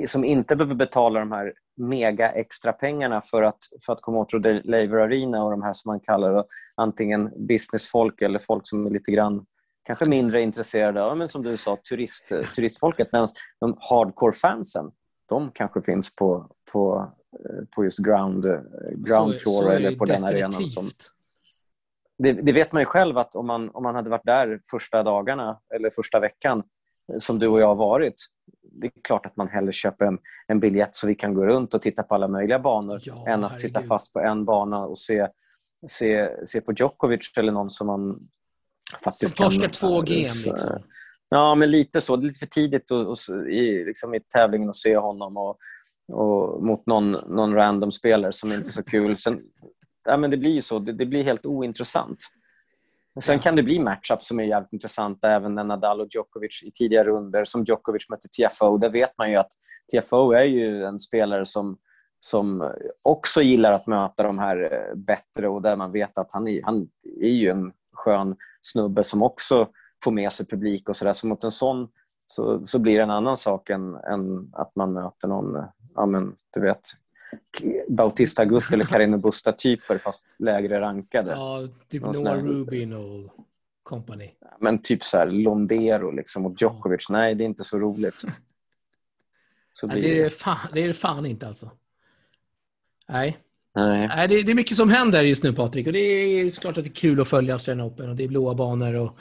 som 0.06 0.24
inte 0.24 0.56
behöver 0.56 0.74
betala 0.74 1.20
de 1.20 1.32
här 1.32 1.52
mega 1.76 2.32
extra 2.32 2.72
pengarna 2.72 3.20
för 3.22 3.42
att, 3.42 3.58
för 3.86 3.92
att 3.92 4.00
komma 4.00 4.18
åt 4.18 4.32
Laver 4.64 4.96
Arena 4.96 5.44
och 5.44 5.50
de 5.50 5.62
här 5.62 5.72
som 5.72 5.88
man 5.90 6.00
kallar 6.00 6.32
det, 6.32 6.44
antingen 6.74 7.46
businessfolk 7.46 8.22
eller 8.22 8.38
folk 8.38 8.68
som 8.68 8.86
är 8.86 8.90
lite 8.90 9.12
grann 9.12 9.46
kanske 9.86 10.04
mindre 10.04 10.42
intresserade, 10.42 11.00
ja, 11.00 11.14
men 11.14 11.28
som 11.28 11.42
du 11.42 11.56
sa, 11.56 11.76
turist, 11.76 12.28
turistfolket. 12.54 13.08
Medan 13.12 13.28
de 13.60 13.76
hardcore-fansen, 13.80 14.92
de 15.28 15.50
kanske 15.54 15.82
finns 15.82 16.16
på, 16.16 16.50
på, 16.72 17.12
eh, 17.32 17.64
på 17.74 17.84
just 17.84 17.98
ground, 17.98 18.46
eh, 18.46 18.60
ground 18.96 19.34
Så- 19.34 19.38
floor 19.38 19.62
så 19.62 19.68
eller 19.70 19.96
på 19.96 20.04
den 20.04 20.24
arenan. 20.24 20.66
Som. 20.66 20.90
Det, 22.18 22.32
det 22.32 22.52
vet 22.52 22.72
man 22.72 22.82
ju 22.82 22.86
själv 22.86 23.18
att 23.18 23.34
om 23.34 23.46
man, 23.46 23.70
om 23.74 23.82
man 23.82 23.94
hade 23.94 24.10
varit 24.10 24.24
där 24.24 24.60
första 24.70 25.02
dagarna 25.02 25.58
eller 25.74 25.90
första 25.90 26.20
veckan 26.20 26.62
eh, 27.12 27.18
som 27.18 27.38
du 27.38 27.46
och 27.48 27.60
jag 27.60 27.66
har 27.66 27.74
varit, 27.74 28.14
det 28.62 28.86
är 28.86 28.92
klart 29.04 29.26
att 29.26 29.36
man 29.36 29.48
hellre 29.48 29.72
köper 29.72 30.04
en, 30.04 30.18
en 30.46 30.60
biljett 30.60 30.94
så 30.96 31.06
vi 31.06 31.14
kan 31.14 31.34
gå 31.34 31.46
runt 31.46 31.74
och 31.74 31.82
titta 31.82 32.02
på 32.02 32.14
alla 32.14 32.28
möjliga 32.28 32.58
banor 32.58 33.00
Ja, 33.04 33.28
än 33.28 33.44
att 33.44 33.58
sitta 33.58 33.82
fast 33.82 34.12
på 34.12 34.20
en 34.20 34.44
bana 34.44 34.78
och 34.78 34.98
se, 34.98 35.28
se, 35.88 36.30
se 36.46 36.60
på 36.60 36.72
Djokovic 36.72 37.30
eller 37.38 37.52
någon 37.52 37.70
som 37.70 37.86
man 37.86 38.12
Som 38.14 39.00
faktiskt 39.04 39.36
torskar 39.36 39.62
kan... 39.62 39.70
två 39.70 40.00
game. 40.00 40.24
så- 40.24 40.50
Liksom. 40.52 40.82
Ja, 41.28 41.54
men 41.54 41.70
lite 41.70 42.00
så. 42.00 42.16
Det 42.16 42.22
är 42.22 42.26
lite 42.26 42.38
för 42.38 42.46
tidigt 42.46 42.90
och, 42.90 43.00
och, 43.06 43.16
i, 43.48 43.84
liksom 43.84 44.14
i 44.14 44.20
tävlingen 44.20 44.68
att 44.68 44.76
se 44.76 44.96
honom 44.96 45.36
och, 45.36 45.56
och 46.12 46.62
mot 46.64 46.86
någon, 46.86 47.10
någon 47.12 47.54
random 47.54 47.92
spelare 47.92 48.32
som 48.32 48.48
inte 48.52 48.68
är 48.68 48.70
så 48.70 48.84
kul. 48.84 49.16
Sen, 49.16 49.40
ja, 50.06 50.16
men 50.16 50.30
det 50.30 50.36
blir 50.36 50.50
ju 50.50 50.60
så. 50.60 50.78
Det, 50.78 50.92
det 50.92 51.06
blir 51.06 51.24
helt 51.24 51.46
ointressant. 51.46 52.18
Men 53.14 53.22
Sen 53.22 53.36
Ja. 53.36 53.42
kan 53.42 53.56
det 53.56 53.62
bli 53.62 53.78
matchups 53.78 54.26
som 54.26 54.40
är 54.40 54.44
jävligt 54.44 54.72
intressanta 54.72 55.30
även 55.30 55.54
när 55.54 55.64
Nadal 55.64 56.00
och 56.00 56.08
Djokovic 56.10 56.62
i 56.62 56.70
tidigare 56.70 57.04
runder 57.08 57.44
som 57.44 57.64
Djokovic 57.64 58.08
mötte 58.08 58.28
TFO. 58.28 58.78
Där 58.78 58.90
vet 58.90 59.18
man 59.18 59.30
ju 59.30 59.36
att 59.36 59.50
TFO 59.92 60.32
är 60.32 60.44
ju 60.44 60.84
en 60.84 60.98
spelare 60.98 61.44
som, 61.44 61.78
som 62.18 62.72
också 63.02 63.42
gillar 63.42 63.72
att 63.72 63.86
möta 63.86 64.22
de 64.22 64.38
här 64.38 64.72
eh, 64.72 64.96
bättre 64.96 65.48
och 65.48 65.62
där 65.62 65.76
man 65.76 65.92
vet 65.92 66.18
att 66.18 66.32
han 66.32 66.48
är, 66.48 66.62
han 66.64 66.88
är 67.20 67.30
ju 67.32 67.50
en 67.50 67.72
skön 67.92 68.36
snubbe 68.62 69.04
som 69.04 69.22
också 69.22 69.68
får 70.04 70.12
med 70.12 70.32
sig 70.32 70.46
publik 70.46 70.88
och 70.88 70.96
sådär. 70.96 71.12
Så 71.12 71.26
mot 71.26 71.44
en 71.44 71.50
sån 71.50 71.88
så, 72.26 72.64
så 72.64 72.78
blir 72.78 72.96
det 72.96 73.02
en 73.02 73.10
annan 73.10 73.36
sak 73.36 73.70
än, 73.70 73.94
än 73.94 74.50
att 74.52 74.76
man 74.76 74.92
möter 74.92 75.28
någon, 75.28 75.56
eh, 75.56 75.64
ja 75.94 76.06
men 76.06 76.36
du 76.54 76.60
vet, 76.60 76.80
Bautista 77.88 78.42
Agut 78.42 78.72
eller 78.72 78.84
Carino 78.84 79.16
Busta-typer 79.16 79.98
fast 79.98 80.26
lägre 80.38 80.80
rankade. 80.80 81.30
Ja, 81.30 81.68
typ 81.88 82.02
Någon 82.02 82.24
Noah 82.24 82.44
Rubin 82.44 82.92
och 82.92 83.46
company. 83.82 84.30
Men 84.60 84.82
typ 84.82 85.04
så 85.04 85.16
här 85.16 85.26
Londero 85.26 86.10
liksom, 86.10 86.46
och 86.46 86.54
Djokovic, 86.58 87.08
nej 87.10 87.34
det 87.34 87.44
är 87.44 87.46
inte 87.46 87.64
så 87.64 87.78
roligt. 87.78 88.24
Så 89.72 89.86
Nej, 89.86 90.00
blir 90.00 90.14
det, 90.14 90.22
är 90.22 90.30
fan, 90.30 90.68
det 90.72 90.80
är 90.80 90.92
fan 90.92 91.26
inte 91.26 91.46
alltså. 91.46 91.70
Nej. 93.08 93.38
Nej. 93.74 94.08
Nej, 94.08 94.28
det, 94.28 94.42
det 94.42 94.52
är 94.52 94.54
mycket 94.54 94.76
som 94.76 94.90
händer 94.90 95.22
just 95.22 95.42
nu 95.42 95.52
Patrik. 95.52 95.86
Och 95.86 95.92
det 95.92 95.98
är 95.98 96.50
såklart 96.50 96.78
att 96.78 96.84
det 96.84 96.90
är 96.90 96.94
kul 96.94 97.20
att 97.20 97.28
följa 97.28 97.54
Australian 97.54 97.88
Open 97.88 98.08
och 98.08 98.16
det 98.16 98.24
är 98.24 98.28
blåa 98.28 98.54
banor. 98.54 98.94
Och... 98.94 99.16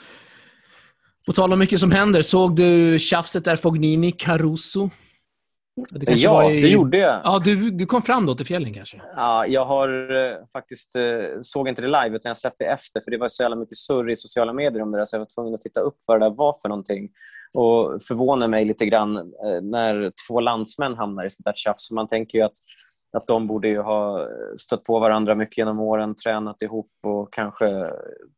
På 1.26 1.32
tal 1.32 1.52
om 1.52 1.58
mycket 1.58 1.80
som 1.80 1.92
händer, 1.92 2.22
såg 2.22 2.56
du 2.56 2.98
tjafset 2.98 3.44
där 3.44 3.56
Fognini, 3.56 4.12
Caruso? 4.12 4.90
Det 5.90 6.12
Ja, 6.12 6.50
i- 6.50 6.60
det 6.60 6.68
gjorde 6.68 6.98
jag. 6.98 7.20
Ja, 7.24 7.40
du, 7.44 7.70
du 7.70 7.86
kom 7.86 8.02
fram 8.02 8.26
då 8.26 8.34
till 8.34 8.46
fjällen 8.46 8.74
kanske? 8.74 9.02
Ja, 9.16 9.46
jag 9.46 9.64
har 9.64 9.88
eh, 10.16 10.36
faktiskt 10.52 10.96
eh, 10.96 11.40
såg 11.40 11.68
inte 11.68 11.82
det 11.82 11.88
live, 11.88 12.16
utan 12.16 12.30
jag 12.30 12.36
sett 12.36 12.54
det 12.58 12.64
efter. 12.64 13.00
För 13.00 13.10
Det 13.10 13.18
var 13.18 13.28
så 13.28 13.42
jävla 13.42 13.56
mycket 13.56 13.76
surr 13.76 14.10
i 14.10 14.16
sociala 14.16 14.52
medier 14.52 14.82
om 14.82 14.90
det 14.92 14.98
där, 14.98 15.04
så 15.04 15.16
jag 15.16 15.20
var 15.20 15.26
tvungen 15.34 15.54
att 15.54 15.60
titta 15.60 15.80
upp 15.80 15.96
vad 16.06 16.20
det 16.20 16.24
där 16.26 16.34
var 16.34 16.58
för 16.62 16.68
någonting. 16.68 17.08
Och 17.54 18.02
förvånar 18.08 18.48
mig 18.48 18.64
lite 18.64 18.86
grann 18.86 19.16
eh, 19.16 19.62
när 19.62 20.12
två 20.28 20.40
landsmän 20.40 20.94
hamnar 20.94 21.24
i 21.24 21.30
sånt 21.30 21.44
där 21.44 21.52
tjafs. 21.56 21.86
Så 21.86 21.94
Man 21.94 22.08
tänker 22.08 22.38
ju 22.38 22.44
att, 22.44 22.56
att 23.16 23.26
de 23.26 23.46
borde 23.46 23.68
ju 23.68 23.80
ha 23.80 24.28
stött 24.56 24.84
på 24.84 24.98
varandra 24.98 25.34
mycket 25.34 25.58
genom 25.58 25.80
åren, 25.80 26.14
tränat 26.14 26.62
ihop 26.62 26.90
och 27.02 27.32
kanske... 27.32 27.66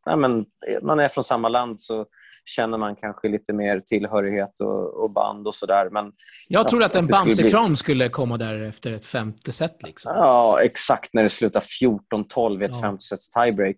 Ja, 0.04 0.16
men, 0.16 0.44
man 0.82 1.00
är 1.00 1.08
från 1.08 1.24
samma 1.24 1.48
land 1.48 1.80
så 1.80 2.06
känner 2.56 2.78
man 2.78 2.96
kanske 2.96 3.28
lite 3.28 3.52
mer 3.52 3.80
tillhörighet 3.80 4.60
och, 4.60 5.02
och 5.02 5.10
band 5.10 5.46
och 5.46 5.54
sådär. 5.54 5.88
Men 5.90 6.12
Jag 6.48 6.68
trodde 6.68 6.86
att 6.86 6.94
en 6.94 7.06
det 7.06 7.12
skulle 7.14 7.34
bli- 7.34 7.42
Bamse-kram 7.42 7.76
skulle 7.76 8.08
komma 8.08 8.36
där 8.36 8.60
efter 8.62 8.92
ett 8.92 9.04
femte 9.04 9.52
set. 9.52 9.82
Liksom. 9.82 10.12
Ja, 10.16 10.60
exakt 10.62 11.14
när 11.14 11.22
det 11.22 11.28
slutar 11.28 11.60
14-12 11.60 12.62
i 12.62 12.64
ett 12.64 12.70
Ja. 12.74 12.80
femte 12.80 13.04
sets 13.04 13.30
tiebreak. 13.30 13.76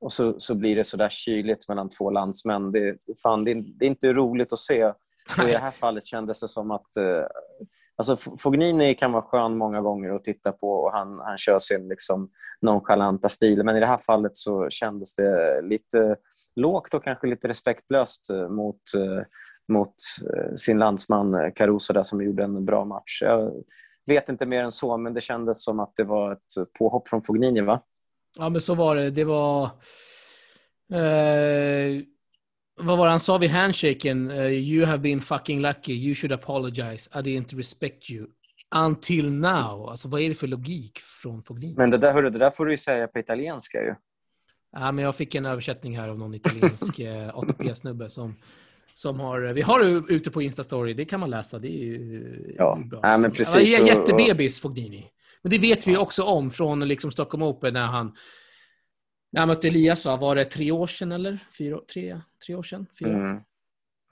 Och 0.00 0.12
så, 0.12 0.40
så 0.40 0.54
blir 0.54 0.76
det 0.76 0.84
så 0.84 0.96
där 0.96 1.08
kyligt 1.08 1.68
mellan 1.68 1.88
två 1.88 2.10
landsmän. 2.10 2.72
Det, 2.72 2.96
fan, 3.22 3.44
det, 3.44 3.50
är, 3.50 3.54
det 3.78 3.84
är 3.84 3.88
inte 3.88 4.12
roligt 4.12 4.52
att 4.52 4.58
se. 4.58 4.84
Och 4.84 4.94
I 5.48 5.52
det 5.52 5.58
här 5.58 5.70
fallet 5.70 6.06
kändes 6.06 6.40
det 6.40 6.48
som 6.48 6.70
att... 6.70 6.96
Eh, 6.96 7.26
alltså 8.10 8.36
Fognini 8.38 8.94
kan 8.94 9.12
vara 9.12 9.22
skön 9.22 9.56
många 9.56 9.80
gånger 9.80 10.10
att 10.10 10.24
titta 10.24 10.52
på 10.52 10.72
och 10.72 10.92
han, 10.92 11.18
han 11.18 11.38
kör 11.38 11.58
sin 11.58 11.88
liksom, 11.88 12.30
nonchalanta 12.62 13.28
stil. 13.28 13.64
Men 13.64 13.76
i 13.76 13.80
det 13.80 13.86
här 13.86 14.00
fallet 14.06 14.36
så 14.36 14.70
kändes 14.70 15.14
det 15.14 15.62
lite 15.62 16.16
lågt 16.56 16.94
och 16.94 17.04
kanske 17.04 17.26
lite 17.26 17.48
respektlöst 17.48 18.30
eh, 18.30 18.48
mot, 18.48 18.94
eh, 18.96 19.24
mot 19.68 19.94
eh, 20.34 20.54
sin 20.56 20.78
landsman 20.78 21.52
Caruso 21.52 21.92
där 21.92 22.02
som 22.02 22.22
gjorde 22.22 22.44
en 22.44 22.64
bra 22.64 22.84
match. 22.84 23.22
Jag, 23.22 23.52
vet 24.06 24.28
inte 24.28 24.46
mer 24.46 24.64
än 24.64 24.72
så, 24.72 24.96
men 24.96 25.14
det 25.14 25.20
kändes 25.20 25.64
som 25.64 25.80
att 25.80 25.92
det 25.96 26.04
var 26.04 26.32
ett 26.32 26.72
påhopp 26.78 27.08
från 27.08 27.22
Fognini, 27.22 27.60
va? 27.60 27.80
Ja, 28.38 28.48
men 28.48 28.60
så 28.60 28.74
var 28.74 28.96
det. 28.96 29.10
Det 29.10 29.24
var... 29.24 29.64
Eh, 30.92 32.02
vad 32.82 32.98
var 32.98 33.04
det 33.06 33.10
han 33.10 33.20
sa 33.20 33.38
vid 33.38 33.50
handshaken? 33.50 34.30
Eh, 34.30 34.46
you 34.46 34.86
have 34.86 34.98
been 34.98 35.20
fucking 35.20 35.60
lucky. 35.60 35.92
You 35.92 36.14
should 36.14 36.32
apologize. 36.32 37.10
I 37.14 37.18
didn't 37.18 37.56
respect 37.56 38.10
you. 38.10 38.26
Until 38.74 39.30
now. 39.32 39.88
Alltså 39.88 40.08
vad 40.08 40.20
är 40.20 40.28
det 40.28 40.34
för 40.34 40.46
logik 40.46 40.98
från 40.98 41.42
Fognini? 41.42 41.74
Men 41.76 41.90
det 41.90 41.98
där, 41.98 42.12
hörru, 42.12 42.30
det 42.30 42.38
där 42.38 42.50
får 42.50 42.66
du 42.66 42.72
ju 42.72 42.76
säga 42.76 43.06
på 43.08 43.18
italienska 43.18 43.82
ju. 43.82 43.94
Ja, 44.72 44.92
men 44.92 45.04
jag 45.04 45.16
fick 45.16 45.34
en 45.34 45.46
översättning 45.46 45.98
här 45.98 46.08
av 46.08 46.18
någon 46.18 46.34
italiensk 46.34 46.98
eh, 46.98 47.28
ATP-snubbe 47.34 48.08
som, 48.10 48.36
som 48.94 49.20
har... 49.20 49.40
Vi 49.40 49.62
har 49.62 49.80
det 49.80 50.14
ute 50.14 50.30
på 50.30 50.42
Instastory. 50.42 50.94
Det 50.94 51.04
kan 51.04 51.20
man 51.20 51.30
läsa. 51.30 51.58
Det 51.58 51.68
är 51.68 51.84
ju 51.84 52.54
Ja. 52.58 52.78
bra. 52.84 53.00
Ja, 53.02 53.18
men 53.18 53.30
precis. 53.32 53.78
Ja, 53.78 53.86
jättebebis 53.86 54.60
Fognini. 54.60 55.06
Men 55.42 55.50
det 55.50 55.58
vet 55.58 55.86
vi 55.86 55.96
också 55.96 56.22
om 56.22 56.50
från 56.50 56.80
liksom 56.88 57.10
Stockholm 57.10 57.42
Open 57.42 57.74
när 57.74 57.86
han, 57.86 58.14
när 59.32 59.40
han 59.40 59.48
mötte 59.48 59.68
Elias. 59.68 60.04
Va? 60.04 60.16
Var 60.16 60.34
det 60.34 60.44
tre 60.44 60.72
år 60.72 60.86
sedan 60.86 61.12
eller? 61.12 61.38
Fyra, 61.58 61.80
tre, 61.92 62.20
tre 62.46 62.54
år 62.54 62.62
sedan? 62.62 62.86
Fyra? 62.98 63.10
Mm. 63.10 63.42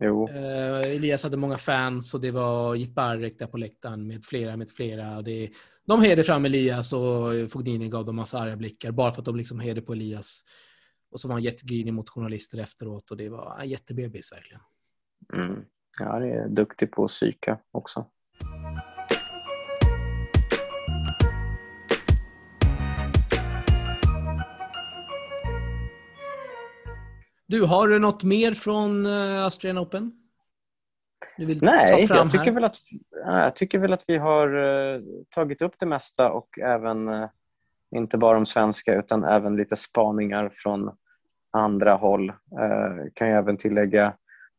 Jo. 0.03 0.29
Eh, 0.29 0.81
Elias 0.81 1.23
hade 1.23 1.37
många 1.37 1.59
fans 1.59 2.15
och 2.15 2.21
det 2.21 2.31
var 2.31 2.93
Barrek 2.95 3.39
där 3.39 3.47
på 3.47 3.59
läktaren 3.59 4.07
med 4.07 4.25
flera, 4.25 4.57
med 4.57 4.71
flera. 4.71 5.23
Det, 5.23 5.51
de 5.87 6.01
hejade 6.01 6.23
fram 6.23 6.45
Elias 6.45 6.93
och 6.93 7.51
Fognini 7.51 7.89
gav 7.89 8.05
dem 8.05 8.17
massa 8.17 8.39
arga 8.39 8.57
blickar 8.57 8.91
bara 8.91 9.13
för 9.13 9.21
att 9.21 9.25
de 9.25 9.37
liksom 9.37 9.61
hejade 9.61 9.83
på 9.83 9.93
Elias. 9.93 10.45
Och 11.11 11.21
så 11.21 11.29
var 11.29 11.35
han 11.35 11.43
jättegrinig 11.43 11.95
mot 11.95 12.09
journalister 12.09 12.59
efteråt 12.59 13.11
och 13.11 13.17
det 13.17 13.29
var 13.29 13.59
en 13.61 13.69
jättebebis 13.69 14.33
verkligen. 14.33 14.63
Mm. 15.35 15.65
Ja, 15.99 16.19
det 16.19 16.31
är 16.31 16.49
duktig 16.49 16.93
på 16.93 17.05
att 17.05 17.11
psyka 17.11 17.59
också. 17.71 18.07
Du, 27.51 27.65
har 27.65 27.89
du 27.89 27.99
något 27.99 28.25
mer 28.25 28.53
från 28.53 29.07
uh, 29.07 29.45
Australian 29.45 29.79
Open? 29.79 30.13
Du 31.37 31.47
vill 31.47 31.59
Nej, 31.63 31.91
jag 32.09 32.31
tycker, 32.31 32.45
här? 32.45 32.51
väl 32.51 32.65
att, 32.65 32.77
ja, 33.25 33.43
jag 33.43 33.57
tycker 33.57 33.79
väl 33.79 33.93
att 33.93 34.05
vi 34.07 34.17
har 34.19 34.49
eh, 34.95 35.01
tagit 35.29 35.63
upp 35.63 35.73
det 35.79 35.87
mesta 35.87 36.31
och 36.31 36.59
även, 36.59 37.09
eh, 37.09 37.29
inte 37.97 38.19
bara 38.19 38.39
om 38.39 38.47
svenska, 38.47 38.95
utan 38.95 39.25
även 39.25 39.57
lite 39.57 39.77
spaningar 39.77 40.51
från 40.55 40.91
andra 41.51 41.95
håll. 41.95 42.29
Eh, 42.29 43.11
kan 43.15 43.29
jag 43.29 43.39
även 43.39 43.57
tillägga, 43.57 44.15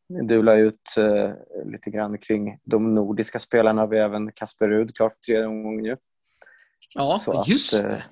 du 0.08 0.42
la 0.42 0.54
ut 0.54 0.96
eh, 0.98 1.30
lite 1.64 1.90
grann 1.90 2.18
kring 2.18 2.58
de 2.64 2.94
nordiska 2.94 3.38
spelarna. 3.38 3.86
Vi 3.86 3.98
har 3.98 4.04
även 4.04 4.32
Kasper 4.32 4.68
Rud, 4.68 4.96
klart 4.96 5.12
för 5.12 5.32
tredje 5.32 5.46
omgången 5.46 5.84
ju. 5.84 5.96
Ja, 6.94 7.18
så 7.20 7.40
att, 7.40 7.48
just 7.48 7.84
eh, 7.84 7.90
det. 7.90 8.02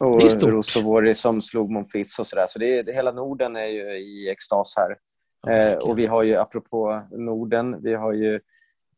Och. 0.00 0.22
Rosovori 0.42 1.14
som 1.14 1.42
slog 1.42 1.70
Monfils 1.70 2.18
och 2.18 2.26
sådär. 2.26 2.46
Så 2.48 2.58
det 2.58 2.82
det, 2.82 2.92
hela 2.92 3.12
Norden 3.12 3.56
är 3.56 3.66
ju 3.66 3.98
i 3.98 4.30
extas 4.30 4.74
här. 4.76 4.96
Ja, 5.42 5.52
Eh, 5.52 5.76
och 5.78 5.98
vi 5.98 6.06
har 6.06 6.22
ju, 6.22 6.36
apropå 6.36 7.02
Norden, 7.10 7.82
vi 7.82 7.94
har 7.94 8.12
ju 8.12 8.40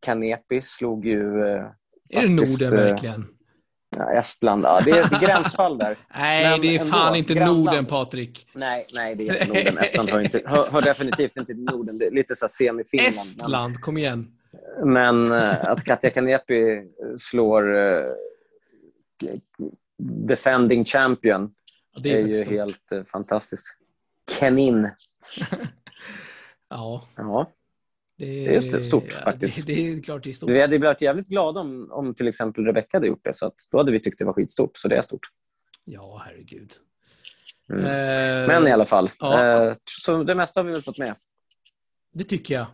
Kanepi 0.00 0.60
slog 0.60 1.06
ju 1.06 1.46
eh, 1.46 1.64
Är 2.08 2.22
det 2.22 2.28
Norden 2.28 2.78
eh, 2.78 2.84
verkligen? 2.84 3.26
ja, 3.96 4.12
Estland. 4.12 4.64
Ja, 4.64 4.80
det 4.84 4.90
är 4.90 5.04
ett 5.04 5.20
gränsfall 5.20 5.78
där. 5.78 5.96
Nej, 6.14 6.50
men 6.50 6.60
det 6.60 6.76
är 6.76 6.80
ändå, 6.80 6.92
fan 6.92 7.14
inte 7.16 7.34
grannland. 7.34 7.64
Norden, 7.64 7.86
Patrik. 7.86 8.46
Nej, 8.52 8.86
nej, 8.94 9.14
det 9.14 9.28
är 9.28 9.32
inte 9.42 9.46
Norden. 9.58 9.78
Estland 9.78 10.10
hör, 10.10 10.20
inte, 10.20 10.42
hör, 10.46 10.70
hör 10.72 10.80
definitivt 10.80 11.36
inte 11.36 11.52
till 11.54 11.64
Norden. 11.64 11.98
Det 11.98 12.06
är 12.06 12.10
lite 12.10 12.34
så 12.34 12.48
semi-Finland. 12.48 13.14
Men- 13.14 13.42
Estland, 13.42 13.80
kom 13.80 13.96
igen. 13.96 14.26
Men 14.84 15.32
eh, 15.32 15.64
att 15.64 15.84
Katja 15.84 16.10
Kanepi 16.10 16.82
slår 17.16 17.76
eh, 17.76 18.04
defending 20.28 20.84
champion 20.84 21.54
Ja, 21.94 22.00
det 22.02 22.12
är, 22.12 22.16
ju 22.18 22.22
faktiskt 22.24 22.40
stort. 22.46 22.54
helt 22.54 22.92
eh, 22.92 23.04
fantastiskt. 23.04 23.76
Kenin. 24.38 24.90
Ja, 26.68 27.08
Ja. 27.16 27.50
det, 28.18 28.24
Det 28.26 28.54
är 28.54 28.58
st- 28.58 28.82
stort, 28.82 29.12
faktiskt. 29.12 29.66
Det, 29.66 29.74
det 29.74 29.88
är 29.88 30.02
klart 30.02 30.24
det 30.24 30.30
är 30.30 30.34
stort. 30.34 30.50
Vi 30.50 30.60
hade 30.60 30.78
blivit 30.78 31.00
jävligt 31.02 31.28
glada 31.28 31.60
om, 31.60 31.88
om 31.92 32.14
till 32.14 32.28
exempel 32.28 32.64
Rebecca 32.64 32.96
hade 32.96 33.06
gjort 33.06 33.24
det. 33.24 33.34
Så 33.34 33.46
att 33.46 33.54
då 33.70 33.78
hade 33.78 33.92
vi 33.92 34.00
tyckt 34.00 34.18
det 34.18 34.24
var 34.24 34.32
skitstort. 34.32 34.76
Så 34.76 34.88
det 34.88 34.96
är 34.96 35.02
stort. 35.02 35.26
Ja, 35.84 36.22
herregud. 36.26 36.72
Mm. 37.70 37.84
Eh, 37.84 38.48
Men 38.48 38.66
i 38.68 38.70
alla 38.70 38.86
fall. 38.86 39.10
ja. 39.18 39.64
Eh, 39.66 39.74
så 40.00 40.22
det 40.22 40.34
mesta 40.34 40.60
har 40.60 40.64
vi 40.64 40.72
väl 40.72 40.82
fått 40.82 40.98
med. 40.98 41.14
Det 42.14 42.24
tycker 42.24 42.54
jag. 42.54 42.66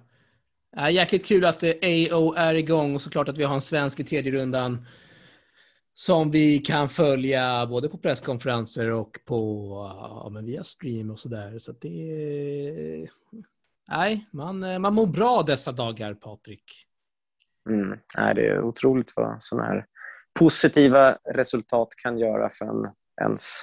Äh, 0.76 0.94
jäkligt 0.94 1.26
kul 1.26 1.44
att 1.44 1.62
eh, 1.62 1.70
AO 2.12 2.34
är 2.34 2.54
igång 2.54 2.94
och 2.94 3.02
såklart 3.02 3.28
att 3.28 3.38
vi 3.38 3.44
har 3.44 3.54
en 3.54 3.60
svensk 3.60 4.00
i 4.00 4.04
tredje 4.04 4.32
rundan 4.32 4.86
som 5.98 6.30
vi 6.30 6.58
kan 6.58 6.88
följa 6.88 7.66
både 7.66 7.88
på 7.88 7.98
presskonferenser 7.98 8.90
och 8.90 9.18
på 9.24 9.36
ja, 10.00 10.28
men 10.32 10.46
via 10.46 10.64
stream 10.64 11.10
och 11.10 11.18
sådär. 11.18 11.58
Så 11.58 11.72
det. 11.72 13.08
Nej, 13.88 14.28
man, 14.30 14.80
man 14.82 14.94
mår 14.94 15.06
bra 15.06 15.42
dessa 15.42 15.72
dagar, 15.72 16.14
Patrik. 16.14 16.62
Mm. 17.68 17.98
Nej, 18.18 18.34
det 18.34 18.46
är 18.46 18.60
otroligt 18.60 19.12
vad 19.16 19.42
sådana 19.42 19.68
här 19.68 19.86
positiva 20.38 21.18
resultat 21.34 21.88
kan 22.02 22.18
göra 22.18 22.48
för 22.50 22.64
en, 22.64 22.90
ens 23.20 23.62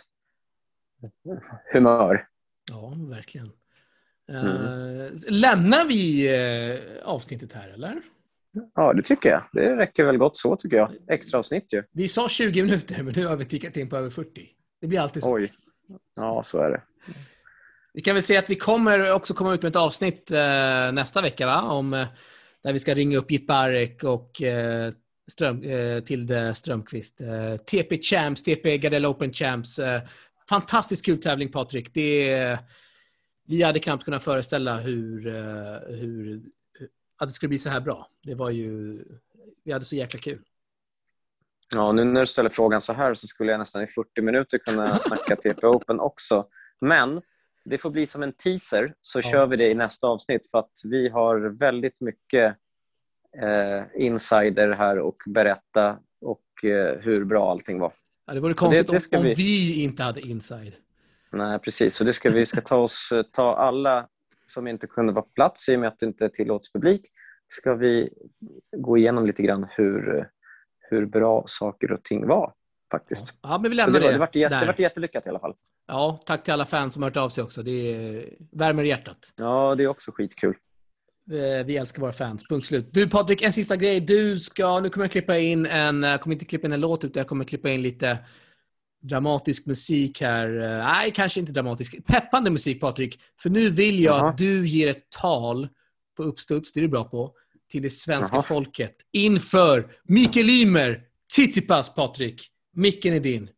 humör. 1.74 2.28
Ja, 2.72 2.94
verkligen. 2.98 3.52
Mm. 4.30 4.48
Eh, 4.48 5.12
lämnar 5.28 5.86
vi 5.86 6.28
eh, 6.36 7.08
avsnittet 7.08 7.54
här, 7.54 7.70
eller? 7.70 8.02
Ja, 8.76 8.94
det 8.94 9.02
tycker 9.02 9.30
jag. 9.30 9.44
Det 9.54 9.76
räcker 9.76 10.04
väl 10.04 10.18
gott 10.18 10.38
så, 10.38 10.56
tycker 10.56 10.78
jag. 10.78 10.92
Extra 11.10 11.40
avsnitt 11.40 11.74
ju. 11.74 11.84
Vi 11.92 12.08
sa 12.08 12.30
20 12.30 12.64
minuter, 12.64 13.04
men 13.04 13.14
nu 13.14 13.26
har 13.26 13.36
vi 13.36 13.46
tickat 13.46 13.78
in 13.78 13.90
på 13.90 13.98
över 13.98 14.10
40. 14.10 14.48
Det 14.82 14.88
blir 14.88 15.00
alltid 15.00 15.24
så. 15.24 15.34
Oj. 15.34 15.50
Ja, 16.16 16.44
så 16.44 16.60
är 16.60 16.70
det. 16.72 16.82
Vi 17.94 18.02
kan 18.02 18.16
väl 18.16 18.24
säga 18.24 18.40
att 18.40 18.50
vi 18.50 18.56
kommer 18.56 19.12
också 19.12 19.34
komma 19.34 19.54
ut 19.54 19.62
med 19.62 19.70
ett 19.70 19.76
avsnitt 19.76 20.32
eh, 20.32 20.92
nästa 20.92 21.22
vecka, 21.22 21.46
va? 21.46 21.62
Om, 21.62 21.94
eh, 21.94 22.08
där 22.64 22.74
vi 22.74 22.80
ska 22.80 22.96
ringa 22.96 23.18
upp 23.18 23.32
Jip 23.32 23.48
Barek 23.48 24.04
och 24.04 24.42
eh, 24.42 24.94
Ström, 25.32 25.64
eh, 25.64 26.00
Tilde 26.00 26.54
Strömqvist. 26.54 27.22
Eh, 27.22 27.58
TP 27.58 28.02
Champs, 28.02 28.44
TP 28.44 28.78
Gardell 28.78 29.06
Open 29.06 29.34
Champs. 29.34 29.80
Eh, 29.80 30.02
fantastiskt 30.50 31.06
kul 31.06 31.22
tävling, 31.22 31.52
Patrik. 31.52 31.94
Det, 31.94 32.60
vi 33.48 33.64
hade 33.64 33.80
knappt 33.80 34.06
kunnat 34.06 34.24
föreställa 34.24 34.78
hur, 34.78 35.28
eh, 35.28 35.96
hur, 35.96 36.42
att 37.18 37.28
det 37.28 37.34
skulle 37.34 37.48
bli 37.50 37.60
så 37.60 37.70
här 37.70 37.80
bra. 37.82 38.10
Det 38.24 38.36
var 38.36 38.50
ju... 38.50 39.04
Vi 39.64 39.72
hade 39.72 39.86
så 39.86 39.96
jäkla 39.96 40.20
kul. 40.20 40.42
Ja, 41.74 41.92
nu 41.92 42.04
när 42.04 42.20
du 42.20 42.26
ställer 42.26 42.50
frågan 42.50 42.82
så 42.82 42.94
här 42.94 43.14
så 43.14 43.28
skulle 43.28 43.52
jag 43.52 43.60
nästan 43.60 43.84
i 43.84 43.88
40 43.88 44.22
minuter 44.22 44.58
kunna 44.58 45.00
snacka 45.00 45.36
TP 45.36 45.68
Open 45.68 46.00
också. 46.00 46.48
Men 46.82 47.22
det 47.66 47.78
får 47.78 47.90
bli 47.90 48.06
som 48.06 48.24
en 48.24 48.34
teaser, 48.34 48.94
så 49.02 49.20
Ja. 49.20 49.32
kör 49.32 49.48
vi 49.48 49.58
det 49.58 49.68
i 49.70 49.74
nästa 49.74 50.08
avsnitt 50.08 50.50
för 50.52 50.58
att 50.60 50.72
vi 50.86 51.10
har 51.10 51.40
väldigt 51.40 52.02
mycket 52.02 52.56
eh, 53.42 53.84
insider 54.06 54.72
här 54.72 55.00
och 55.00 55.16
berätta 55.26 55.98
och 56.22 56.66
eh, 56.66 57.00
hur 57.00 57.26
bra 57.26 57.52
allting 57.52 57.80
var. 57.80 57.94
Ja, 58.26 58.34
det 58.34 58.40
vore 58.40 58.54
konstigt 58.54 58.88
det 58.92 59.00
ska 59.00 59.18
om, 59.18 59.22
om 59.24 59.28
vi- 59.28 59.34
vi 59.36 59.84
inte 59.84 60.04
hade 60.04 60.22
inside. 60.22 60.74
Nej, 61.32 61.60
precis. 61.60 61.96
Så 61.96 62.04
det 62.04 62.14
ska 62.14 62.30
vi 62.30 62.46
ska 62.46 62.62
ta 62.62 62.78
oss 62.78 63.14
ta 63.32 63.56
alla 63.56 64.08
som 64.46 64.68
inte 64.68 64.88
kunde 64.88 65.14
vara 65.14 65.26
på 65.26 65.32
plats 65.36 65.70
i 65.70 65.76
och 65.76 65.80
med 65.80 65.88
att 65.88 66.00
det 66.00 66.06
inte 66.06 66.30
tillåts 66.30 66.74
publik. 66.74 67.02
Ska 67.48 67.74
vi 67.76 68.10
gå 68.78 68.98
igenom 68.98 69.26
lite 69.26 69.44
grann 69.44 69.68
hur, 69.70 70.30
hur 70.90 71.06
bra 71.06 71.44
saker 71.48 71.92
och 71.92 72.04
ting 72.04 72.28
var 72.28 72.54
faktiskt. 72.92 73.34
Ja, 73.42 73.58
men 73.62 73.72
vi 73.72 73.76
lämnar 73.76 74.00
det, 74.00 74.06
var, 74.06 74.14
det, 74.14 74.20
vart 74.20 74.36
jätte, 74.36 74.60
det 74.60 74.66
vart 74.66 74.80
jättelyckat 74.80 75.26
i 75.26 75.30
alla 75.30 75.40
fall. 75.40 75.54
Ja, 75.88 76.20
tack 76.26 76.44
till 76.44 76.54
alla 76.54 76.66
fans 76.66 76.94
som 76.94 77.04
hört 77.04 77.18
av 77.18 77.30
sig 77.30 77.44
också. 77.44 77.64
Det 77.64 77.72
är, 77.72 78.30
värmer 78.52 78.84
i 78.84 78.88
hjärtat. 78.88 79.34
Ja, 79.36 79.76
det 79.76 79.84
är 79.84 79.88
också 79.88 80.12
skitkul. 80.12 80.56
Eh, 81.32 81.66
Vi 81.66 81.78
älskar 81.78 82.02
våra 82.02 82.14
fans. 82.14 82.48
Punkt 82.48 82.66
slut. 82.66 82.88
Du 82.92 83.10
Patrik, 83.10 83.42
en 83.42 83.54
sista 83.54 83.76
grej. 83.76 84.00
Du 84.00 84.40
ska, 84.40 84.80
nu 84.80 84.90
kommer 84.90 85.04
jag 85.06 85.12
klippa 85.12 85.38
in 85.38 85.66
en, 85.66 86.04
jag 86.04 86.22
kommer 86.22 86.34
inte 86.34 86.46
klippa 86.46 86.68
in 86.68 86.74
en 86.74 86.82
låt 86.82 87.04
utan 87.04 87.20
jag 87.20 87.28
kommer 87.28 87.46
klippa 87.46 87.70
in 87.70 87.82
lite 87.82 88.18
dramatisk 89.08 89.66
musik 89.66 90.22
här. 90.22 90.62
Eh, 90.62 90.86
Nej, 90.86 91.12
kanske 91.16 91.40
inte 91.40 91.52
dramatisk. 91.52 92.06
Peppande 92.08 92.52
musik 92.52 92.82
Patrik. 92.82 93.20
För 93.40 93.50
nu 93.50 93.70
vill 93.70 94.00
jag 94.04 94.18
Jaha. 94.20 94.30
att 94.30 94.38
du 94.38 94.68
ger 94.68 94.88
ett 94.88 95.10
tal 95.22 95.68
på 96.18 96.24
uppstuds, 96.24 96.74
det 96.74 96.80
är 96.80 96.82
du 96.82 96.88
bra 96.88 97.04
på, 97.04 97.32
till 97.72 97.82
det 97.82 97.90
svenska 97.90 98.36
Jaha. 98.36 98.44
folket 98.44 98.96
inför 99.14 99.92
Mikael 100.04 100.50
Ymer, 100.50 101.02
Tsitsipas 101.34 101.96
Patrik. 101.96 102.48
Micken 102.76 103.14
är 103.14 103.20
din. 103.20 103.50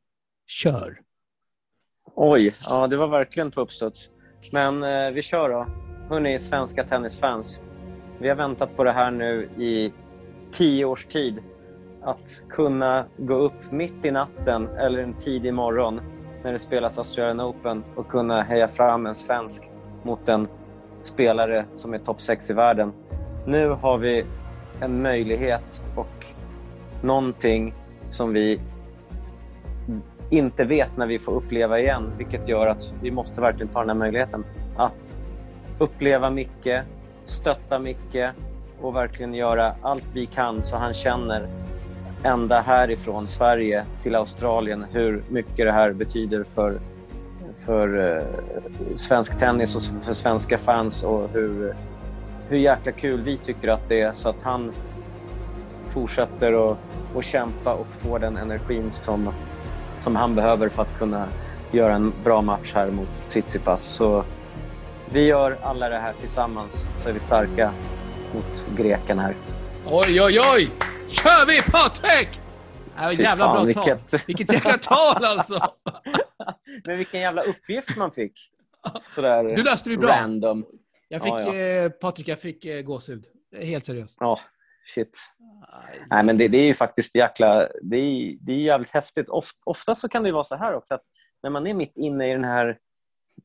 Kör. 0.47 0.99
Oj, 2.15 2.53
ja, 2.65 2.87
det 2.87 2.97
var 2.97 3.07
verkligen 3.07 3.51
på 3.51 3.61
uppstuds. 3.61 4.09
Men 4.51 4.83
eh, 4.83 5.11
vi 5.13 5.21
kör 5.21 5.49
då. 5.49 5.67
Hörni, 6.09 6.39
svenska 6.39 6.83
tennisfans. 6.83 7.61
Vi 8.21 8.29
har 8.29 8.35
väntat 8.35 8.75
på 8.75 8.83
det 8.83 8.91
här 8.91 9.11
nu 9.11 9.49
i 9.57 9.93
tio 10.51 10.85
års 10.85 11.05
tid. 11.05 11.39
Att 12.07 12.43
kunna 12.49 13.05
gå 13.17 13.33
upp 13.33 13.71
mitt 13.71 14.05
i 14.05 14.11
natten 14.11 14.67
eller 14.67 14.99
en 14.99 15.13
tidig 15.13 15.53
morgon 15.53 16.01
när 16.43 16.53
det 16.53 16.59
spelas 16.59 16.97
Australian 16.97 17.41
Open 17.41 17.83
och 17.95 18.07
kunna 18.07 18.43
heja 18.43 18.67
fram 18.67 19.05
en 19.05 19.15
svensk 19.15 19.69
mot 20.03 20.29
en 20.29 20.47
spelare 20.99 21.65
som 21.73 21.93
är 21.93 21.97
topp 21.97 22.21
6 22.21 22.49
i 22.49 22.53
världen. 22.53 22.93
Nu 23.45 23.69
har 23.69 23.97
vi 23.97 24.25
en 24.81 25.01
möjlighet 25.01 25.83
och 25.95 26.25
någonting 27.03 27.73
som 28.09 28.33
vi 28.33 28.61
inte 30.29 30.65
vet 30.65 30.97
när 30.97 31.07
vi 31.07 31.19
får 31.19 31.31
uppleva 31.31 31.79
igen, 31.79 32.11
vilket 32.17 32.47
gör 32.47 32.67
att 32.67 32.93
vi 33.01 33.11
måste 33.11 33.41
verkligen 33.41 33.67
ta 33.67 33.79
den 33.79 33.89
här 33.89 33.95
möjligheten 33.95 34.45
att 34.77 35.17
uppleva 35.79 36.29
Micke, 36.29 36.81
stötta 37.23 37.79
Micke 37.79 38.29
och 38.81 38.95
verkligen 38.95 39.33
göra 39.33 39.75
allt 39.81 40.05
vi 40.13 40.25
kan 40.25 40.61
så 40.61 40.77
han 40.77 40.93
känner 40.93 41.66
ända 42.23 42.61
härifrån 42.61 43.27
Sverige 43.27 43.85
till 44.01 44.15
Australien 44.15 44.85
hur 44.91 45.23
mycket 45.29 45.57
det 45.57 45.71
här 45.71 45.91
betyder 45.91 46.43
för, 46.43 46.79
för 47.65 48.17
eh, 48.17 48.23
svensk 48.95 49.37
tennis 49.37 49.75
och 49.75 50.05
för 50.05 50.13
svenska 50.13 50.57
fans 50.57 51.03
och 51.03 51.29
hur, 51.33 51.75
hur 52.49 52.57
jäkla 52.57 52.91
kul 52.91 53.21
vi 53.21 53.37
tycker 53.37 53.67
att 53.67 53.89
det 53.89 54.01
är 54.01 54.13
så 54.13 54.29
att 54.29 54.43
han 54.43 54.73
fortsätter 55.89 56.71
att, 56.71 56.77
att 57.15 57.25
kämpa 57.25 57.73
och 57.73 57.87
få 57.91 58.17
den 58.17 58.37
energin 58.37 58.91
som, 58.91 59.33
som 59.97 60.15
han 60.15 60.35
behöver 60.35 60.69
för 60.69 60.81
att 60.81 60.97
kunna 60.97 61.27
göra 61.71 61.95
en 61.95 62.13
bra 62.23 62.41
match 62.41 62.71
här 62.75 62.91
mot 62.91 63.13
Tsitsipas. 63.13 63.81
Så 63.81 64.23
vi 65.11 65.27
gör 65.27 65.57
alla 65.63 65.89
det 65.89 65.99
här 65.99 66.13
tillsammans 66.19 66.87
så 66.95 67.09
är 67.09 67.13
vi 67.13 67.19
starka 67.19 67.71
mot 68.33 68.65
greken 68.77 69.19
här. 69.19 69.35
Oj, 69.85 70.21
oj, 70.21 70.39
oj! 70.53 70.86
Kör 71.07 71.47
vi 71.47 71.61
Patrik! 71.71 72.41
Ja, 72.97 73.09
Fy 73.17 73.23
jävla 73.23 73.45
fan, 73.45 73.65
bra 73.65 73.73
tal. 73.73 73.85
vilket- 73.85 74.29
Vilket 74.29 74.53
jäkla 74.53 74.77
tal 74.77 75.25
alltså! 75.25 75.59
Men 76.85 76.97
vilken 76.97 77.19
jävla 77.21 77.41
uppgift 77.41 77.97
man 77.97 78.11
fick. 78.11 78.51
Sådär 79.15 79.43
Du 79.43 79.63
löste 79.63 79.89
det 79.89 79.97
bra. 79.97 80.09
random. 80.09 80.65
Jag 81.07 81.23
fick, 81.23 81.31
Ja, 81.33 81.53
Eh, 81.55 81.89
Patrik, 81.91 82.27
jag 82.27 82.39
fick 82.39 82.65
eh, 82.65 82.81
gåshud. 82.81 83.25
Helt 83.61 83.85
seriöst. 83.85 84.17
Ja, 84.19 84.39
shit. 84.95 85.19
Nej, 86.09 86.23
men 86.23 86.37
det, 86.37 86.47
det 86.47 86.57
är 86.57 86.65
ju 86.65 86.73
faktiskt 86.73 87.15
jäkla... 87.15 87.67
Det 87.81 87.97
är, 87.97 88.37
det 88.41 88.51
är 88.53 88.57
jävligt 88.57 88.91
häftigt. 88.91 89.29
Of, 89.29 89.45
ofta 89.65 89.95
så 89.95 90.09
kan 90.09 90.23
det 90.23 90.27
ju 90.29 90.33
vara 90.33 90.43
så 90.43 90.55
här 90.55 90.73
också 90.73 90.93
att 90.93 91.03
när 91.43 91.49
man 91.49 91.67
är 91.67 91.73
mitt 91.73 91.97
inne 91.97 92.29
i 92.29 92.33
den 92.33 92.43
här... 92.43 92.77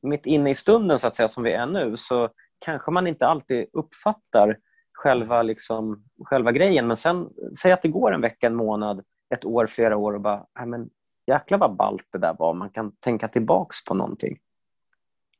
Mitt 0.02 0.26
inne 0.26 0.50
i 0.50 0.54
stunden 0.54 0.98
så 0.98 1.06
att 1.06 1.14
säga, 1.14 1.28
som 1.28 1.42
vi 1.44 1.52
är 1.52 1.66
nu, 1.66 1.96
så 1.96 2.28
kanske 2.64 2.90
man 2.90 3.06
inte 3.06 3.26
alltid 3.26 3.66
uppfattar 3.72 4.56
själva, 5.02 5.42
liksom, 5.42 6.04
själva 6.24 6.52
grejen. 6.52 6.86
Men 6.86 6.96
sen, 6.96 7.28
säg 7.62 7.72
att 7.72 7.82
det 7.82 7.88
går 7.88 8.14
en 8.14 8.20
vecka, 8.20 8.46
en 8.46 8.54
månad, 8.54 9.04
ett 9.34 9.44
år, 9.44 9.66
flera 9.66 9.96
år 9.96 10.14
och 10.14 10.20
bara, 10.20 10.46
nej 10.58 10.66
men 10.66 10.90
jäklar 11.26 11.58
vad 11.58 11.76
ballt 11.76 12.06
det 12.12 12.18
där 12.18 12.36
var. 12.38 12.54
Man 12.54 12.70
kan 12.70 12.92
tänka 13.00 13.28
tillbaks 13.28 13.84
på 13.84 13.94
någonting. 13.94 14.38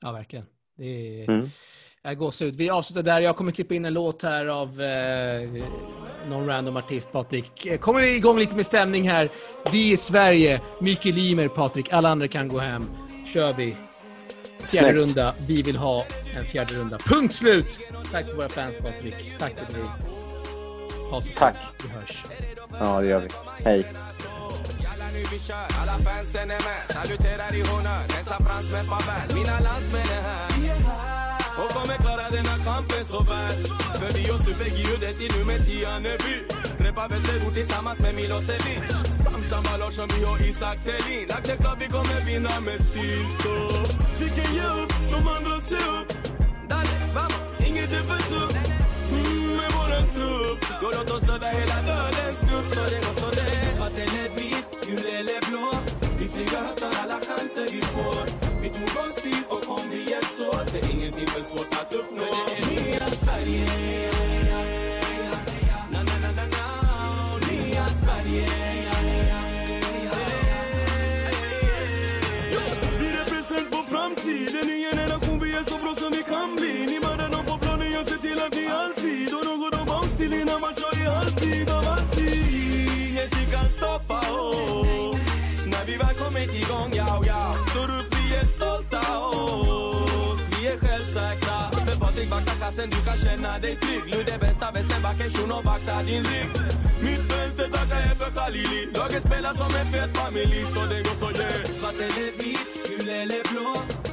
Ja, 0.01 0.13
verkligen. 0.13 0.45
Det 0.77 0.85
är... 1.23 1.31
Mm. 1.31 1.47
Jag 2.03 2.19
gåshud. 2.19 2.55
Vi 2.55 2.71
avslutar 2.71 3.03
där. 3.03 3.21
Jag 3.21 3.37
kommer 3.37 3.53
klippa 3.53 3.75
in 3.75 3.85
en 3.85 3.95
låt 3.95 4.23
här 4.23 4.47
av 4.47 4.81
eh, 4.81 5.65
någon 6.29 6.47
random 6.47 6.77
artist, 6.77 7.13
Patrik. 7.13 7.81
Kommer 7.81 8.01
vi 8.01 8.17
igång 8.17 8.39
lite 8.39 8.57
med 8.57 8.67
stämning 8.67 9.09
här. 9.09 9.31
Vi 9.73 9.93
i 9.93 9.97
Sverige. 9.97 10.61
Mikael 10.81 11.15
Limer, 11.15 11.49
Patrik. 11.49 11.93
Alla 11.93 12.09
andra 12.09 12.29
kan 12.29 12.49
gå 12.49 12.59
hem. 12.59 12.83
Kör 13.33 13.53
vi. 13.53 13.77
Fjärde 14.67 14.93
Snyggt. 14.93 15.09
runda. 15.09 15.35
Vi 15.47 15.63
vill 15.63 15.77
ha 15.77 16.07
en 16.37 16.45
fjärde 16.45 16.75
runda. 16.75 16.99
Punkt 16.99 17.35
slut! 17.35 17.79
Tack 18.13 18.27
till 18.27 18.37
våra 18.37 18.49
fans, 18.49 18.77
Patrik. 18.79 19.15
Tack 19.39 19.53
till 19.55 19.75
dig. 19.75 19.85
Ha 21.11 21.21
så 21.23 21.33
Tack. 21.37 21.57
Vi 21.83 21.89
hörs. 21.89 22.25
Ja, 22.81 23.01
det 23.01 23.07
gör 23.07 23.21
vi. 23.21 23.29
Hej. 23.65 23.87
Vi 25.33 25.39
kör, 25.39 25.67
alla 25.81 25.99
fansen 26.05 26.51
är 26.51 26.63
med 26.69 26.83
Saluterar 26.89 27.55
i 27.55 27.61
honnör, 27.61 28.03
dessa 28.09 28.37
fransmän 28.45 28.85
farväl 28.85 29.35
Mina 29.35 29.61
landsmän 29.61 30.19
är 30.19 30.23
här 30.23 30.53
och 31.59 31.71
kommer 31.71 31.97
klara 31.97 32.31
denna 32.31 32.57
kampen 32.65 33.05
så 33.05 33.21
väl 33.23 33.57
För 33.99 34.19
vi 34.19 34.31
oss 34.31 34.49
uppe 34.49 34.69
ljudet 34.79 35.21
i 35.21 35.29
nummer 35.39 35.59
10 35.67 35.89
Anneby 35.89 36.37
Repar 36.79 37.09
Västerbo 37.09 37.51
tillsammans 37.51 37.99
med 37.99 38.15
Milosevic 38.15 38.87
Samma 39.51 39.77
Larsson, 39.77 40.09
vi 40.09 40.25
och 40.25 40.41
Isak 40.41 40.79
Thelin 40.85 41.29
Att 41.31 41.45
det 41.45 41.57
klart 41.57 41.79
vi 41.81 41.87
kommer 41.87 42.27
vinna 42.27 42.61
med 42.61 42.81
stil 42.89 43.25
så 43.43 44.02
vi 44.23 44.29
kan 44.29 44.55
ge 44.55 44.67
upp, 44.83 44.93
som 45.11 45.29
andra 45.29 45.61
se 45.61 45.75
upp 45.75 46.09
Dale, 46.69 46.97
vamos, 47.15 47.49
inget 47.69 47.93
är 47.93 48.03
för 48.11 48.23
tufft 48.33 48.73
mm, 49.13 49.57
Med 49.57 49.71
våran 49.77 50.07
trupp. 50.15 50.59
Då 50.83 50.89
låt 50.97 51.11
oss 51.11 51.21
döda 51.21 51.47
hela 51.47 51.79
dödens 51.91 52.41
grupp 52.49 52.75
Så 52.75 52.81
det 52.93 53.01
går 53.05 53.15
som 53.21 53.31
det 53.31 53.77
Svart 53.77 53.97
eller 54.05 54.29
vit, 54.37 54.67
gul 54.87 55.07
eller 55.19 55.51
blå. 55.51 55.69
Vi 56.19 56.29
flyger 56.29 56.63
högt 56.67 56.81
tar 56.81 56.93
alla 57.03 57.19
chanser 57.29 57.67
vi 57.73 57.83
får. 57.83 58.25
Vi 58.63 58.69
tog 58.69 58.93
oss 59.05 59.25
hit 59.25 59.47
och 59.49 59.63
kom 59.63 59.91
vi 59.91 60.11
hjälps 60.11 60.41
åt 60.41 60.73
Det 60.73 60.79
är 60.79 60.95
ingenting 60.95 61.27
för 61.27 61.43
svårt 61.43 61.75
att 61.81 61.93
uppnå. 61.93 62.25
För 62.25 62.45
det 62.51 62.81
är 62.81 62.85
nya 62.85 63.09
Sverige. 63.09 64.12
För 92.23 92.29
Patrik 92.29 92.47
vaktar 92.47 92.67
kassen, 92.67 92.91
du 92.91 93.01
kan 93.07 93.17
känna 93.17 93.59
dig 93.59 93.77
trygg 93.77 94.05
Lud 94.15 94.29
är 94.29 94.39
bästa 94.39 94.71
vänsterbacken, 94.71 95.31
shuno 95.31 95.63
vaktar 95.63 96.03
din 96.03 96.25
rygg 96.25 96.51
Mittfältet 97.05 97.73
tackar 97.75 98.01
jag 98.09 98.17
för 98.21 98.31
Khalili 98.37 98.81
Laget 98.95 99.23
spelar 99.27 99.55
som 99.55 99.71
en 99.81 99.89
fet 99.93 100.11
familj, 100.17 100.65
så 100.75 100.81
det 100.91 101.01
går 101.07 101.17
så 101.23 101.31
yeah 101.41 101.65
Svart 101.79 101.99
eller 102.07 102.31
vit, 102.39 102.71
gul 102.89 103.09
eller 103.09 103.43
blå 103.51 103.71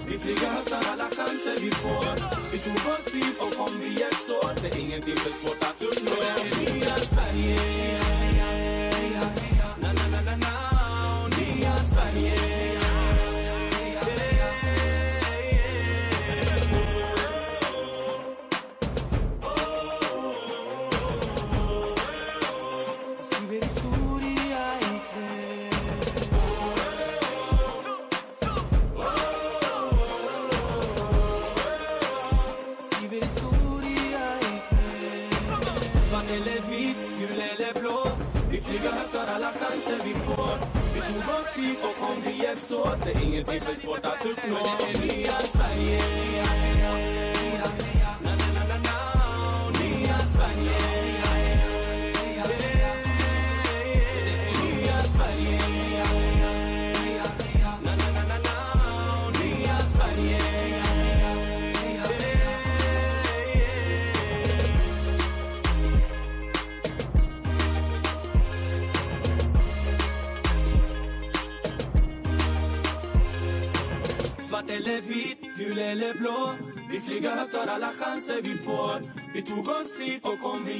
Vi 0.07 0.15
flyger 0.23 0.49
högt 0.55 0.69
tar 0.69 0.83
alla 0.91 1.07
chanser 1.17 1.55
vi 1.63 1.71
får 1.81 2.13
Vi 2.51 2.57
tog 2.65 2.81
oss 2.93 3.07
hit 3.15 3.37
och 3.43 3.53
kom 3.57 3.73
vi 3.83 3.89
hjälps 3.99 4.29
åt 4.39 4.57
Det 4.61 4.69
är 4.75 4.79
ingenting 4.85 5.19
för 5.23 5.33
svårt 5.39 5.61
att 5.69 5.81
uppnå 5.87 6.15
Det 6.21 6.47
är 6.47 6.73
nya 6.73 6.95
Sverige 7.13 7.68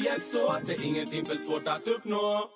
hjälps 0.09 0.35
åt 0.35 0.65
Det 0.65 0.73
är 0.73 0.85
ingenting 0.85 1.25
för 1.25 1.35
svårt 1.35 1.67
att 1.67 1.87
uppnå. 1.87 2.49